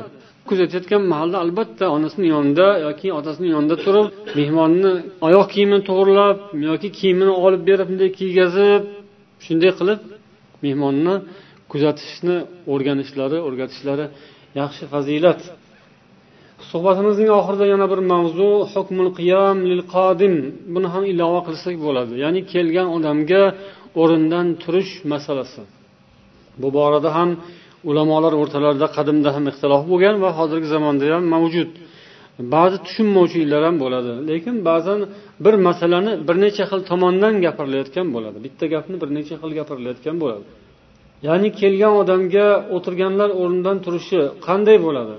Kuzatayotgan 0.50 1.02
mahalda 1.12 1.38
albatta 1.44 1.86
onasini 1.96 2.28
yonida 2.36 2.68
yoki 2.88 3.08
otasini 3.20 3.48
yonida 3.56 3.76
turib 3.86 4.08
mehmonni 4.40 4.92
oyoq 5.28 5.48
kiyimini 5.54 5.82
to'g'irlab 5.90 6.38
yoki 6.70 6.90
kiyimini 6.98 7.34
olib 7.46 7.62
berib 7.70 7.88
bunday 7.90 8.10
kiygazib 8.20 8.82
shunday 9.46 9.72
qilib 9.80 10.00
mehmonni 10.66 11.16
kuzatishni 11.72 12.38
o'rganishlari 12.74 13.38
o'rgatishlari 13.48 14.06
yaxshi 14.62 14.84
fazilat. 14.94 15.42
Suhbatimizning 16.72 17.30
oxirida 17.40 17.66
yana 17.74 17.86
bir 17.92 18.00
mavzu 18.14 18.50
hukmul 18.74 19.10
qiyam 19.20 19.58
lil 19.72 19.82
qodim. 19.96 20.36
Buni 20.74 20.88
ham 20.94 21.04
ilova 21.12 21.42
qilsak 21.48 21.76
bo'ladi. 21.86 22.14
Ya'ni 22.24 22.42
kelgan 22.54 22.88
odamga 22.98 23.44
o'rindan 24.02 24.48
turish 24.64 24.92
masalasi. 25.14 25.62
Bu 26.62 26.68
borada 26.78 27.10
ham 27.18 27.30
ulamolar 27.90 28.34
o'rtalarida 28.42 28.88
qadimda 28.98 29.30
ham 29.36 29.46
ixtilof 29.52 29.84
bo'lgan 29.92 30.16
va 30.24 30.30
hozirgi 30.40 30.68
zamonda 30.76 31.06
ham 31.16 31.24
mavjud. 31.36 31.72
Ba'zi 32.56 32.78
tushunmovchiliklar 32.86 33.62
ham 33.68 33.76
bo'ladi 33.84 34.12
lekin 34.30 34.56
ba'zan 34.70 35.00
bir 35.46 35.56
masalani 35.68 36.14
bir 36.28 36.36
necha 36.44 36.64
xil 36.72 36.82
tomondan 36.92 37.34
gapirilayotgan 37.46 38.08
bo'ladi. 38.16 38.38
Bitta 38.46 38.66
gapni 38.74 38.96
bir 39.02 39.10
necha 39.18 39.36
xil 39.42 39.52
gapirilayotgan 39.60 40.16
bo'ladi. 40.24 40.46
Ya'ni 41.28 41.50
kelgan 41.60 41.94
odamga 42.02 42.48
o'tirganlar 42.76 43.30
o'rnidan 43.42 43.78
turishi 43.86 44.22
qanday 44.48 44.78
bo'ladi? 44.88 45.18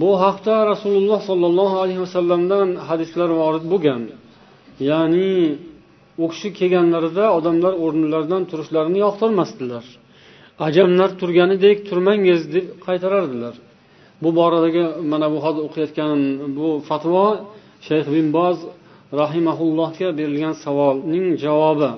Bu 0.00 0.10
haqda 0.24 0.54
rasululloh 0.72 1.20
sollallohu 1.28 1.76
alayhi 1.82 2.00
vasallamdan 2.06 2.68
hadislar 2.88 3.28
vorid 3.40 3.64
bo'lgan. 3.72 4.02
Ya'ni 4.90 5.32
u 6.22 6.24
kishi 6.32 6.48
kelganlarida 6.58 7.24
odamlar 7.38 7.72
o'rnilaridan 7.84 8.42
turishlarini 8.50 8.98
yoqtirmasdilar. 9.04 9.84
Ajamlar 10.66 11.10
turganidek 11.20 11.76
turmangiz 11.88 12.42
deb 12.54 12.66
qaytarardilar. 12.86 13.54
Bu 14.22 14.30
boradagi 14.38 14.84
mana 15.12 15.26
bu 15.32 15.38
hozir 15.44 15.62
o'qiyotgan 15.68 16.18
bu 16.58 16.68
fatvo 16.88 17.26
shayx 17.86 18.06
bin 18.16 18.26
boz 18.38 18.56
rahimaullohga 19.20 20.08
berilgan 20.18 20.54
savolning 20.64 21.26
javobi. 21.44 21.90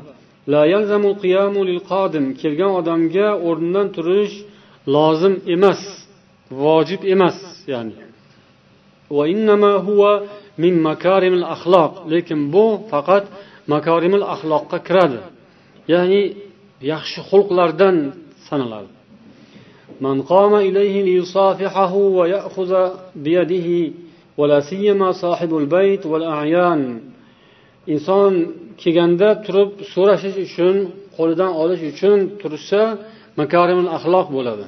Kelgan 2.42 2.72
odamga 2.80 3.28
o'rnidan 3.48 3.88
turish 3.96 4.34
lozim 4.94 5.34
emas 5.55 5.82
vojib 6.62 7.02
emas 7.14 7.38
ya'ni. 7.72 7.94
Min 10.64 10.74
makarimil 10.88 11.46
axloq 11.55 11.92
lekin 12.12 12.40
bu 12.55 12.66
faqat 12.90 13.24
makarimil 13.74 14.24
axloqqa 14.34 14.78
kiradi. 14.88 15.20
Ya'ni 15.92 16.22
yaxshi 16.92 17.20
xulqlardan 17.30 17.96
sanaladi 18.53 18.99
من 20.01 20.22
قام 20.22 20.53
إليه 20.55 20.95
ليصافحه 21.03 21.93
ويأخذ 21.95 22.72
بيده 23.16 23.70
ولا 24.39 24.60
سيما 24.60 25.12
صاحب 25.12 25.51
البيت 25.57 26.05
والأعيان 26.05 26.82
inson 27.95 28.34
kelganda 28.82 29.30
turib 29.45 29.70
so'rashish 29.93 30.38
uchun 30.45 30.76
qo'lidan 31.18 31.51
olish 31.62 31.84
uchun 31.91 32.18
tursa 32.41 32.82
makarimul 33.41 33.89
axloq 33.97 34.28
bo'ladi 34.36 34.66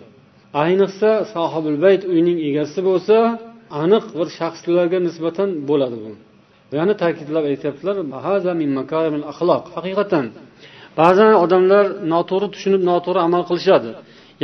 ayniqsa 0.64 1.12
sohibul 1.34 1.78
bayt 1.86 2.02
uyning 2.14 2.38
egasi 2.50 2.80
bo'lsa 2.90 3.18
aniq 3.84 4.06
bir 4.18 4.28
shaxslarga 4.40 5.00
nisbatan 5.08 5.50
bo'ladi 5.70 5.98
bu 6.04 6.12
yana 6.80 6.94
ta'kidlab 7.02 7.44
aytyaptilar 7.52 7.96
haqiqatan 9.76 10.26
ba'zan 11.01 11.33
odamlar 11.45 11.85
noto'g'ri 12.13 12.49
tushunib 12.55 12.83
noto'g'ri 12.91 13.21
amal 13.27 13.43
qilishadi. 13.51 13.91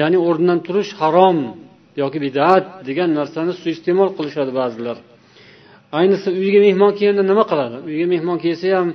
Ya'ni 0.01 0.19
o'rnidan 0.27 0.59
turish 0.67 0.91
harom 1.01 1.39
yoki 2.03 2.19
bidat 2.25 2.65
degan 2.89 3.11
narsani 3.19 3.53
suiiste'mol 3.61 4.11
qilishadi 4.19 4.53
ba'zilar. 4.61 4.97
Ayniqsa 5.99 6.29
uyga 6.43 6.61
mehmon 6.67 6.91
kelganda 6.99 7.25
nima 7.31 7.45
qiladi? 7.51 7.77
Uyga 7.89 8.07
mehmon 8.15 8.39
kelsa 8.45 8.67
ham 8.77 8.89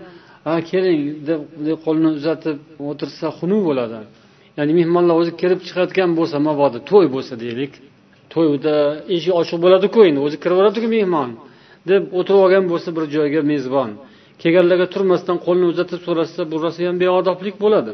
ha 0.48 0.54
keling 0.70 1.00
deb 1.68 1.78
qo'lini 1.86 2.10
uzatib 2.20 2.58
o'tirsa 2.90 3.28
xunuk 3.38 3.62
bo'ladi. 3.70 4.00
Ya'ni 4.58 4.74
mehmonlar 4.80 5.16
o'zi 5.22 5.32
kirib 5.42 5.60
chiqayotgan 5.68 6.10
bo'lsa 6.20 6.38
mabodo 6.48 6.78
to'y 6.92 7.08
bo'lsa 7.16 7.34
deylik. 7.44 7.74
To'yda 8.34 8.76
eshik 9.16 9.34
ochiq 9.42 9.58
bo'ladiku 9.66 10.00
endi 10.10 10.20
o'zi 10.28 10.38
kiraveradiku 10.44 10.88
mehmon 10.98 11.30
deb 11.92 12.02
o'tirib 12.20 12.42
olgan 12.46 12.66
bo'lsa 12.72 12.90
bir 12.98 13.04
joyga 13.16 13.42
mezbon. 13.52 13.90
kelganlarga 14.43 14.87
turmasdan 14.95 15.37
qo'lini 15.47 15.67
uzatib 15.73 16.01
so'rashsa 16.07 16.41
bu 16.53 16.57
rosa 16.65 16.81
ham 16.89 16.97
beodoblik 17.05 17.57
bo'ladi 17.65 17.93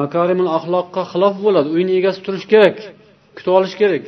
makarimul 0.00 0.50
axloqqa 0.58 1.02
xilof 1.12 1.34
bo'ladi 1.46 1.68
uyni 1.76 1.92
egasi 2.00 2.20
turishi 2.26 2.48
kerak 2.54 2.76
kutib 3.36 3.52
olish 3.58 3.74
kerak 3.82 4.04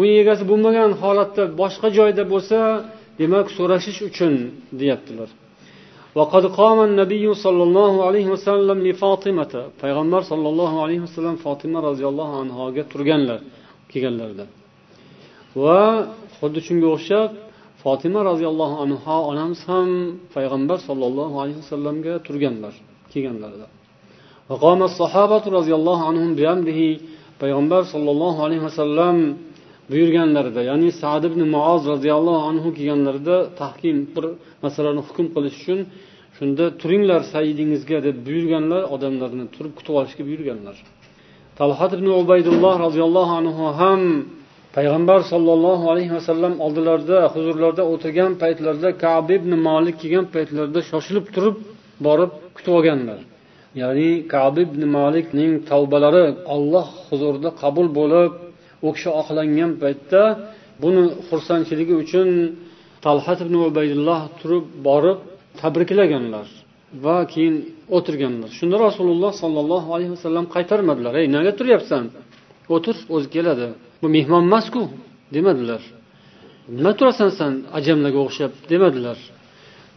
uy 0.00 0.10
egasi 0.22 0.42
bo'lmagan 0.50 0.90
holatda 1.02 1.42
boshqa 1.60 1.88
joyda 1.98 2.22
bo'lsa 2.32 2.58
demak 3.20 3.46
so'rashish 3.56 4.00
uchun 4.08 4.34
deyaptilar 4.80 5.30
وقد 6.18 6.44
قام 6.60 6.78
النبي 6.88 7.34
صلى 7.44 7.62
الله 7.68 7.92
عليه 8.06 8.26
وسلم 8.34 8.78
لفاطمة 8.88 9.52
payg'ambar 9.82 10.22
sollallohu 10.30 10.76
alayhi 10.84 11.02
vasallam 11.06 11.36
fotima 11.44 11.78
roziyallohu 11.88 12.34
anhoga 12.42 12.82
turganlar 12.92 13.38
kelganlarida 13.90 14.44
va 15.62 15.80
xuddi 16.38 16.60
shunga 16.66 16.88
o'xshab 16.96 17.30
fotima 17.85 18.21
roziyallohu 18.31 18.75
anhu 18.83 18.97
onamiz 19.31 19.61
ham 19.69 19.89
payg'ambar 20.35 20.77
sollallohu 20.87 21.35
alayhi 21.41 21.59
vasallamga 21.63 22.13
turganlar 22.27 22.73
kelganlarida 23.13 23.67
payg'ambar 27.41 27.81
sollallohu 27.93 28.39
alayhi 28.45 28.63
vasallam 28.69 29.17
buyurganlarida 29.91 30.61
ya'ni 30.69 30.89
sad 31.01 31.23
ibn 31.29 31.41
muoz 31.55 31.81
roziyallohu 31.93 32.41
anhu 32.49 32.69
kelganlarida 32.77 33.35
tahkim 33.61 33.97
bir 34.15 34.25
masalani 34.65 35.01
hukm 35.07 35.25
qilish 35.35 35.57
uchun 35.61 35.79
shunda 36.37 36.65
turinglar 36.81 37.21
saidingizga 37.33 37.97
deb 38.07 38.17
buyurganlar 38.27 38.81
odamlarni 38.95 39.45
turib 39.55 39.73
kutib 39.77 39.93
olishga 39.99 40.23
buyurganlar. 40.29 40.77
Talhat 41.59 41.91
ibn 41.97 42.07
ubaydulloh 42.21 42.75
roziyallohu 42.85 43.33
anhu 43.41 43.63
ham 43.79 44.01
payg'ambar 44.75 45.19
sollallohu 45.31 45.85
alayhi 45.91 46.13
vasallam 46.17 46.53
oldilarida 46.65 47.19
huzurlarida 47.33 47.83
o'tirgan 47.93 48.31
paytlarida 48.43 48.89
kab 49.05 49.27
ibn 49.37 49.51
molik 49.67 49.95
kelgan 50.01 50.25
paytlarida 50.35 50.79
shoshilib 50.91 51.25
turib 51.35 51.55
borib 52.05 52.31
kutib 52.55 52.73
olganlar. 52.77 53.19
Ya'ni 53.81 54.09
kab 54.33 54.55
ibn 54.65 54.81
molikning 54.97 55.51
tavbalari 55.71 56.25
olloh 56.55 56.87
huzurida 57.09 57.49
qabul 57.61 57.87
bo'lib 57.99 58.31
u 58.87 58.89
kishi 58.95 59.09
oqlangan 59.21 59.71
paytda 59.83 60.21
buni 60.83 61.03
xursandchiligi 61.29 61.95
uchun 62.03 62.29
talhat 63.05 63.39
ibn 63.45 63.55
ubaydulloh 63.69 64.21
turib 64.39 64.65
borib 64.87 65.19
tabriklaganlar 65.61 66.47
va 67.05 67.17
keyin 67.33 67.55
o'tirganlar. 67.97 68.49
Shunda 68.59 68.77
rasululloh 68.87 69.31
sollallohu 69.41 69.89
alayhi 69.95 70.11
vasallam 70.15 70.45
qaytarmadilar. 70.55 71.13
Ey 71.21 71.27
nega 71.35 71.51
turyapsan? 71.59 72.03
O'tir 72.75 72.95
o'zi 73.15 73.27
keladi. 73.35 73.67
Bu 74.05 74.09
mehmon 74.17 74.43
emasku 74.49 74.81
demadilar. 75.35 75.81
Nima 76.77 76.91
turasan 76.99 77.29
san 77.39 77.53
ajamlarga 77.77 78.19
o'xshab 78.27 78.51
demadilar. 78.71 79.17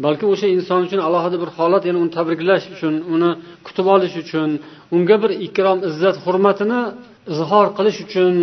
Balki 0.05 0.25
o'sha 0.33 0.47
inson 0.57 0.81
uchun 0.87 1.01
alohida 1.09 1.37
bir 1.43 1.51
holat 1.57 1.83
ya'ni 1.89 1.99
uni 2.05 2.13
tabriklash 2.19 2.67
uchun 2.75 2.95
uni 3.15 3.31
kutib 3.67 3.87
olish 3.95 4.15
uchun 4.23 4.51
unga 4.97 5.17
bir 5.23 5.31
ikrom 5.47 5.79
izzat 5.89 6.17
hurmatini 6.25 6.81
izhor 7.33 7.67
qilish 7.77 7.99
uchun 8.07 8.35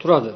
turadi. 0.00 0.32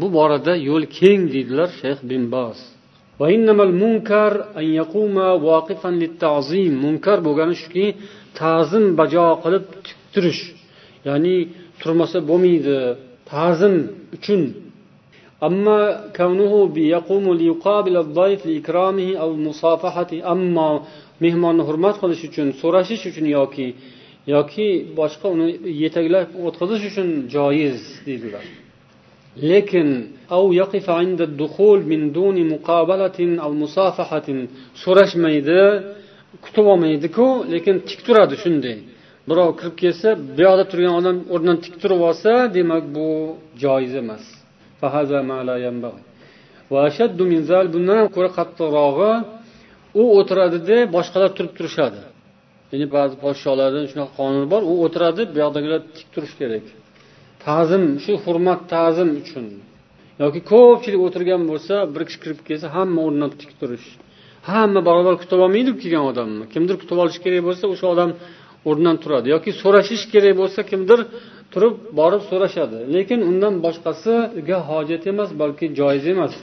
Bu 0.00 0.06
borada 0.16 0.52
yo'l 0.68 0.84
keng 0.98 1.22
deydilar 1.34 1.68
shayx 1.80 1.98
bin 2.10 2.22
bos 2.34 2.58
munkar 6.84 7.18
bo'lgani 7.26 7.54
shuki 7.62 7.86
ta'zim 8.40 8.84
bajo 9.00 9.26
qilib 9.42 9.64
tik 9.84 9.97
turish 10.13 10.41
ya'ni 11.07 11.35
turmasa 11.81 12.17
bo'lmaydi 12.29 12.77
ta'zim 13.31 13.75
uchun 14.17 14.43
أما 15.49 15.79
كونه 16.17 16.53
يقوم 16.77 17.25
ليقابل 17.41 17.95
الضيف 18.05 18.39
لإكرامه 18.45 19.09
أو 19.23 19.29
مصافحته 19.47 20.31
أما 20.31 20.69
mehmonni 21.21 21.63
hurmat 21.69 21.95
qilish 22.01 22.23
uchun 22.29 22.47
so'rashish 22.61 23.03
uchun 23.11 23.25
yoki 23.37 23.67
yoki 24.35 24.67
boshqa 24.99 25.27
uni 25.35 25.47
yetaklab 25.83 26.27
o'tkazish 26.47 26.83
uchun 26.89 27.07
joiz 27.35 27.79
deydilar 28.07 28.45
lekin 29.51 29.89
so'rashmaydi 34.83 35.61
kutib 36.43 36.65
olmaydiku 36.73 37.27
lekin 37.53 37.75
tik 37.89 37.99
turadi 38.07 38.35
shunday 38.43 38.77
Birov 39.30 39.50
kirib 39.58 39.76
kelsa 39.82 40.08
bu 40.36 40.40
yoqda 40.46 40.64
turgan 40.70 40.94
odam 41.00 41.16
o'rnidan 41.34 41.58
tik 41.64 41.74
turib 41.82 42.00
olsa 42.08 42.30
demak 42.56 42.84
bu 42.96 43.08
joiz 43.62 43.92
emas. 44.02 44.24
Bundan 47.74 47.96
ham 48.00 48.08
ko'ra 48.16 48.30
qattiqrog'i 48.38 49.12
u 50.00 50.02
o'tiradida 50.18 50.76
boshqalar 50.96 51.30
turib 51.36 51.52
turishadi. 51.58 52.00
Ya'ni 52.72 52.86
ba'zi 52.96 53.14
podsholarda 53.24 53.78
shunaqa 53.92 54.12
qonun 54.20 54.44
bor 54.52 54.62
u 54.72 54.74
o'tiradi 54.84 55.22
bu 55.32 55.36
yoqdagilar 55.44 55.80
tik 55.96 56.08
turishi 56.14 56.36
kerak. 56.42 56.66
Ta'zim 57.44 57.84
shu 58.04 58.12
hurmat 58.24 58.60
ta'zim 58.74 59.10
uchun. 59.20 59.46
Yoki 60.22 60.40
ko'pchilik 60.52 61.00
o'tirgan 61.06 61.42
bo'lsa 61.50 61.74
bir 61.94 62.02
kishi 62.08 62.18
kirib 62.24 62.40
kelsa 62.48 62.66
hamma 62.76 63.00
o'rnidan 63.06 63.30
tik 63.40 63.52
turish. 63.60 63.88
Hamma 64.50 64.80
barobar 64.88 65.14
kutib 65.22 65.38
olmaydi 65.44 65.70
kelgan 65.82 66.04
odamni. 66.10 66.44
Kimdir 66.54 66.76
kutib 66.82 66.98
olishi 67.02 67.20
kerak 67.24 67.42
bo'lsa 67.48 67.64
o'sha 67.72 67.86
odam 67.94 68.10
o'rnidan 68.68 68.96
turadi 69.02 69.26
yoki 69.34 69.50
so'rashish 69.62 70.04
kerak 70.12 70.34
bo'lsa 70.40 70.60
kimdir 70.70 71.00
turib 71.52 71.74
borib 71.98 72.22
so'rashadi. 72.30 72.78
Lekin 72.94 73.20
undan 73.30 73.54
boshqasiga 73.64 74.58
hojat 74.70 75.02
emas 75.12 75.30
balki 75.42 75.66
joiz 75.78 76.04
emas. 76.14 76.34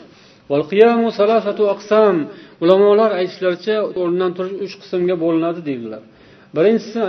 Ulamolar 2.64 3.12
aytishlaricha 3.20 3.76
o'rnidan 4.02 4.32
turish 4.38 4.56
uch 4.66 4.74
qismga 4.82 5.16
bo'linadi 5.24 5.62
deydilar. 5.70 6.02
Birinchisi 6.56 7.00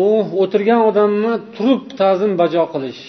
u 0.00 0.04
o'tirgan 0.42 0.80
odamni 0.90 1.34
turib 1.56 1.82
ta'zim 2.00 2.32
bajo 2.42 2.64
qilish. 2.74 3.02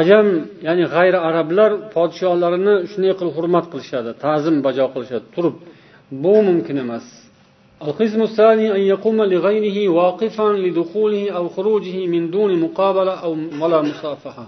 ajam 0.00 0.26
ya'ni 0.66 0.84
g'ayri 0.94 1.18
arablar 1.28 1.70
podshohlarini 1.94 2.74
shunday 2.90 3.12
qilib 3.18 3.34
hurmat 3.38 3.66
qilishadi 3.72 4.10
ta'zim 4.24 4.56
bajo 4.66 4.84
qilishadi 4.94 5.26
turib 5.34 5.54
bu 6.22 6.34
mumkin 6.48 6.78
emas 6.86 7.06
القسم 7.88 8.22
الثاني 8.22 8.66
أن 8.76 8.82
يقوم 8.94 9.18
لغيره 9.34 9.78
واقفا 9.88 10.48
لدخوله 10.64 11.30
أو 11.30 11.44
خروجه 11.48 11.96
من 12.14 12.22
دون 12.30 12.50
مقابلة 12.64 13.14
أو 13.24 13.32
ولا 13.60 13.78
مصافحة 13.82 14.46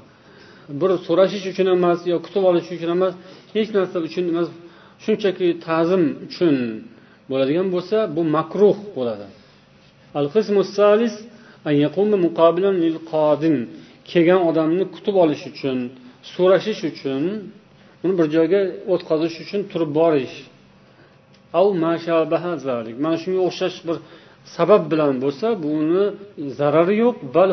bir 0.80 0.90
so'rashish 1.07 1.46
uchun 1.52 1.66
emas 1.76 1.98
yo 2.12 2.16
kutib 2.24 2.44
olish 2.50 2.68
uchun 2.76 2.90
emas 2.96 3.14
hech 3.54 3.68
narsa 3.76 3.98
uchun 4.09 4.24
emas 4.32 4.48
shunchaki 5.04 5.46
ta'zim 5.66 6.04
uchun 6.26 6.57
bo'ladigan 7.30 7.66
bo'lsa 7.74 7.96
bu 8.16 8.22
makruh 8.36 8.76
bo'ladi 8.96 9.26
Kelgan 14.12 14.41
odamni 14.49 14.86
kutib 14.95 15.16
olish 15.24 15.43
uchun 15.51 15.78
so'rashish 16.34 16.82
uchun 16.91 17.24
uni 18.03 18.14
bir 18.20 18.28
joyga 18.36 18.62
o'tkazish 18.93 19.36
uchun 19.43 19.62
turib 19.72 19.91
borish. 19.99 20.36
Mana 23.03 23.18
shunga 23.24 23.41
o'xshash 23.49 23.78
bir 23.88 23.97
sabab 24.55 24.84
bilan 24.91 25.14
bo'lsa 25.24 25.47
buni 25.66 26.03
zarari 26.59 26.95
yo'q. 27.03 27.16
Bal 27.36 27.51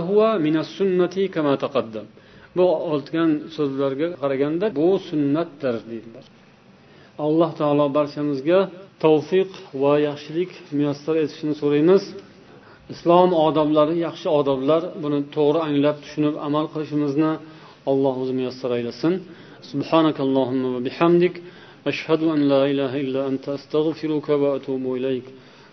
sunnati 0.77 1.23
kama 1.35 1.55
taqaddam. 1.65 2.07
Bu 2.57 2.65
o'tgan 2.95 3.31
so'zlarga 3.57 4.07
qaraganda 4.23 4.67
bu 4.79 4.87
sunnatdir 5.09 5.75
deydilar 5.91 6.27
alloh 7.27 7.51
taolo 7.61 7.87
barchamizga 7.99 8.61
tavfiq 9.05 9.51
va 9.83 9.93
yaxshilik 10.09 10.51
muyassar 10.77 11.15
etishini 11.25 11.55
so'raymiz. 11.63 12.03
Islom 12.95 13.30
odoblari 13.47 13.97
yaxshi 14.07 14.28
odoblar 14.41 14.82
buni 15.03 15.18
to'g'ri 15.36 15.61
anglab 15.68 15.97
tushunib 16.05 16.34
amal 16.47 16.64
qilishimizni 16.72 17.32
alloh 17.91 18.14
o'zi 18.22 18.32
muyassar 18.39 18.70
aylasin. 18.78 19.14
سبحانك 19.62 20.20
اللهم 20.20 20.64
وبحمدك 20.74 21.43
أشهد 21.86 22.22
أن 22.22 22.41
لا 22.49 22.62
إله 22.70 22.93
إلا 23.01 23.28
أنت 23.28 23.49
أستغفرك 23.49 24.28
وأتوب 24.28 24.95
إليك 24.97 25.24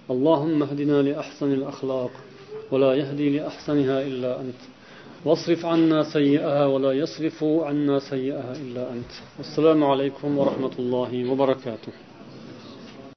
اللهم 0.10 0.64
اهدنا 0.64 1.02
لأحسن 1.02 1.54
الأخلاق 1.54 2.12
ولا 2.72 2.94
يهدي 2.94 3.30
لأحسنها 3.38 4.02
إلا 4.02 4.42
أنت 4.42 4.62
واصرف 5.26 5.66
عنا 5.66 6.04
سيئها 6.04 6.66
ولا 6.66 6.92
يصرف 6.92 7.44
عنا 7.44 8.00
سيئها 8.00 8.54
إلا 8.64 8.84
أنت 8.94 9.12
السلام 9.40 9.84
عليكم 9.84 10.38
ورحمة 10.38 10.72
الله 10.80 11.32
وبركاته 11.32 11.94